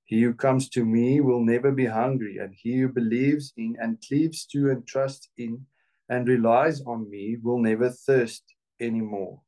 He 0.05 0.22
who 0.22 0.34
comes 0.34 0.68
to 0.70 0.84
me 0.84 1.20
will 1.20 1.45
never 1.45 1.70
be 1.70 1.86
hungry, 1.86 2.38
and 2.38 2.53
he 2.57 2.80
who 2.80 2.88
believes 2.88 3.53
in 3.57 3.76
and 3.80 4.03
cleaves 4.07 4.45
to 4.47 4.70
and 4.70 4.84
trusts 4.84 5.28
in 5.38 5.66
and 6.09 6.26
relies 6.26 6.82
on 6.82 7.09
me 7.09 7.36
will 7.41 7.59
never 7.59 7.91
thirst 7.91 8.43
anymore. 8.80 9.41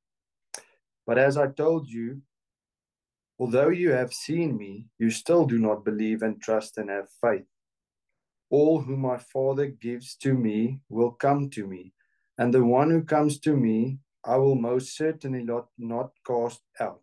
But 1.04 1.18
as 1.18 1.36
I 1.36 1.48
told 1.48 1.88
you, 1.88 2.22
although 3.38 3.68
you 3.68 3.90
have 3.90 4.12
seen 4.12 4.56
me, 4.56 4.86
you 4.98 5.10
still 5.10 5.46
do 5.46 5.58
not 5.58 5.84
believe 5.84 6.22
and 6.22 6.40
trust 6.40 6.78
and 6.78 6.90
have 6.90 7.08
faith. 7.20 7.46
All 8.50 8.80
whom 8.80 9.00
my 9.00 9.18
Father 9.18 9.66
gives 9.66 10.14
to 10.16 10.34
me 10.34 10.80
will 10.88 11.12
come 11.12 11.50
to 11.50 11.66
me, 11.66 11.92
and 12.38 12.52
the 12.52 12.64
one 12.64 12.90
who 12.90 13.02
comes 13.02 13.38
to 13.40 13.56
me, 13.56 13.98
I 14.24 14.36
will 14.36 14.54
most 14.54 14.96
certainly 14.96 15.42
not, 15.42 15.68
not 15.78 16.12
cast 16.26 16.60
out. 16.78 17.02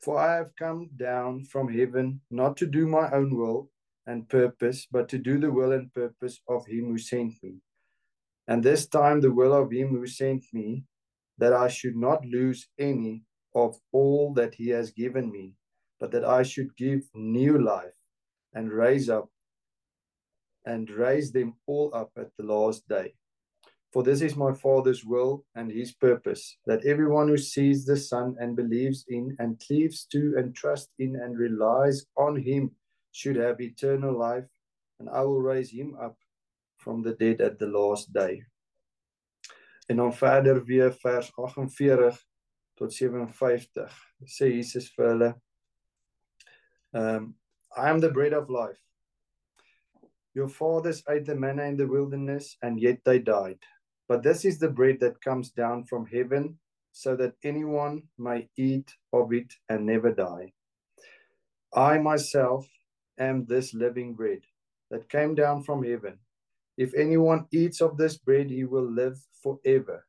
For 0.00 0.18
I 0.18 0.36
have 0.36 0.56
come 0.58 0.90
down 0.96 1.44
from 1.44 1.68
heaven 1.72 2.22
not 2.30 2.56
to 2.56 2.66
do 2.66 2.86
my 2.86 3.10
own 3.10 3.36
will 3.36 3.70
and 4.06 4.28
purpose, 4.28 4.86
but 4.90 5.08
to 5.10 5.18
do 5.18 5.38
the 5.38 5.52
will 5.52 5.72
and 5.72 5.92
purpose 5.92 6.40
of 6.48 6.66
him 6.66 6.86
who 6.86 6.98
sent 6.98 7.34
me. 7.42 7.56
And 8.48 8.62
this 8.62 8.86
time 8.86 9.20
the 9.20 9.30
will 9.32 9.52
of 9.52 9.70
him 9.70 9.90
who 9.90 10.06
sent 10.06 10.44
me, 10.52 10.84
that 11.38 11.52
I 11.52 11.68
should 11.68 11.96
not 11.96 12.24
lose 12.24 12.66
any 12.78 13.22
of 13.54 13.76
all 13.92 14.32
that 14.34 14.54
he 14.54 14.68
has 14.68 14.90
given 14.90 15.30
me, 15.30 15.54
but 15.98 16.10
that 16.12 16.24
I 16.24 16.42
should 16.42 16.76
give 16.76 17.02
new 17.14 17.58
life 17.58 17.94
and 18.54 18.70
raise 18.70 19.08
up 19.08 19.28
and 20.66 20.90
raise 20.90 21.32
them 21.32 21.54
all 21.66 21.90
up 21.94 22.10
at 22.16 22.30
the 22.36 22.44
last 22.44 22.86
day. 22.88 23.14
For 23.92 24.04
this 24.04 24.20
is 24.20 24.36
my 24.36 24.52
Father's 24.52 25.04
will 25.04 25.44
and 25.56 25.70
his 25.70 25.92
purpose, 25.92 26.56
that 26.66 26.86
everyone 26.86 27.28
who 27.28 27.38
sees 27.38 27.84
the 27.84 27.96
Son 27.96 28.36
and 28.38 28.54
believes 28.54 29.04
in 29.08 29.34
and 29.40 29.58
cleaves 29.66 30.04
to 30.12 30.34
and 30.36 30.54
trusts 30.54 30.92
in 30.98 31.16
and 31.16 31.36
relies 31.36 32.06
on 32.16 32.36
him 32.36 32.70
should 33.10 33.36
have 33.36 33.60
eternal 33.60 34.16
life, 34.16 34.46
and 35.00 35.08
I 35.08 35.22
will 35.22 35.40
raise 35.40 35.70
him 35.70 35.96
up 36.00 36.16
from 36.76 37.02
the 37.02 37.14
dead 37.14 37.40
at 37.40 37.58
the 37.58 37.66
last 37.66 38.12
day. 38.12 38.44
En 39.86 39.96
dan 39.96 40.12
verder 40.12 40.64
weer 40.64 40.92
vers 40.92 41.30
48 41.30 42.29
tot 42.80 42.92
57 42.96 43.84
sê 44.24 44.48
Jesus 44.56 44.88
vir 44.96 45.12
hulle 45.12 45.30
um 47.00 47.34
I 47.76 47.88
am 47.88 48.00
the 48.00 48.10
bread 48.10 48.32
of 48.32 48.50
life. 48.50 48.80
Your 50.34 50.48
fathers 50.48 51.04
ate 51.08 51.24
the 51.24 51.36
manna 51.36 51.64
in 51.64 51.76
the 51.76 51.86
wilderness 51.86 52.56
and 52.62 52.80
yet 52.80 52.98
they 53.04 53.20
died. 53.20 53.60
But 54.08 54.24
this 54.24 54.44
is 54.44 54.58
the 54.58 54.68
bread 54.68 54.98
that 55.00 55.22
comes 55.22 55.50
down 55.50 55.84
from 55.84 56.06
heaven 56.06 56.58
so 56.90 57.14
that 57.16 57.34
anyone 57.44 58.02
may 58.18 58.48
eat 58.56 58.92
of 59.12 59.32
it 59.32 59.52
and 59.68 59.86
never 59.86 60.10
die. 60.12 60.52
I 61.72 61.98
myself 61.98 62.66
am 63.18 63.46
this 63.46 63.72
living 63.72 64.14
bread 64.14 64.40
that 64.90 65.08
came 65.08 65.36
down 65.36 65.62
from 65.62 65.84
heaven. 65.84 66.18
If 66.76 66.94
anyone 66.94 67.46
eats 67.52 67.80
of 67.80 67.96
this 67.96 68.16
bread, 68.16 68.50
he 68.50 68.64
will 68.64 68.90
live 68.90 69.16
forever. 69.42 70.06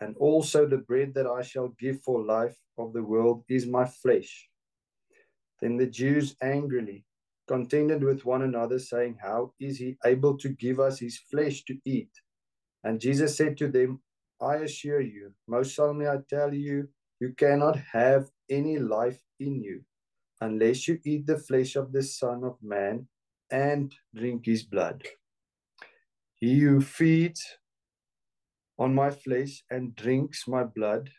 And 0.00 0.16
also 0.18 0.66
the 0.66 0.78
bread 0.78 1.14
that 1.14 1.26
I 1.26 1.42
shall 1.42 1.68
give 1.80 2.00
for 2.02 2.24
life 2.24 2.56
of 2.76 2.92
the 2.92 3.02
world 3.02 3.44
is 3.48 3.66
my 3.66 3.84
flesh. 3.84 4.48
Then 5.60 5.76
the 5.76 5.86
Jews 5.86 6.36
angrily 6.40 7.04
contended 7.48 8.04
with 8.04 8.24
one 8.24 8.42
another, 8.42 8.78
saying, 8.78 9.18
How 9.20 9.52
is 9.58 9.78
he 9.78 9.96
able 10.04 10.38
to 10.38 10.50
give 10.50 10.78
us 10.78 11.00
his 11.00 11.18
flesh 11.18 11.64
to 11.64 11.76
eat? 11.84 12.10
And 12.84 13.00
Jesus 13.00 13.36
said 13.36 13.56
to 13.58 13.68
them, 13.68 14.00
I 14.40 14.56
assure 14.56 15.00
you, 15.00 15.32
most 15.48 15.74
solemnly 15.74 16.06
I 16.06 16.18
tell 16.30 16.54
you, 16.54 16.88
you 17.18 17.34
cannot 17.36 17.76
have 17.76 18.30
any 18.48 18.78
life 18.78 19.20
in 19.40 19.60
you 19.60 19.82
unless 20.40 20.86
you 20.86 21.00
eat 21.04 21.26
the 21.26 21.38
flesh 21.38 21.74
of 21.74 21.90
the 21.90 22.02
Son 22.02 22.44
of 22.44 22.56
Man 22.62 23.08
and 23.50 23.92
drink 24.14 24.46
his 24.46 24.62
blood. 24.62 25.02
He 26.36 26.60
who 26.60 26.80
feeds 26.80 27.44
on 28.78 28.94
my 28.94 29.10
flesh 29.10 29.62
and 29.70 29.94
drinks 29.96 30.46
my 30.46 30.64
blood 30.64 31.10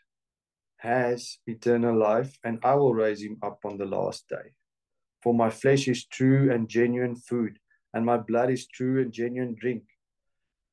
has 0.78 1.38
eternal 1.46 1.96
life, 1.96 2.38
and 2.42 2.58
I 2.64 2.74
will 2.74 2.94
raise 2.94 3.22
him 3.22 3.38
up 3.42 3.60
on 3.64 3.76
the 3.76 3.84
last 3.84 4.28
day. 4.28 4.54
For 5.22 5.34
my 5.34 5.50
flesh 5.50 5.86
is 5.88 6.06
true 6.06 6.50
and 6.50 6.68
genuine 6.68 7.16
food, 7.16 7.58
and 7.92 8.06
my 8.06 8.16
blood 8.16 8.50
is 8.50 8.66
true 8.66 9.02
and 9.02 9.12
genuine 9.12 9.54
drink. 9.60 9.82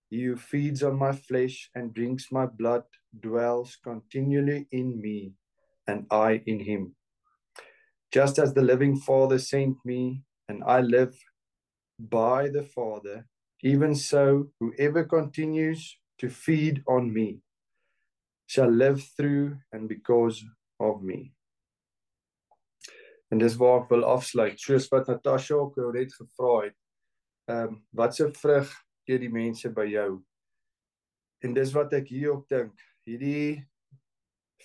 He 0.09 0.23
who 0.23 0.37
feeds 0.37 0.81
on 0.81 0.97
my 0.97 1.11
flesh 1.11 1.69
and 1.75 1.93
drinks 1.93 2.31
my 2.31 2.45
blood 2.45 2.83
dwells 3.19 3.77
continually 3.83 4.67
in 4.71 5.01
me, 5.01 5.33
and 5.87 6.05
I 6.09 6.41
in 6.45 6.61
him. 6.61 6.95
Just 8.13 8.39
as 8.39 8.53
the 8.53 8.61
living 8.61 8.95
Father 8.95 9.39
sent 9.39 9.75
me, 9.83 10.23
and 10.47 10.63
I 10.63 10.79
live 10.79 11.13
by 11.99 12.47
the 12.47 12.63
Father, 12.63 13.27
even 13.61 13.93
so, 13.93 14.47
whoever 14.61 15.03
continues 15.03 15.97
to 16.17 16.29
feed 16.29 16.81
on 16.85 17.11
me 17.13 17.41
shall 18.47 18.69
live 18.69 19.03
through 19.15 19.57
and 19.71 19.87
because 19.87 20.43
of 20.79 21.01
me. 21.01 21.33
En 23.29 23.41
dis 23.41 23.57
waar 23.59 23.81
ek 23.83 23.89
wil 23.91 24.05
afsluit. 24.07 24.59
Soos 24.59 24.87
wat 24.91 25.09
Natasha 25.11 25.57
ook 25.57 25.75
jou 25.75 25.89
net 25.91 26.13
gevra 26.15 26.53
het. 26.67 26.77
Ehm 27.51 27.73
um, 27.73 27.79
wat 27.95 28.15
se 28.15 28.27
vrug 28.31 28.71
gee 29.07 29.19
die 29.19 29.31
mense 29.31 29.69
by 29.71 29.85
jou? 29.91 30.21
En 31.43 31.53
dis 31.53 31.73
wat 31.75 31.93
ek 31.93 32.07
hier 32.11 32.37
op 32.37 32.47
dink. 32.51 32.75
Hierdie 33.07 33.67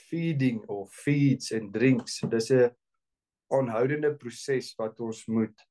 feeding 0.09 0.63
of 0.71 0.95
feeds 0.95 1.51
en 1.55 1.71
drinks. 1.75 2.21
Dis 2.31 2.51
'n 2.51 2.71
aanhoudende 3.53 4.15
proses 4.17 4.75
wat 4.79 5.01
ons 5.01 5.27
moet 5.27 5.67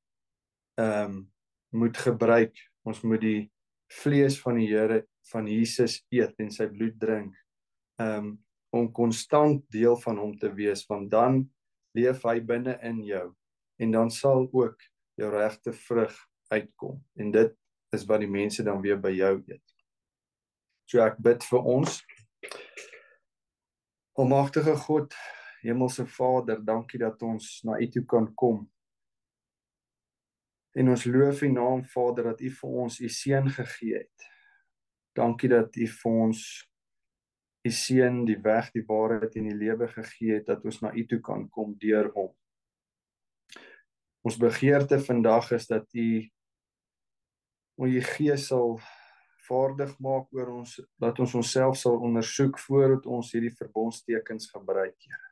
ehm 0.76 1.16
um, 1.16 1.32
moet 1.72 1.98
gebruik. 1.98 2.56
Ons 2.84 3.02
moet 3.02 3.22
die 3.22 3.52
vlees 3.88 4.40
van 4.42 4.56
die 4.60 4.68
Here 4.68 5.08
van 5.32 5.48
Jesus 5.48 6.02
eet 6.10 6.40
en 6.42 6.50
sy 6.52 6.68
bloed 6.72 6.98
drink. 7.00 7.36
Um, 8.02 8.40
om 8.72 8.88
konstant 8.92 9.64
deel 9.72 9.98
van 10.00 10.18
hom 10.18 10.32
te 10.40 10.50
wees 10.56 10.86
want 10.88 11.12
dan 11.12 11.44
leef 11.98 12.24
hy 12.24 12.40
binne 12.40 12.78
in 12.88 13.02
jou 13.04 13.26
en 13.84 13.92
dan 13.92 14.12
sal 14.14 14.48
ook 14.48 14.80
jou 15.20 15.32
regte 15.34 15.74
vrug 15.76 16.16
uitkom 16.52 17.02
en 17.20 17.34
dit 17.36 17.58
is 17.92 18.06
wat 18.08 18.24
die 18.24 18.32
mense 18.32 18.64
dan 18.64 18.80
weer 18.84 19.00
by 19.02 19.12
jou 19.12 19.34
eet. 19.52 19.64
So 20.88 21.04
ek 21.04 21.20
bid 21.24 21.44
vir 21.48 21.68
ons. 21.68 22.00
Almagtige 24.20 24.76
God, 24.86 25.16
Hemelse 25.64 26.06
Vader, 26.08 26.60
dankie 26.64 27.00
dat 27.00 27.22
ons 27.24 27.62
na 27.68 27.78
U 27.80 27.88
toe 27.92 28.04
kan 28.08 28.28
kom. 28.36 28.64
En 30.76 30.92
ons 30.92 31.06
loof 31.08 31.44
U 31.44 31.52
naam 31.52 31.84
Vader 31.92 32.32
dat 32.32 32.44
U 32.44 32.52
vir 32.62 32.76
ons 32.86 33.00
U 33.00 33.10
seun 33.12 33.52
gegee 33.52 34.04
het. 34.04 34.28
Dankie 35.18 35.50
dat 35.52 35.76
U 35.76 35.88
vir 35.88 36.20
ons 36.26 36.44
U 37.62 37.70
seun 37.70 38.24
die 38.26 38.40
weg, 38.42 38.72
die 38.74 38.86
waarheid 38.88 39.36
en 39.38 39.50
die 39.52 39.58
lewe 39.58 39.88
gegee 39.92 40.40
het 40.40 40.48
dat 40.50 40.64
ons 40.66 40.80
na 40.82 40.94
U 40.98 41.04
toe 41.06 41.20
kan 41.22 41.44
kom 41.54 41.76
deur 41.82 42.10
hom. 42.16 42.32
Ons 44.26 44.38
begeerte 44.42 44.98
vandag 45.02 45.52
is 45.58 45.68
dat 45.70 45.86
U 45.94 46.08
o 47.82 47.90
U 47.90 48.02
Gees 48.14 48.48
sal 48.50 48.80
vaardig 49.48 49.92
maak 50.00 50.30
oor 50.38 50.54
ons 50.62 50.78
dat 51.02 51.20
ons 51.20 51.34
onsself 51.38 51.78
sal 51.78 51.98
ondersoek 52.00 52.60
voordat 52.62 53.06
ons 53.10 53.34
hierdie 53.34 53.54
verbondstekens 53.58 54.50
gebruik, 54.54 54.98
Here 55.02 55.32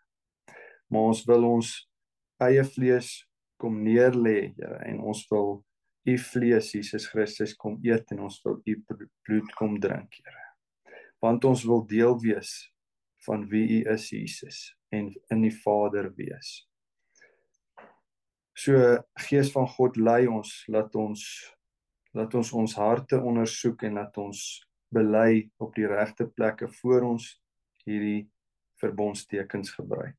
maar 0.89 1.11
ons 1.13 1.23
wil 1.29 1.45
ons 1.45 1.71
eie 2.41 2.63
vlees 2.65 3.11
kom 3.61 3.81
neerlê, 3.85 4.53
Here, 4.57 4.79
en 4.89 5.01
ons 5.05 5.21
wil 5.31 5.59
u 6.07 6.15
vlees 6.17 6.71
Jesus 6.73 7.07
Christus 7.11 7.55
kom 7.57 7.79
eet 7.83 8.11
en 8.13 8.23
ons 8.27 8.39
wil 8.45 8.61
u 8.65 8.75
bloed 9.25 9.53
kom 9.57 9.79
drink, 9.79 10.19
Here. 10.23 10.45
Want 11.19 11.45
ons 11.45 11.65
wil 11.67 11.83
deel 11.87 12.15
wees 12.21 12.71
van 13.25 13.43
wie 13.51 13.65
u 13.79 13.91
is, 13.91 14.09
Jesus, 14.09 14.59
en 14.95 15.11
in 15.29 15.41
die 15.43 15.53
Vader 15.53 16.07
wees. 16.15 16.63
So 18.55 18.99
Gees 19.27 19.51
van 19.51 19.67
God 19.67 19.99
lei 19.99 20.25
ons, 20.27 20.63
laat 20.67 20.95
ons 20.95 21.25
laat 22.17 22.33
ons 22.33 22.49
ons 22.57 22.73
harte 22.73 23.19
ondersoek 23.21 23.83
en 23.85 23.99
laat 23.99 24.15
ons 24.17 24.39
bely 24.89 25.43
op 25.61 25.75
die 25.75 25.85
regte 25.87 26.25
plekke 26.25 26.71
voor 26.79 27.05
ons 27.11 27.27
hierdie 27.85 28.23
verbondstekens 28.81 29.75
gebruik 29.77 30.17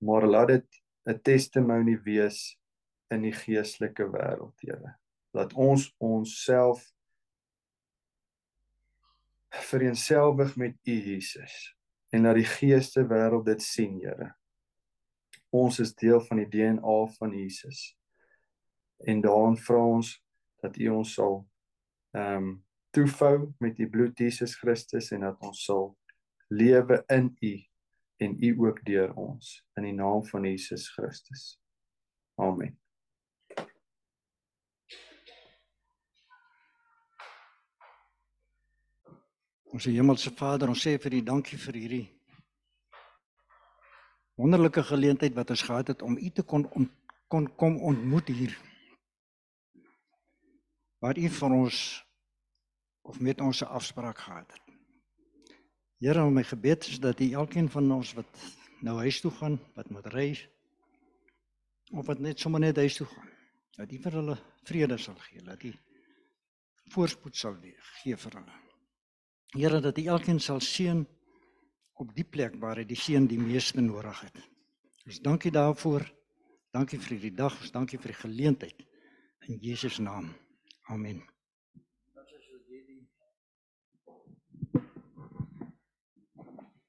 maar 0.00 0.26
laat 0.26 0.48
dit 0.48 0.68
'n 1.06 1.20
testimonie 1.22 1.98
wees 2.04 2.56
in 3.10 3.26
die 3.26 3.34
geestelike 3.34 4.06
wêreld, 4.12 4.56
Here. 4.64 4.96
Laat 5.34 5.54
ons 5.54 5.88
onsself 6.02 6.82
vereenselwig 9.70 10.56
met 10.56 10.76
U 10.86 10.94
Jesus 10.94 11.76
en 12.10 12.26
laat 12.26 12.40
die 12.40 12.48
geeste 12.48 13.04
wêreld 13.06 13.46
dit 13.50 13.62
sien, 13.62 13.98
Here. 14.02 14.32
Ons 15.50 15.80
is 15.82 15.94
deel 15.98 16.20
van 16.28 16.42
die 16.42 16.48
DNA 16.50 16.98
van 17.18 17.34
Jesus. 17.34 17.96
En 19.06 19.22
daarom 19.24 19.56
vra 19.58 19.80
ons 19.96 20.12
dat 20.62 20.76
U 20.78 20.90
ons 21.00 21.14
sal 21.18 21.40
ehm 22.16 22.36
um, 22.36 22.50
toefou 22.90 23.52
met 23.62 23.78
U 23.78 23.86
bloed 23.86 24.18
Jesus 24.18 24.56
Christus 24.58 25.12
en 25.14 25.22
dat 25.22 25.38
ons 25.46 25.60
sal 25.64 25.92
lewe 26.50 27.04
in 27.14 27.28
U 27.38 27.52
en 28.20 28.36
u 28.42 28.66
ook 28.66 28.84
deur 28.84 29.14
ons 29.14 29.66
in 29.78 29.86
die 29.88 29.96
naam 29.96 30.24
van 30.24 30.44
Jesus 30.44 30.88
Christus. 30.92 31.60
Amen. 32.34 32.76
Ons 39.70 39.84
Hemelse 39.86 40.30
Vader, 40.34 40.68
ons 40.68 40.82
sê 40.82 40.96
vir 40.98 41.20
U 41.20 41.20
dankie 41.22 41.58
vir 41.58 41.78
hierdie 41.78 42.06
wonderlike 44.40 44.82
geleentheid 44.88 45.34
wat 45.36 45.50
ons 45.52 45.62
gehad 45.62 45.92
het 45.92 46.02
om 46.02 46.16
u 46.16 46.30
te 46.30 46.42
kon 46.42 46.64
on, 46.72 46.86
kon 47.28 47.48
kom 47.56 47.76
ontmoet 47.90 48.28
hier. 48.32 48.54
Waar 51.00 51.18
u 51.18 51.28
vir 51.28 51.56
ons 51.56 51.80
of 53.02 53.20
met 53.20 53.40
ons 53.40 53.62
'n 53.62 53.72
afspraak 53.78 54.18
gehad 54.18 54.52
het. 54.52 54.66
Here, 56.00 56.30
my 56.30 56.42
gebed 56.42 56.86
is 56.86 57.00
dat 57.00 57.20
u 57.20 57.30
elkeen 57.32 57.68
van 57.68 57.92
ons 57.92 58.12
wat 58.14 58.26
nou 58.80 58.96
huis 58.98 59.20
toe 59.20 59.30
gaan, 59.30 59.60
wat 59.74 59.90
moet 59.90 60.06
reis 60.06 60.48
of 61.92 62.06
wat 62.06 62.18
net 62.18 62.40
sommer 62.40 62.60
net 62.60 62.76
huis 62.76 62.96
toe 62.96 63.06
gaan, 63.06 63.28
dat 63.76 63.92
u 63.92 63.98
vir 63.98 64.12
hulle 64.12 64.38
vrede 64.62 64.98
sal 64.98 65.14
gee, 65.14 65.42
dat 65.42 65.62
u 65.62 65.74
voorspoed 66.90 67.36
sal 67.36 67.56
gee 68.02 68.16
vir 68.16 68.32
hulle. 68.32 68.69
Here, 69.50 69.80
dat 69.80 69.98
u 69.98 70.04
elkeen 70.04 70.38
sal 70.40 70.60
seën 70.60 71.06
op 71.98 72.14
die 72.14 72.24
plek 72.24 72.54
waar 72.62 72.78
hy 72.78 72.84
die 72.86 72.98
seën 72.98 73.26
die 73.26 73.38
meeste 73.40 73.82
nodig 73.82 74.20
het. 74.22 74.38
Ons 75.06 75.18
dankie 75.24 75.50
daarvoor. 75.50 76.06
Dankie 76.70 77.00
vir 77.02 77.16
hierdie 77.16 77.34
dag. 77.34 77.56
Ons 77.58 77.74
dankie 77.74 77.98
vir 77.98 78.14
die 78.14 78.20
geleentheid 78.20 78.86
in 79.48 79.58
Jesus 79.58 79.98
naam. 79.98 80.30
Amen. 80.86 81.24